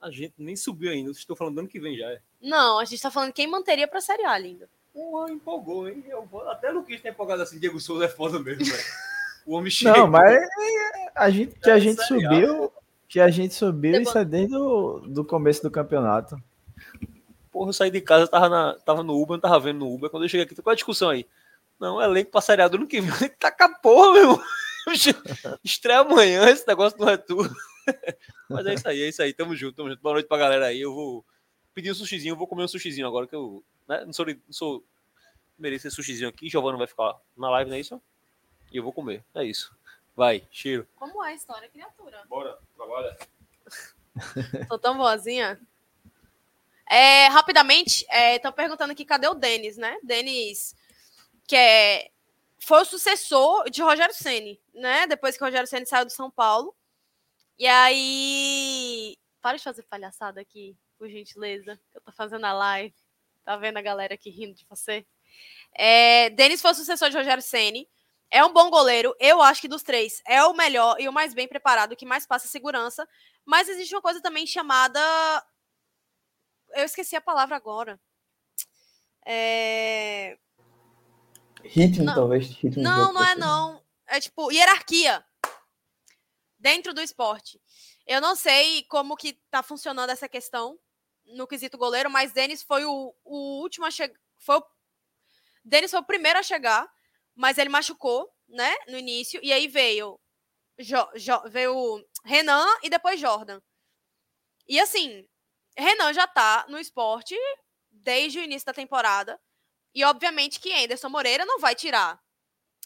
[0.00, 2.06] A gente nem subiu ainda, vocês estão falando do ano que vem já.
[2.10, 2.20] É.
[2.42, 4.68] Não, a gente está falando quem manteria para a Série A ainda.
[4.92, 6.04] Porra, empolgou, hein?
[6.06, 8.84] Eu, até o Luquinhas tem empolgado assim, Diego Souza é foda mesmo, velho.
[9.46, 9.96] O homem chega.
[9.96, 10.38] Não, mas
[11.14, 12.72] a gente, que a gente subiu.
[13.08, 16.36] Que a gente subiu, isso é desde o do começo do campeonato.
[17.54, 20.10] Porra, eu saí de casa, tava, na, tava no Uber, não tava vendo no Uber.
[20.10, 21.24] Quando eu cheguei aqui, qual a discussão aí?
[21.78, 23.28] Não, elenco pra Série A do ano que vem.
[23.38, 24.42] Tá com a porra, meu.
[25.62, 27.54] Estreia amanhã esse negócio do retorno.
[28.50, 29.32] Mas é isso aí, é isso aí.
[29.32, 30.02] Tamo junto, tamo junto.
[30.02, 30.80] Boa noite pra galera aí.
[30.80, 31.24] Eu vou
[31.72, 34.26] pedir um sushizinho, eu vou comer um sushizinho agora, que eu né, não sou.
[34.26, 34.84] Não sou
[35.56, 36.48] merecer sushizinho aqui.
[36.48, 38.02] Giovanna vai ficar na live, não é isso?
[38.72, 39.24] E eu vou comer.
[39.32, 39.72] É isso.
[40.16, 40.88] Vai, cheiro.
[40.96, 42.20] Como é a história, criatura?
[42.28, 43.16] Bora, trabalha.
[44.68, 45.60] Tô tão boazinha.
[46.88, 48.04] É, rapidamente,
[48.34, 49.96] estão é, perguntando aqui cadê o Denis, né?
[50.02, 50.74] Denis,
[51.46, 52.10] que é,
[52.58, 55.06] foi o sucessor de Rogério Ceni, né?
[55.06, 56.74] Depois que Rogério Ceni saiu do São Paulo.
[57.58, 59.16] E aí.
[59.40, 61.78] Para de fazer palhaçada aqui, por gentileza.
[61.94, 62.94] Eu tô fazendo a live.
[63.44, 65.06] Tá vendo a galera aqui rindo de você?
[65.74, 67.88] É, Denis foi o sucessor de Rogério Ceni.
[68.30, 69.14] É um bom goleiro.
[69.20, 72.26] Eu acho que dos três é o melhor e o mais bem preparado, que mais
[72.26, 73.06] passa segurança.
[73.44, 75.00] Mas existe uma coisa também chamada.
[76.74, 78.00] Eu esqueci a palavra agora.
[79.26, 80.38] É...
[81.62, 82.14] Ritmo, não.
[82.14, 82.48] talvez.
[82.48, 83.82] Ritmo não, não é não.
[84.06, 85.24] É tipo hierarquia
[86.58, 87.60] dentro do esporte.
[88.06, 90.78] Eu não sei como que tá funcionando essa questão
[91.26, 94.18] no quesito goleiro, mas Denis foi o, o último a chegar.
[94.38, 94.66] Foi o...
[95.64, 96.86] Denis foi o primeiro a chegar,
[97.34, 100.20] mas ele machucou, né, no início, e aí veio,
[100.78, 103.60] jo, jo, veio Renan e depois Jordan.
[104.68, 105.26] E assim,
[105.76, 107.36] Renan já tá no esporte
[107.90, 109.40] desde o início da temporada.
[109.94, 112.20] E obviamente que Anderson Moreira não vai tirar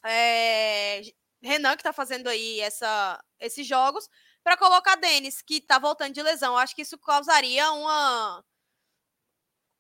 [0.04, 1.02] é,
[1.42, 4.08] Renan, que está fazendo aí essa, esses jogos,
[4.42, 6.56] para colocar Denis, que está voltando de lesão.
[6.56, 8.44] Acho que isso causaria uma,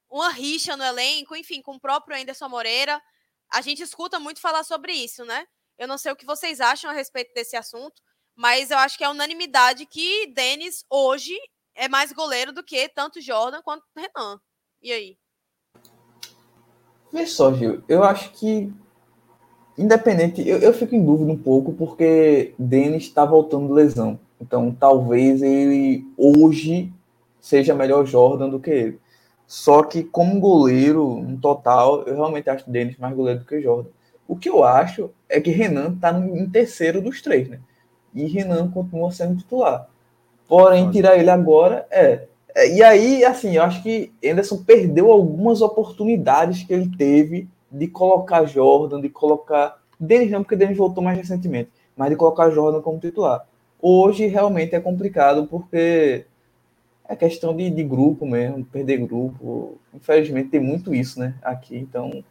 [0.08, 3.00] uma rixa no elenco, enfim, com o próprio Anderson Moreira.
[3.50, 5.46] A gente escuta muito falar sobre isso, né?
[5.78, 8.02] Eu não sei o que vocês acham a respeito desse assunto,
[8.34, 11.38] mas eu acho que é unanimidade que Denis hoje
[11.78, 14.40] é mais goleiro do que tanto Jordan quanto Renan.
[14.82, 15.16] E aí?
[17.12, 18.70] Vê só, Gil, eu acho que,
[19.78, 24.18] independente, eu, eu fico em dúvida um pouco, porque Denis está voltando de lesão.
[24.40, 26.92] Então, talvez ele hoje
[27.40, 29.00] seja melhor Jordan do que ele.
[29.46, 33.90] Só que, como goleiro, no total, eu realmente acho Denis mais goleiro do que Jordan.
[34.26, 37.60] O que eu acho é que Renan está em terceiro dos três, né?
[38.12, 39.88] E Renan continua sendo titular.
[40.48, 42.26] Porém, tirar ele agora é
[42.58, 47.86] é, e aí, assim, eu acho que Anderson perdeu algumas oportunidades que ele teve de
[47.86, 49.78] colocar Jordan, de colocar.
[49.98, 53.46] Denis não, porque Denis voltou mais recentemente, mas de colocar Jordan como titular.
[53.80, 56.26] Hoje realmente é complicado porque
[57.08, 59.78] é questão de, de grupo mesmo, perder grupo.
[59.94, 61.34] Infelizmente tem muito isso, né?
[61.42, 62.24] Aqui, então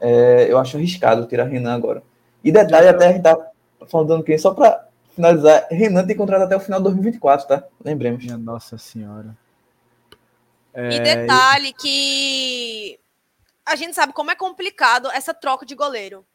[0.00, 2.02] é, eu acho arriscado tirar Renan agora.
[2.42, 3.50] E detalhe, até a gente tá
[3.88, 7.64] falando quem, só para finalizar, Renan tem contrato até o final de 2024, tá?
[7.84, 8.24] Lembremos.
[8.24, 9.36] Minha Nossa Senhora.
[10.72, 10.90] É...
[10.90, 12.98] E detalhe que
[13.64, 16.26] a gente sabe como é complicado essa troca de goleiro.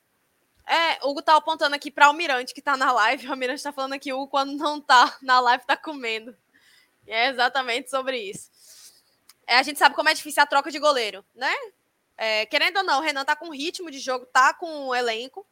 [0.68, 3.28] É, o Hugo tá apontando aqui para o Almirante, que tá na live.
[3.28, 6.36] O Almirante tá falando aqui, o quando não tá na live, tá comendo.
[7.06, 8.50] E é exatamente sobre isso.
[9.48, 11.54] É, a gente sabe como é difícil a troca de goleiro, né?
[12.18, 15.46] É, querendo ou não, o Renan tá com ritmo de jogo, tá com o elenco.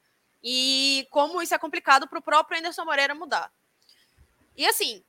[0.43, 3.51] E como isso é complicado para o próprio Anderson Moreira mudar.
[4.57, 5.03] E assim,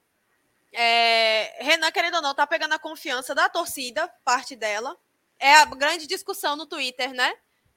[0.72, 4.96] é, Renan, querendo ou não, tá pegando a confiança da torcida, parte dela.
[5.38, 7.34] É a grande discussão no Twitter, né?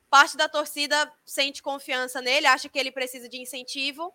[0.09, 4.13] Parte da torcida sente confiança nele, acha que ele precisa de incentivo,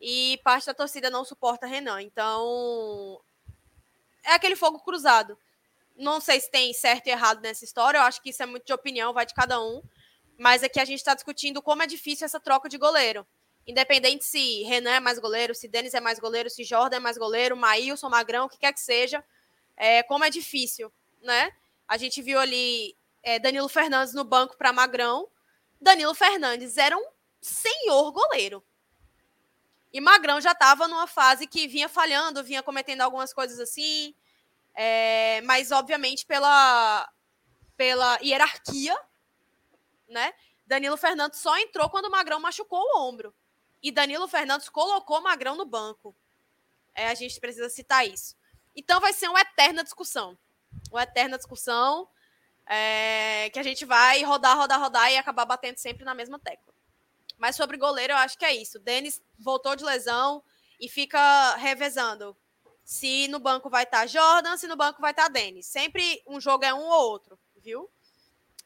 [0.00, 2.02] e parte da torcida não suporta Renan.
[2.02, 3.20] Então,
[4.24, 5.38] é aquele fogo cruzado.
[5.96, 8.66] Não sei se tem certo e errado nessa história, eu acho que isso é muito
[8.66, 9.82] de opinião, vai de cada um.
[10.38, 13.26] Mas aqui a gente está discutindo como é difícil essa troca de goleiro.
[13.66, 17.18] Independente se Renan é mais goleiro, se Denis é mais goleiro, se Jordan é mais
[17.18, 19.22] goleiro, Maílson, Magrão, o que quer que seja,
[19.76, 20.90] é, como é difícil,
[21.20, 21.52] né?
[21.86, 25.28] A gente viu ali é, Danilo Fernandes no banco para Magrão.
[25.80, 27.06] Danilo Fernandes era um
[27.40, 28.64] senhor goleiro.
[29.92, 34.14] E Magrão já estava numa fase que vinha falhando, vinha cometendo algumas coisas assim,
[34.74, 37.10] é, mas obviamente pela,
[37.76, 38.96] pela hierarquia,
[40.08, 40.32] né?
[40.66, 43.34] Danilo Fernandes só entrou quando o Magrão machucou o ombro.
[43.82, 46.14] E Danilo Fernandes colocou Magrão no banco.
[46.94, 48.36] É, a gente precisa citar isso.
[48.74, 50.36] Então vai ser uma eterna discussão.
[50.90, 52.08] Uma eterna discussão
[52.66, 56.74] é, que a gente vai rodar, rodar, rodar e acabar batendo sempre na mesma tecla.
[57.38, 58.78] Mas sobre goleiro, eu acho que é isso.
[58.78, 60.42] Denis voltou de lesão
[60.80, 62.36] e fica revezando.
[62.84, 65.66] Se no banco vai estar tá Jordan, se no banco vai estar tá Denis.
[65.66, 67.88] Sempre um jogo é um ou outro, viu?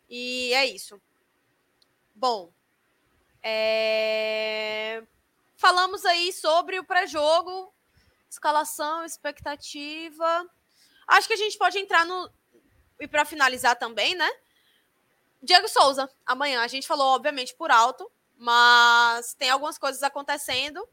[0.09, 1.01] E é isso.
[2.23, 2.53] Bom,
[3.43, 5.03] é...
[5.57, 7.75] Falamos aí sobre o pré-jogo,
[8.31, 10.47] escalação, expectativa.
[11.09, 12.31] Acho que a gente pode entrar no.
[13.01, 14.31] E para finalizar também, né?
[15.43, 16.63] Diego Souza, amanhã.
[16.63, 18.09] A gente falou, obviamente, por alto,
[18.39, 20.87] mas tem algumas coisas acontecendo.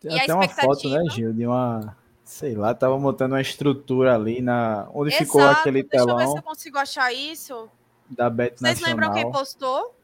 [0.00, 1.96] Tem até uma foto, né, Gil, de uma.
[2.24, 4.88] Sei lá, tava montando uma estrutura ali na.
[4.92, 6.16] Onde Exato, ficou aquele deixa telão.
[6.16, 7.70] Deixa eu ver se eu consigo achar isso.
[8.08, 8.90] Da Bet Vocês Nacional.
[8.90, 9.99] lembram quem postou?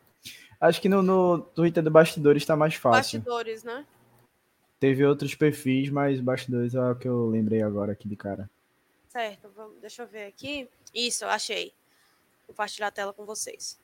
[0.61, 3.21] Acho que no, no Twitter do Bastidores está mais fácil.
[3.21, 3.85] Bastidores, né?
[4.81, 8.51] Teve outros perfis, mas Bastidores é o que eu lembrei agora aqui de cara.
[9.09, 10.69] Certo, vamos, deixa eu ver aqui.
[10.95, 11.73] Isso, achei.
[12.47, 13.79] Vou compartilhar a tela com vocês.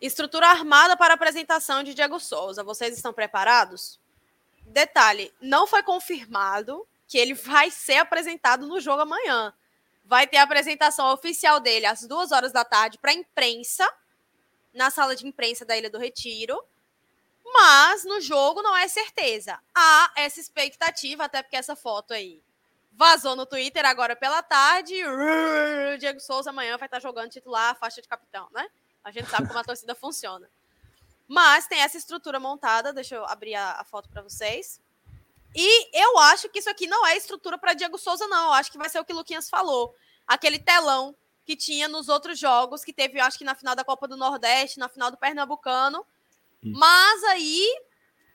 [0.00, 2.62] Estrutura armada para apresentação de Diego Souza.
[2.62, 3.98] Vocês estão preparados?
[4.64, 9.52] Detalhe, não foi confirmado que ele vai ser apresentado no jogo amanhã
[10.08, 13.86] vai ter a apresentação oficial dele às duas horas da tarde para a imprensa,
[14.72, 16.64] na sala de imprensa da Ilha do Retiro.
[17.44, 19.60] Mas no jogo não é certeza.
[19.74, 22.42] Há essa expectativa, até porque essa foto aí
[22.90, 24.94] vazou no Twitter agora pela tarde.
[25.06, 28.66] O Diego Souza amanhã vai estar jogando titular, faixa de capitão, né?
[29.04, 30.48] A gente sabe como a torcida funciona.
[31.26, 32.94] Mas tem essa estrutura montada.
[32.94, 34.80] Deixa eu abrir a, a foto para vocês.
[35.54, 38.46] E eu acho que isso aqui não é estrutura para Diego Souza, não.
[38.46, 39.94] Eu acho que vai ser o que o Luquinhas falou.
[40.26, 44.06] Aquele telão que tinha nos outros jogos, que teve, acho que na final da Copa
[44.06, 46.04] do Nordeste, na final do Pernambucano.
[46.62, 47.66] Mas aí,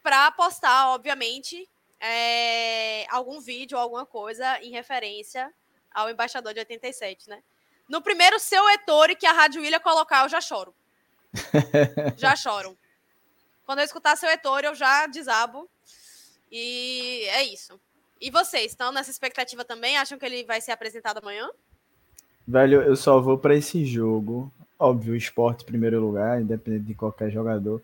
[0.01, 1.69] para postar, obviamente,
[1.99, 5.53] é, algum vídeo, alguma coisa em referência
[5.93, 7.43] ao embaixador de 87, né?
[7.87, 10.73] No primeiro seu Ettore que a Rádio Ilha colocar, eu já choro.
[12.17, 12.77] já choro.
[13.65, 15.69] Quando eu escutar seu Ettore, eu já desabo.
[16.55, 17.79] E é isso.
[18.21, 19.97] E vocês, estão nessa expectativa também?
[19.97, 21.49] Acham que ele vai ser apresentado amanhã?
[22.47, 24.51] Velho, eu só vou para esse jogo.
[24.77, 27.81] Óbvio, esporte em primeiro lugar, independente de qualquer jogador.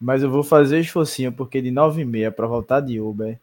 [0.00, 3.36] Mas eu vou fazer esforcinho, porque de 9h30 para voltar de Uber,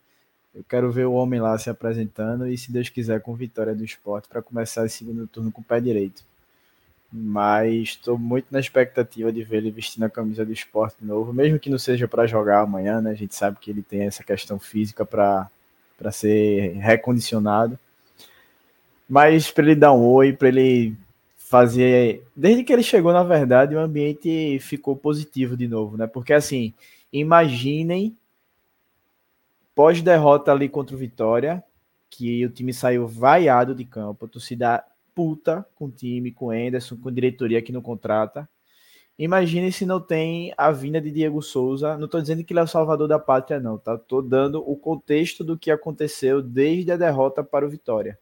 [0.55, 3.83] eu quero ver o homem lá se apresentando e, se Deus quiser, com vitória do
[3.83, 6.23] esporte para começar esse segundo turno com o pé direito.
[7.11, 11.59] Mas estou muito na expectativa de ver ele vestindo a camisa do esporte novo, mesmo
[11.59, 13.11] que não seja para jogar amanhã, né?
[13.11, 15.49] A gente sabe que ele tem essa questão física para
[16.11, 17.79] ser recondicionado.
[19.09, 20.95] Mas para ele dar um oi, para ele
[21.35, 22.23] fazer.
[22.35, 26.05] Desde que ele chegou, na verdade, o ambiente ficou positivo de novo, né?
[26.05, 26.75] Porque assim,
[27.11, 28.15] imaginem
[29.73, 31.63] pós-derrota ali contra o Vitória,
[32.07, 34.83] que o time saiu vaiado de campo, a torcida
[35.19, 38.47] puta com o time, com o Anderson, com a diretoria que não contrata.
[39.17, 41.97] Imagine se não tem a vinda de Diego Souza.
[41.97, 43.77] Não estou dizendo que ele é o salvador da pátria, não.
[43.77, 43.97] Tá?
[43.97, 48.17] Tô dando o contexto do que aconteceu desde a derrota para o Vitória.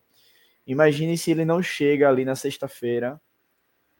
[0.66, 3.22] Imagine se ele não chega ali na sexta-feira.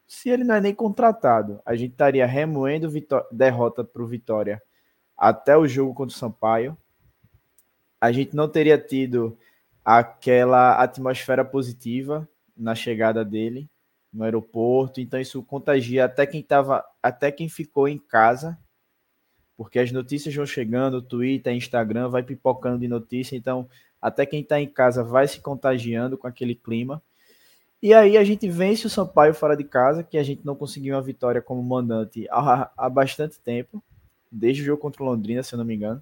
[0.08, 2.92] Se ele não é nem contratado, a gente estaria remoendo
[3.32, 4.60] derrota para o Vitória
[5.16, 6.76] até o jogo contra o Sampaio.
[8.02, 9.38] A gente não teria tido
[9.86, 12.28] aquela atmosfera positiva
[12.58, 13.70] na chegada dele
[14.12, 18.58] no aeroporto, então isso contagia até quem tava, até quem ficou em casa,
[19.56, 23.68] porque as notícias vão chegando, Twitter, Instagram vai pipocando de notícia, então
[24.02, 27.02] até quem está em casa vai se contagiando com aquele clima.
[27.82, 30.96] E aí a gente vence o Sampaio fora de casa, que a gente não conseguiu
[30.96, 33.84] uma vitória como mandante há, há bastante tempo,
[34.32, 36.02] desde o jogo contra o Londrina, se eu não me engano.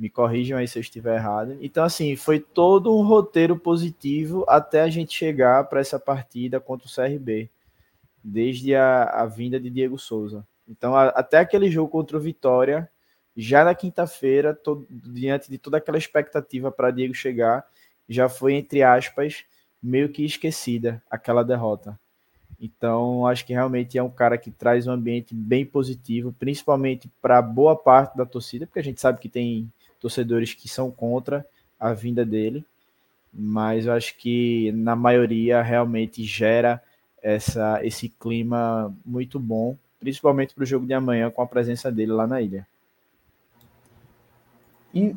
[0.00, 1.58] Me corrijam aí se eu estiver errado.
[1.60, 6.88] Então, assim, foi todo um roteiro positivo até a gente chegar para essa partida contra
[6.88, 7.50] o CRB,
[8.24, 10.42] desde a, a vinda de Diego Souza.
[10.66, 12.88] Então, a, até aquele jogo contra o Vitória,
[13.36, 14.58] já na quinta-feira,
[14.90, 17.66] diante de toda aquela expectativa para Diego chegar,
[18.08, 19.44] já foi, entre aspas,
[19.82, 22.00] meio que esquecida aquela derrota.
[22.58, 27.42] Então, acho que realmente é um cara que traz um ambiente bem positivo, principalmente para
[27.42, 29.70] boa parte da torcida, porque a gente sabe que tem
[30.00, 31.46] torcedores que são contra
[31.78, 32.64] a vinda dele,
[33.32, 36.82] mas eu acho que na maioria realmente gera
[37.22, 42.12] essa, esse clima muito bom, principalmente para o jogo de amanhã com a presença dele
[42.12, 42.66] lá na ilha.
[44.94, 45.14] E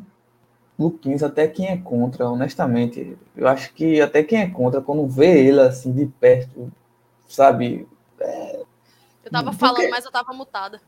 [0.78, 5.46] Luquinhos, até quem é contra, honestamente, eu acho que até quem é contra, quando vê
[5.46, 6.72] ele assim de perto,
[7.28, 7.86] sabe?
[8.18, 8.62] É...
[9.24, 9.58] Eu tava Porque...
[9.58, 10.80] falando, mas eu tava mutada.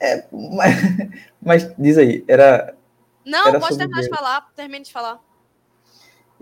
[0.00, 0.74] É, mas,
[1.40, 2.74] mas diz aí, era.
[3.28, 5.20] Não, pode terminar de falar, termine de falar.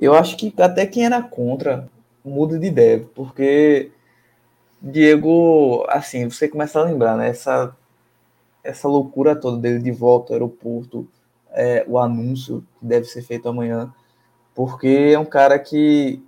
[0.00, 1.88] Eu acho que até quem era contra
[2.24, 3.90] muda de ideia, porque
[4.80, 7.28] Diego, assim, você começa a lembrar, né?
[7.28, 7.74] Essa,
[8.62, 11.08] essa loucura toda dele de volta ao aeroporto,
[11.50, 13.92] é, o anúncio que deve ser feito amanhã,
[14.54, 16.22] porque é um cara que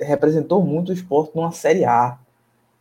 [0.00, 2.18] representou muito o esporte numa Série A,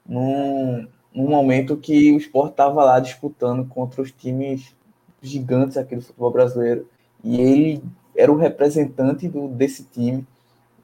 [0.05, 4.73] num, num momento que o esporte estava lá disputando contra os times
[5.21, 6.89] gigantes aqui do futebol brasileiro,
[7.23, 7.83] e ele
[8.15, 10.25] era o representante do, desse time,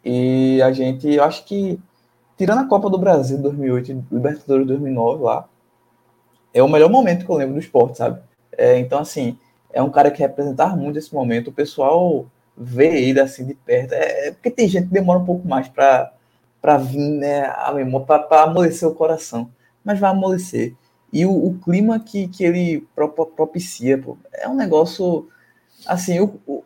[0.03, 1.79] e a gente, eu acho que,
[2.37, 5.49] tirando a Copa do Brasil 2008 Libertadores 2009 lá,
[6.53, 8.21] é o melhor momento que eu lembro do esporte, sabe?
[8.57, 9.37] É, então, assim,
[9.73, 11.49] é um cara que representava muito esse momento.
[11.49, 12.25] O pessoal
[12.57, 13.93] vê ele assim de perto.
[13.93, 18.07] É, é porque tem gente que demora um pouco mais para vir né, a memória,
[18.07, 19.49] para amolecer o coração.
[19.83, 20.73] Mas vai amolecer.
[21.11, 22.87] E o, o clima que, que ele
[23.35, 25.27] propicia pô, é um negócio.
[25.85, 26.63] Assim, o, o,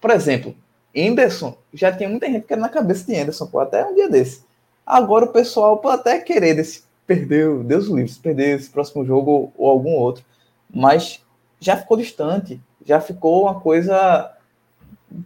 [0.00, 0.54] por exemplo,
[0.96, 4.08] Anderson, já tinha muita gente que era na cabeça de Anderson, pô, até um dia
[4.08, 4.44] desse.
[4.86, 9.70] Agora o pessoal pode até querer desse, perder, Deus livre, perder esse próximo jogo ou,
[9.70, 10.24] algum outro.
[10.70, 11.22] Mas
[11.58, 14.32] já ficou distante, já ficou uma coisa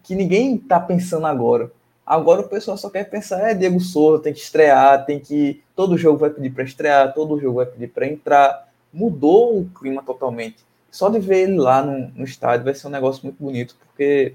[0.02, 1.70] que ninguém está pensando agora.
[2.06, 5.62] Agora o pessoal só quer pensar, é Diego Souza, tem que estrear, tem que.
[5.76, 8.68] Todo jogo vai pedir para estrear, todo jogo vai pedir para entrar.
[8.92, 10.56] Mudou o clima totalmente.
[10.90, 14.34] Só de ver ele lá no, no, estádio vai ser um negócio muito bonito, porque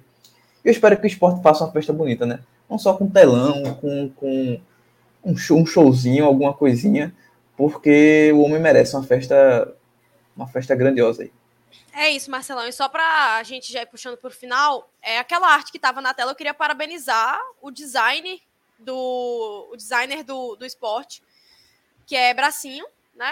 [0.63, 2.39] eu espero que o esporte faça uma festa bonita, né?
[2.69, 4.61] Não só com telão, com, com
[5.23, 7.13] um, show, um showzinho, alguma coisinha,
[7.57, 9.75] porque o homem merece uma festa,
[10.35, 11.31] uma festa grandiosa aí.
[11.95, 12.67] É isso, Marcelão.
[12.67, 15.77] E só para a gente já ir puxando para o final, é aquela arte que
[15.77, 16.31] estava na tela.
[16.31, 18.41] Eu queria parabenizar o design
[18.79, 21.21] do o designer do, do esporte,
[22.05, 22.85] que é Bracinho,
[23.15, 23.31] né?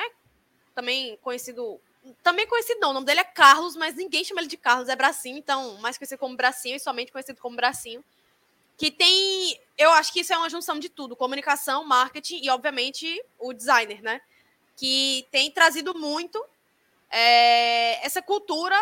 [0.75, 1.79] Também conhecido.
[2.23, 2.89] Também conhecido, não.
[2.89, 5.97] O nome dele é Carlos, mas ninguém chama ele de Carlos, é Bracinho, então, mais
[5.97, 8.03] conhecido como Bracinho e somente conhecido como Bracinho.
[8.77, 9.59] Que tem.
[9.77, 14.01] Eu acho que isso é uma junção de tudo: comunicação, marketing e, obviamente, o designer,
[14.01, 14.21] né?
[14.75, 16.43] Que tem trazido muito
[17.11, 18.75] é, essa cultura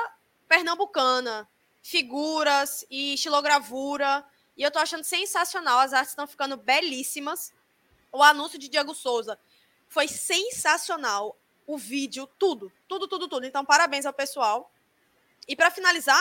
[0.47, 1.47] pernambucana,
[1.83, 4.23] figuras e estilogravura.
[4.55, 7.53] E eu tô achando sensacional, as artes estão ficando belíssimas.
[8.11, 9.37] O anúncio de Diego Souza
[9.89, 11.35] foi sensacional.
[11.69, 13.45] O vídeo, tudo, tudo, tudo, tudo.
[13.45, 14.71] Então, parabéns ao pessoal.
[15.47, 16.19] E para finalizar,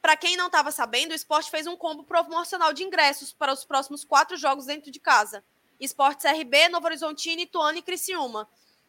[0.00, 3.62] para quem não estava sabendo, o esporte fez um combo promocional de ingressos para os
[3.62, 5.44] próximos quatro jogos dentro de casa.
[5.78, 8.48] Esportes RB, Novo Horizontino, Ituano e Criciúma.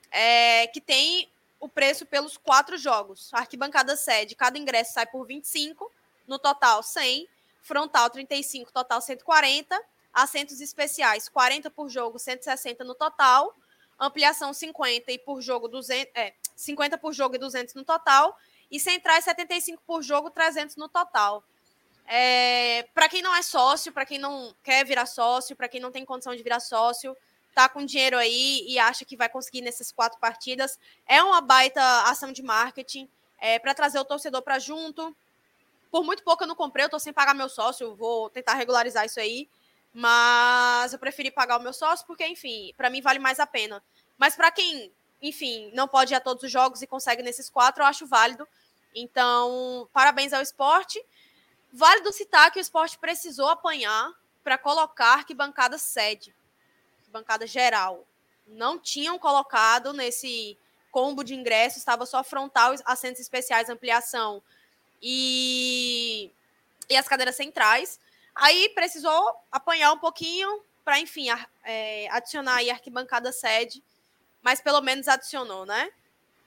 [0.10, 3.30] É, que tem o preço pelos quatro jogos.
[3.34, 5.92] arquibancada sede, cada ingresso sai por 25,
[6.26, 7.28] no total 100,
[7.62, 9.78] frontal 35, total 140,
[10.14, 13.54] assentos especiais 40 por jogo, 160 no total,
[14.02, 18.36] ampliação 50 e por jogo 200, é, 50 por jogo e 200 no total,
[18.72, 21.44] e centrais 75 por jogo, 300 no total.
[22.08, 25.92] É, para quem não é sócio, para quem não quer virar sócio, para quem não
[25.92, 27.16] tem condição de virar sócio,
[27.54, 30.80] tá com dinheiro aí e acha que vai conseguir nessas quatro partidas.
[31.06, 33.08] É uma baita ação de marketing
[33.40, 35.16] é, para trazer o torcedor para junto.
[35.92, 39.06] Por muito pouco eu não comprei, eu tô sem pagar meu sócio, vou tentar regularizar
[39.06, 39.48] isso aí.
[39.94, 43.84] Mas eu preferi pagar o meu sócio porque, enfim, para mim vale mais a pena.
[44.18, 44.92] Mas para quem,
[45.22, 48.48] enfim, não pode ir a todos os jogos e consegue nesses quatro, eu acho válido.
[48.96, 51.04] Então, parabéns ao esporte.
[51.74, 54.12] Válido citar que o esporte precisou apanhar
[54.44, 56.34] para colocar arquibancada sede
[57.12, 58.08] bancada geral,
[58.48, 60.58] não tinham colocado nesse
[60.90, 64.42] combo de ingressos, estava só frontal, assentos especiais, ampliação
[65.02, 66.32] e,
[66.90, 68.00] e as cadeiras centrais.
[68.42, 73.84] Aí precisou apanhar um pouquinho para, enfim, a, é, adicionar aí arquibancada sede,
[74.42, 75.92] mas pelo menos adicionou, né?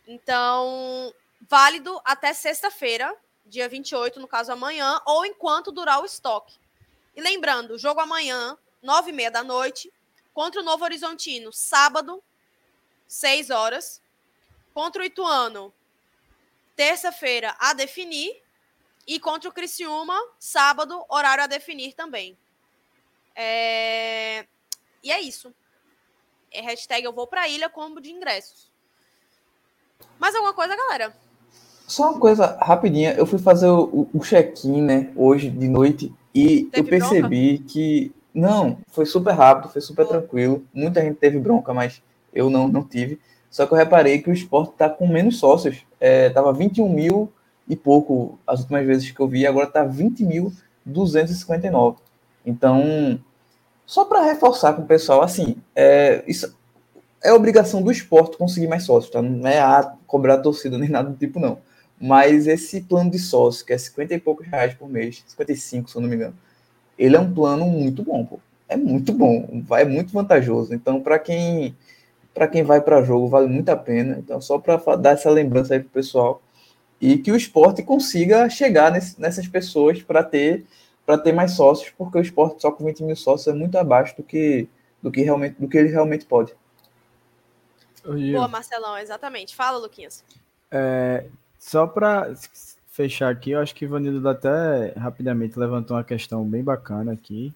[0.07, 1.15] Então,
[1.49, 3.15] válido até sexta-feira,
[3.47, 6.59] dia 28, no caso amanhã, ou enquanto durar o estoque.
[7.15, 9.93] E lembrando, jogo amanhã, nove e meia da noite,
[10.35, 12.21] Contra o Novo Horizontino, sábado,
[13.07, 14.03] 6 horas.
[14.75, 15.73] Contra o Ituano,
[16.75, 18.43] terça-feira a definir
[19.07, 22.37] e contra o Criciúma, sábado, horário a definir também.
[23.35, 24.47] É...
[25.03, 25.53] E é isso.
[26.51, 28.71] É hashtag eu vou pra ilha combo de ingressos.
[30.19, 31.15] Mais alguma coisa, galera?
[31.87, 36.65] Só uma coisa rapidinha, eu fui fazer o, o check-in, né, hoje de noite, e
[36.65, 38.13] Teve eu percebi que.
[38.33, 40.19] Não, foi super rápido, foi super Boa.
[40.19, 40.65] tranquilo.
[40.75, 42.03] Muita gente teve bronca, mas
[42.33, 43.21] eu não, não tive.
[43.49, 45.87] Só que eu reparei que o esporte tá com menos sócios.
[46.01, 47.33] É, tava 21 mil
[47.69, 51.97] e pouco as últimas vezes que eu vi, agora tá 20.259.
[52.45, 53.19] Então,
[53.87, 56.55] só para reforçar com o pessoal, assim, é, isso
[57.23, 59.23] é obrigação do esporte conseguir mais sócios, tá?
[59.23, 61.59] Não é a cobrar a torcida nem nada do tipo, não.
[61.99, 65.97] Mas esse plano de sócio, que é 50 e poucos reais por mês, 55, se
[65.97, 66.37] eu não me engano,
[66.99, 68.39] ele é um plano muito bom, pô.
[68.69, 70.75] É muito bom, vai é muito vantajoso.
[70.75, 71.75] Então, para quem
[72.35, 74.17] para quem vai para jogo, vale muito a pena.
[74.19, 76.43] Então, só para dar essa lembrança aí pro pessoal
[77.01, 80.65] e que o esporte consiga chegar nesse- nessas pessoas para ter
[81.07, 84.17] para ter mais sócios, porque o esporte só com 20 mil sócios é muito abaixo
[84.17, 84.67] do que
[85.03, 86.55] do que realmente do que ele realmente pode.
[88.05, 89.55] Boa, Marcelão, exatamente.
[89.55, 90.23] Fala, Luquinhas.
[90.71, 91.27] é,
[91.59, 92.35] só para
[92.91, 97.53] fechar aqui, eu acho que o Ivanildo até rapidamente levantou uma questão bem bacana aqui.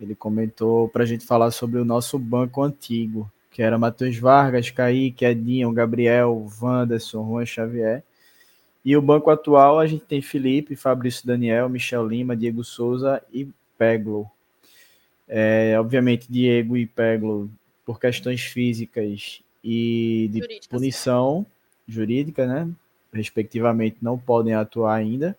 [0.00, 4.70] Ele comentou para a gente falar sobre o nosso banco antigo, que era Matheus Vargas,
[4.70, 8.02] Kaique, Edinho, Gabriel, Wanderson, Juan Xavier.
[8.84, 13.48] E o banco atual a gente tem Felipe, Fabrício Daniel, Michel Lima, Diego Souza e
[13.76, 14.30] Peglo.
[15.26, 17.50] É, obviamente, Diego e Peglo,
[17.84, 20.68] por questões físicas e de Jurídicas.
[20.68, 21.46] punição
[21.86, 22.68] jurídica, né?
[23.12, 25.36] Respectivamente, não podem atuar ainda.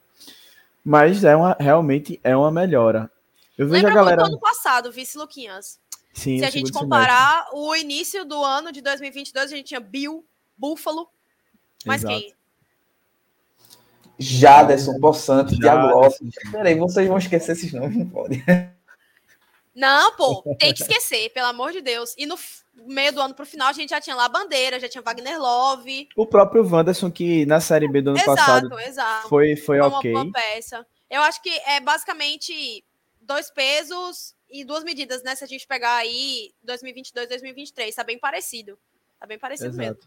[0.84, 3.12] Mas é uma, realmente é uma melhora.
[3.58, 4.22] Eu vejo Lembra a galera.
[4.22, 5.80] muito do ano passado, vice Luquinhas.
[6.14, 10.26] Sim, Se a gente comparar o início do ano de 2022, a gente tinha Bill,
[10.58, 11.08] Búfalo,
[11.86, 12.20] mas Exato.
[12.20, 12.34] quem?
[14.20, 15.88] Jaderson, Poçante, Thiago.
[15.88, 16.20] Lopes.
[16.52, 18.44] Peraí, vocês vão esquecer esses nomes, não pode.
[19.74, 22.14] Não, pô, tem que esquecer, pelo amor de Deus.
[22.18, 22.38] E no
[22.86, 25.40] meio do ano pro final, a gente já tinha lá a Bandeira, já tinha Wagner
[25.40, 26.10] Love.
[26.18, 29.30] O próprio Wanderson, que na Série B do ano exato, passado exato.
[29.30, 30.12] foi, foi uma, ok.
[30.12, 30.86] uma peça.
[31.10, 32.84] Eu acho que é basicamente
[33.22, 35.34] dois pesos e duas medidas, né?
[35.36, 38.78] Se a gente pegar aí 2022, 2023, tá bem parecido.
[39.18, 39.98] Tá bem parecido mesmo.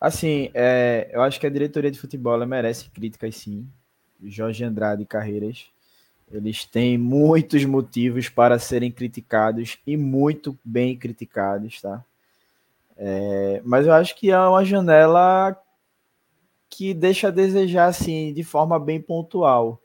[0.00, 3.68] Assim, é, eu acho que a diretoria de futebol merece críticas, sim.
[4.22, 5.70] Jorge Andrade e Carreiras.
[6.32, 12.04] Eles têm muitos motivos para serem criticados e muito bem criticados, tá?
[12.96, 15.56] É, mas eu acho que é uma janela
[16.68, 19.82] que deixa a desejar, assim, de forma bem pontual.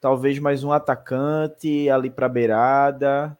[0.00, 3.36] Talvez mais um atacante ali para beirada.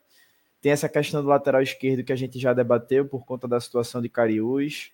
[0.60, 4.02] Tem essa questão do lateral esquerdo que a gente já debateu por conta da situação
[4.02, 4.92] de Cariús.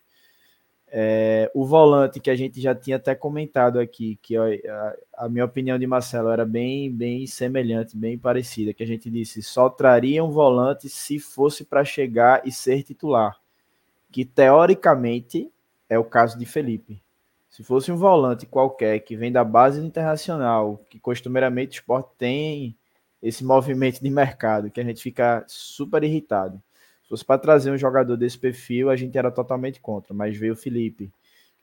[0.94, 5.46] É, o volante que a gente já tinha até comentado aqui, que a, a minha
[5.46, 10.22] opinião de Marcelo era bem, bem semelhante, bem parecida, que a gente disse só traria
[10.22, 13.40] um volante se fosse para chegar e ser titular,
[14.10, 15.50] que teoricamente
[15.88, 17.02] é o caso de Felipe.
[17.48, 22.76] Se fosse um volante qualquer que vem da base internacional, que costumeiramente o esporte tem
[23.22, 26.62] esse movimento de mercado, que a gente fica super irritado.
[27.12, 30.54] Se fosse para trazer um jogador desse perfil, a gente era totalmente contra, mas veio
[30.54, 31.12] o Felipe,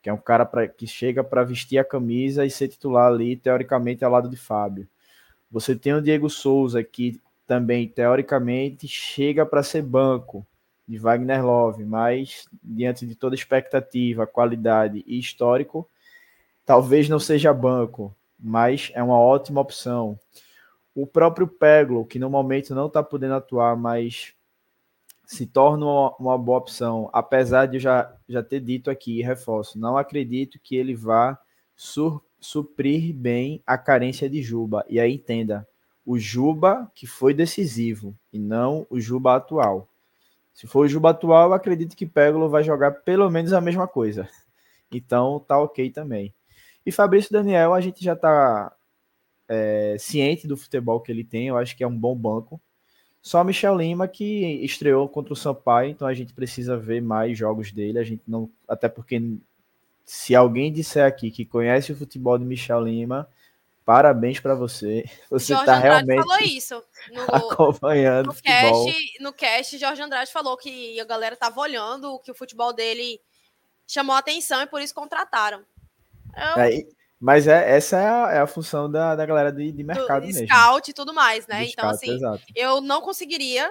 [0.00, 3.34] que é um cara pra, que chega para vestir a camisa e ser titular ali,
[3.34, 4.86] teoricamente, ao lado de Fábio.
[5.50, 10.46] Você tem o Diego Souza, que também, teoricamente, chega para ser banco
[10.86, 15.88] de Wagner Love, mas diante de toda expectativa, qualidade e histórico,
[16.64, 20.16] talvez não seja banco, mas é uma ótima opção.
[20.94, 24.32] O próprio Peglo, que no momento não está podendo atuar, mas
[25.30, 29.78] se torna uma, uma, boa opção, apesar de eu já, já ter dito aqui, reforço,
[29.78, 31.38] não acredito que ele vá
[31.76, 34.84] sur, suprir bem a carência de Juba.
[34.88, 35.64] E aí entenda,
[36.04, 39.88] o Juba que foi decisivo, e não o Juba atual.
[40.52, 44.28] Se for o Juba atual, acredito que Peglo vai jogar pelo menos a mesma coisa.
[44.90, 46.34] Então tá ok também.
[46.84, 48.74] E Fabrício Daniel, a gente já tá
[49.48, 52.60] é, ciente do futebol que ele tem, eu acho que é um bom banco.
[53.22, 57.70] Só Michel Lima que estreou contra o Sampaio, então a gente precisa ver mais jogos
[57.70, 57.98] dele.
[57.98, 59.20] A gente não, até porque
[60.04, 63.28] se alguém disser aqui que conhece o futebol de Michel Lima,
[63.84, 65.04] parabéns para você.
[65.30, 66.82] Você está realmente falou isso
[67.12, 68.86] no, acompanhando no o futebol.
[68.86, 73.20] Cast, no cast, Jorge Andrade falou que a galera tava olhando, que o futebol dele
[73.86, 75.62] chamou atenção e por isso contrataram.
[76.34, 76.62] Eu...
[76.62, 76.86] É,
[77.20, 80.26] mas é, essa é a, é a função da, da galera de, de mercado do,
[80.26, 80.46] mesmo.
[80.46, 81.58] Scout e tudo mais, né?
[81.58, 82.42] Do então, scout, assim, exato.
[82.56, 83.70] eu não conseguiria.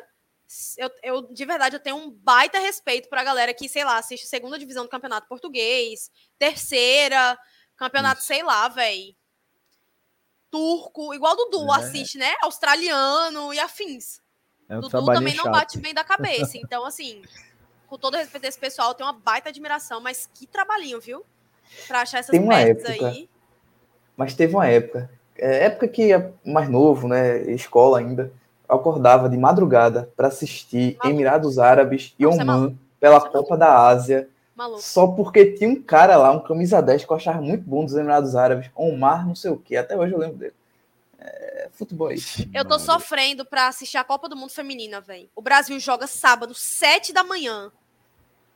[0.77, 4.27] Eu, eu, de verdade, eu tenho um baita respeito pra galera que, sei lá, assiste
[4.27, 7.38] segunda divisão do Campeonato Português, terceira,
[7.76, 9.15] Campeonato, sei lá, velho.
[10.51, 11.77] Turco, igual Dudu É.
[11.77, 12.34] assiste, né?
[12.41, 14.21] Australiano e afins.
[14.67, 15.53] É um Dudu também não chato.
[15.53, 16.57] bate bem da cabeça.
[16.57, 17.21] Então, assim,
[17.88, 21.26] com todo respeito a esse pessoal, eu tenho uma baita admiração, mas que trabalhinho, viu?
[21.88, 23.07] Pra achar essas merdas época.
[23.07, 23.30] aí.
[24.20, 28.30] Mas teve uma época, é, época que é mais novo, né, escola ainda,
[28.68, 31.08] eu acordava de madrugada para assistir Maluco.
[31.08, 34.82] Emirados Árabes e é Oman pela Você é Copa da Ásia, Maluco.
[34.82, 37.96] só porque tinha um cara lá, um camisa 10 que eu achava muito bom dos
[37.96, 40.54] Emirados Árabes, Omar não sei o que, até hoje eu lembro dele.
[41.18, 42.18] É, futebol aí.
[42.54, 45.30] Eu tô sofrendo pra assistir a Copa do Mundo Feminina, velho.
[45.34, 47.72] O Brasil joga sábado, 7 da manhã.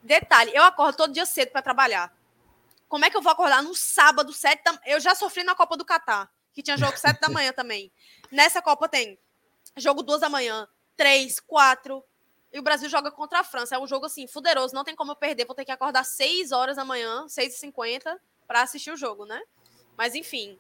[0.04, 2.12] Detalhe, eu acordo todo dia cedo pra trabalhar.
[2.94, 5.76] Como é que eu vou acordar no sábado, 7 da Eu já sofri na Copa
[5.76, 7.92] do Catar, que tinha jogo 7 da manhã também.
[8.32, 9.18] Nessa Copa tem
[9.76, 12.06] jogo 2 da manhã, 3, 4.
[12.52, 13.74] E o Brasil joga contra a França.
[13.74, 15.46] É um jogo assim, fuderoso, não tem como eu perder.
[15.46, 18.16] Vou ter que acordar 6 horas da manhã, 6h50,
[18.46, 19.42] pra assistir o jogo, né?
[19.98, 20.60] Mas enfim,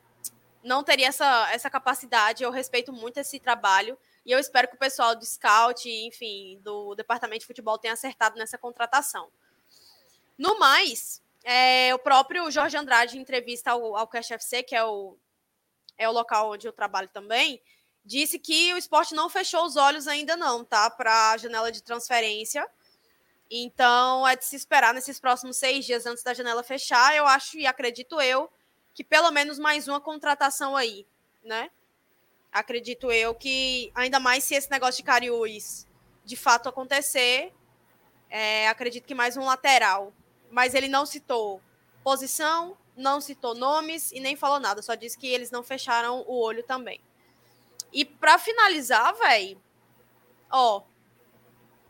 [0.64, 2.43] não teria essa, essa capacidade.
[2.43, 3.95] Eu respeito muito esse trabalho.
[4.26, 8.39] E eu espero que o pessoal do Scout, enfim, do Departamento de Futebol tenha acertado
[8.39, 9.30] nessa contratação.
[10.35, 14.84] No mais, é, o próprio Jorge Andrade, em entrevista ao, ao Cash FC, que é
[14.84, 15.18] o,
[15.98, 17.61] é o local onde eu trabalho também,
[18.06, 20.90] disse que o esporte não fechou os olhos ainda não, tá?
[20.90, 22.68] Para a janela de transferência.
[23.52, 27.15] Então, é de se esperar nesses próximos seis dias antes da janela fechar.
[27.15, 28.49] Eu acho e acredito eu
[28.94, 31.06] que pelo menos mais uma contratação aí,
[31.44, 31.70] né?
[32.52, 35.88] Acredito eu que, ainda mais se esse negócio de Cariús
[36.24, 37.52] de fato acontecer,
[38.30, 40.14] é, acredito que mais um lateral.
[40.54, 41.60] Mas ele não citou
[42.04, 46.40] posição, não citou nomes e nem falou nada, só disse que eles não fecharam o
[46.40, 47.02] olho também.
[47.92, 49.60] E para finalizar, velho,
[50.52, 50.84] ó,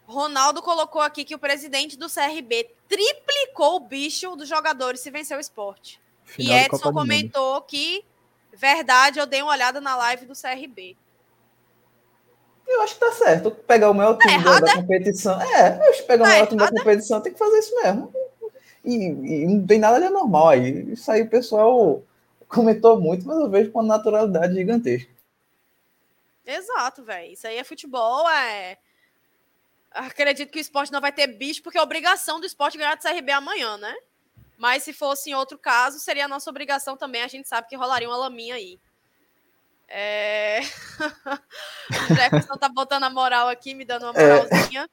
[0.05, 5.35] Ronaldo colocou aqui que o presidente do CRB triplicou o bicho dos jogadores se vencer
[5.35, 5.99] o esporte.
[6.23, 8.05] Final e Edson comentou que,
[8.53, 10.95] verdade, eu dei uma olhada na live do CRB.
[12.65, 13.51] Eu acho que tá certo.
[13.51, 14.75] Pegar o maior time da, errado, da é?
[14.75, 15.41] competição.
[15.41, 16.79] É, eu acho que pegar o Tá maior time da errado, é?
[16.79, 18.22] competição tem que fazer isso mesmo.
[18.83, 20.91] E, e não tem nada de anormal aí.
[20.91, 22.03] Isso aí o pessoal
[22.47, 25.11] comentou muito, mas eu vejo com uma naturalidade gigantesca.
[26.45, 27.31] Exato, velho.
[27.31, 28.77] Isso aí é futebol, é.
[29.91, 33.01] Acredito que o esporte não vai ter bicho, porque é obrigação do esporte ganhar do
[33.01, 33.95] CRB amanhã, né?
[34.57, 37.21] Mas se fosse em outro caso, seria a nossa obrigação também.
[37.21, 38.79] A gente sabe que rolaria uma laminha aí.
[39.87, 40.61] É...
[42.11, 44.43] o Jefferson tá botando a moral aqui, me dando uma É.
[44.43, 44.89] moralzinha.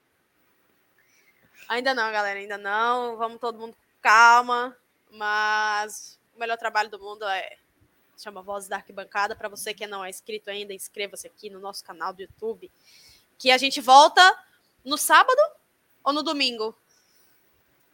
[1.69, 3.17] Ainda não, galera, ainda não.
[3.17, 4.77] Vamos todo mundo calma.
[5.11, 7.57] Mas o melhor trabalho do mundo é
[8.17, 9.35] chama Vozes da Arquibancada.
[9.35, 12.71] Para você que não é inscrito ainda, inscreva-se aqui no nosso canal do YouTube.
[13.39, 14.23] Que a gente volta
[14.85, 15.41] no sábado
[16.05, 16.77] ou no domingo?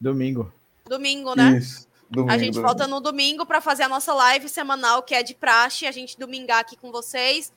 [0.00, 0.52] Domingo.
[0.84, 1.58] Domingo, né?
[1.58, 1.86] Isso.
[2.10, 2.66] Domingo, A gente domingo.
[2.68, 6.18] volta no domingo para fazer a nossa live semanal, que é de praxe, a gente
[6.18, 7.52] domingar aqui com vocês,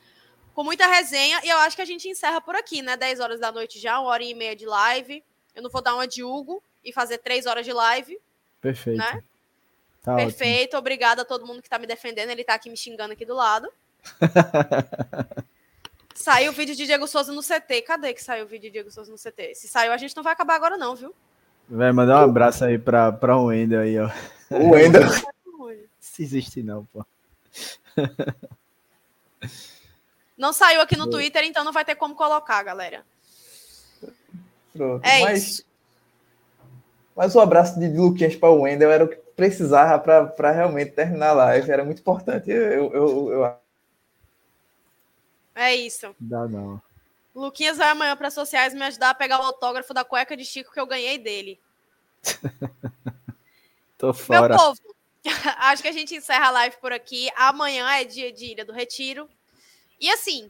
[0.54, 1.40] com muita resenha.
[1.44, 2.98] E eu acho que a gente encerra por aqui, né?
[2.98, 5.24] 10 horas da noite já, uma hora e meia de live.
[5.54, 8.20] Eu não vou dar uma de Hugo e fazer 3 horas de live,
[8.62, 8.98] Perfeito.
[8.98, 9.24] né?
[10.02, 10.28] Tá ótimo.
[10.28, 12.30] Perfeito, obrigada a todo mundo que tá me defendendo.
[12.30, 13.72] Ele tá aqui me xingando aqui do lado.
[16.16, 17.82] saiu o vídeo de Diego Souza no CT.
[17.84, 19.56] Cadê que saiu o vídeo de Diego Souza no CT?
[19.56, 21.14] Se saiu, a gente não vai acabar agora, não, viu?
[21.70, 24.10] Vai mandar um abraço aí pra, pra o Wendel aí, ó.
[24.50, 25.04] O Wendel.
[26.00, 27.06] Se existe não, pô.
[30.38, 33.06] Não saiu aqui no Twitter, então não vai ter como colocar, galera.
[34.74, 35.06] Pronto.
[35.06, 35.66] É mas, isso.
[37.20, 41.32] Mas o abraço de Luquinhas para o Wendel era o que precisava para realmente terminar
[41.32, 41.70] a live.
[41.70, 42.50] Era muito importante.
[42.50, 43.58] Eu, eu, eu,
[45.54, 46.16] É isso.
[46.18, 46.82] Dá não.
[47.36, 50.72] Luquinhas vai amanhã para sociais me ajudar a pegar o autógrafo da cueca de Chico
[50.72, 51.60] que eu ganhei dele.
[53.98, 54.48] Tô fora.
[54.48, 54.80] Meu povo,
[55.60, 57.30] acho que a gente encerra a live por aqui.
[57.36, 59.30] Amanhã é dia de Ilha do Retiro.
[60.00, 60.50] E assim,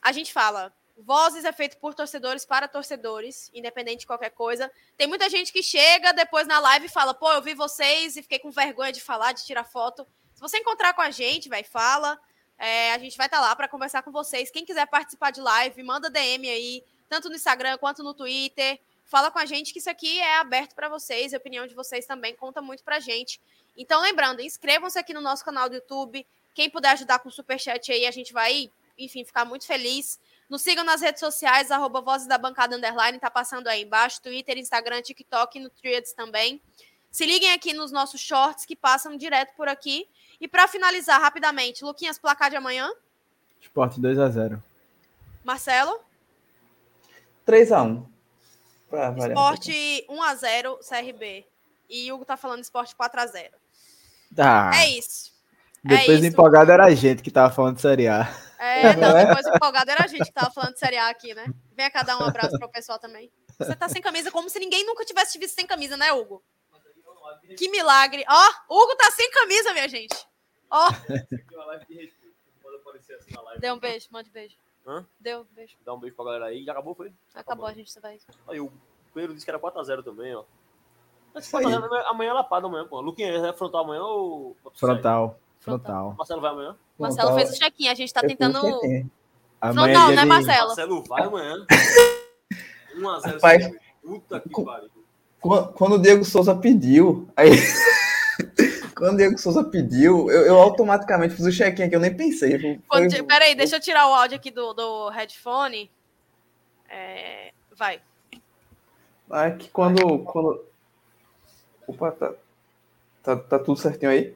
[0.00, 4.70] a gente fala, Vozes é feito por torcedores para torcedores, independente de qualquer coisa.
[4.96, 8.22] Tem muita gente que chega depois na live e fala, pô, eu vi vocês e
[8.22, 10.06] fiquei com vergonha de falar, de tirar foto.
[10.34, 12.18] Se você encontrar com a gente, vai, fala.
[12.58, 14.50] É, a gente vai estar lá para conversar com vocês.
[14.50, 18.80] Quem quiser participar de live, manda DM aí, tanto no Instagram quanto no Twitter.
[19.04, 22.06] Fala com a gente que isso aqui é aberto para vocês, a opinião de vocês
[22.06, 23.40] também conta muito pra gente.
[23.76, 26.26] Então, lembrando, inscrevam-se aqui no nosso canal do YouTube.
[26.54, 30.18] Quem puder ajudar com o superchat aí, a gente vai, enfim, ficar muito feliz.
[30.48, 34.56] Nos sigam nas redes sociais, arroba Vozes da Bancada Underline, tá passando aí embaixo, Twitter,
[34.58, 36.60] Instagram, TikTok e no Threads também.
[37.10, 40.08] Se liguem aqui nos nossos shorts que passam direto por aqui.
[40.40, 42.90] E para finalizar rapidamente, Luquinhas, placar de amanhã.
[43.60, 44.62] Esporte 2x0.
[45.42, 46.00] Marcelo,
[47.46, 48.04] 3x1.
[48.90, 51.46] Pra variar um esporte 1x0, CRB.
[51.88, 53.50] E Hugo tá falando esporte 4x0.
[54.38, 55.32] Ah, É isso.
[55.82, 56.26] depois isso.
[56.26, 58.28] empolgado era a gente que tava falando de Série A.
[58.58, 61.46] É, não, depois empolgado era a gente que tava falando de Série A aqui, né?
[61.72, 63.30] Vem cá dar um abraço pro pessoal também.
[63.58, 66.42] Você tá sem camisa como se ninguém nunca tivesse te visto sem camisa, né, Hugo?
[67.56, 68.24] Que milagre.
[68.28, 70.14] Ó, Hugo tá sem camisa, minha gente.
[70.70, 70.88] Ó,
[73.60, 74.56] deu um beijo, mande beijo.
[74.86, 75.04] Hã?
[75.18, 75.76] Deu um beijo.
[75.84, 76.64] Dá um beijo pra galera aí.
[76.64, 77.12] Já acabou, foi?
[77.34, 78.18] Acabou, a gente você vai.
[78.48, 78.72] Aí o
[79.12, 80.44] Pedro disse que era 4x0 também, ó.
[81.34, 81.64] Mas Isso aí.
[81.64, 83.00] 4x0 amanhã- amanhã é lapada amanhã, pô.
[83.00, 84.56] Luquinha, é frontal amanhã ou.
[84.74, 85.38] Frontal.
[85.60, 86.14] Frontal.
[86.16, 86.76] Marcelo vai amanhã?
[86.98, 88.80] Marcelo fez o check-in, a gente tá Eu tentando.
[89.60, 90.66] Amanhã é dia né, de- Marcelo?
[90.68, 91.66] Marcelo vai amanhã.
[92.96, 93.32] 1x0.
[93.34, 93.70] Rapaz.
[94.02, 94.90] Puta que pariu.
[95.40, 97.50] Quando, quando o Diego Souza pediu, aí.
[98.96, 102.58] quando o Diego Souza pediu, eu, eu automaticamente fiz o check-in aqui, eu nem pensei.
[102.58, 105.90] Foi, Quando- Peraí, deixa eu tirar o áudio aqui do, do headphone.
[106.88, 108.00] É, Vai.
[109.30, 110.20] Ah, que quando.
[110.20, 110.64] quando...
[111.86, 112.32] Opa, tá,
[113.22, 114.34] tá, tá tudo certinho aí?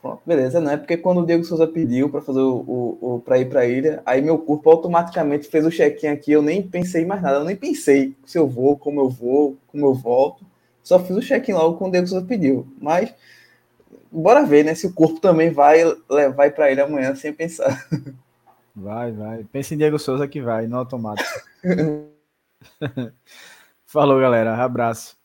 [0.00, 0.22] Pronto.
[0.24, 3.38] Beleza, não é porque quando o Diego Souza pediu para fazer o, o, o para
[3.38, 7.20] ir para ilha, aí meu corpo automaticamente fez o check-in aqui, eu nem pensei mais
[7.20, 10.44] nada, eu nem pensei se eu vou, como eu vou, como eu volto.
[10.82, 12.66] Só fiz o check-in logo quando o Diego Souza pediu.
[12.80, 13.14] Mas
[14.10, 17.86] bora ver, né, se o corpo também vai levar para ilha amanhã sem pensar.
[18.74, 19.44] Vai, vai.
[19.44, 21.28] Pensa em Diego Souza que vai, no automático.
[23.84, 24.54] Falou, galera.
[24.54, 25.18] Abraço.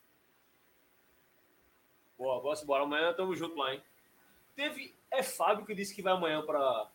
[2.18, 2.84] Boa, bora embora.
[2.84, 3.82] Amanhã tamo junto lá, hein?
[4.56, 4.94] Teve.
[5.12, 6.88] É Fábio que disse que vai amanhã para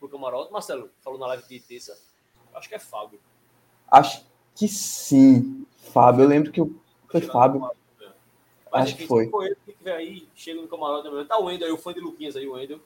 [0.00, 0.52] o camarote.
[0.52, 1.98] Marcelo, falou na live de terça.
[2.54, 3.20] Acho que é Fábio.
[3.90, 4.24] Acho
[4.54, 6.24] que sim, Fábio.
[6.24, 7.60] Eu lembro que o- foi Fábio.
[8.72, 9.24] Mas Acho que foi.
[9.46, 11.24] ele que tiver aí, chega no camarote amanhã.
[11.26, 12.80] Tá o Wendel aí, o fã de Luquinhas aí, o Wendel.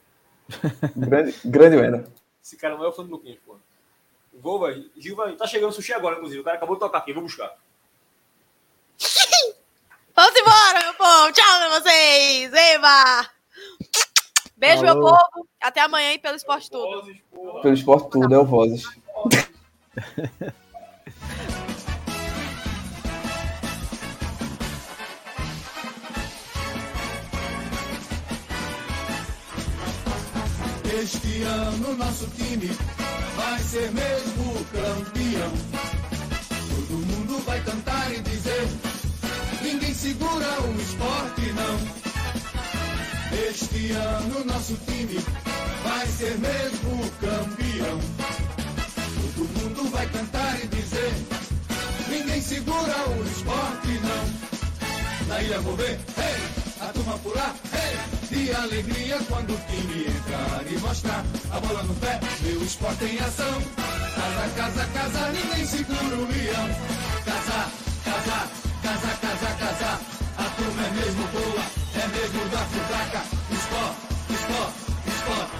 [0.95, 2.11] Grande, grande Wenda.
[2.43, 3.55] Esse cara não é o fã de Luquinhas, pô.
[4.33, 4.83] Vou, vai.
[4.97, 5.35] Gil vai.
[5.35, 6.41] Tá chegando sushi agora, inclusive.
[6.41, 7.55] O cara acabou de tocar aqui, vou buscar.
[10.15, 11.31] Vamos embora, meu povo.
[11.33, 12.51] Tchau pra vocês.
[12.53, 13.34] Eba!
[14.65, 15.11] Beijo, meu Falou.
[15.11, 15.47] povo.
[15.61, 17.01] Até amanhã e pelo esporte tudo.
[17.01, 17.17] Vozes.
[17.61, 18.83] Pelo esporte tudo, é o Vozes.
[30.97, 32.67] Este ano nosso time
[33.35, 35.51] vai ser mesmo campeão.
[36.69, 38.67] Todo mundo vai cantar e dizer:
[39.61, 42.04] ninguém segura o esporte, não.
[43.35, 45.19] Este ano nosso time
[45.83, 47.99] vai ser mesmo campeão.
[49.35, 51.13] Todo mundo vai cantar e dizer:
[52.07, 55.27] ninguém segura o esporte, não.
[55.27, 56.37] Na ilha vou ver, hey,
[56.81, 57.97] a turma pular, hey,
[58.29, 63.19] de alegria quando o time entrar e mostrar a bola no pé, meu esporte em
[63.19, 63.61] ação.
[64.15, 66.69] Casa, casa, casa, ninguém segura o leão.
[67.25, 67.71] Casa,
[68.05, 68.49] casa,
[68.81, 69.99] casa, casa, casa,
[70.37, 73.23] a turma é mesmo boa, é mesmo da futaca.
[73.51, 73.97] Esporte,
[74.29, 75.55] esporte, esporte.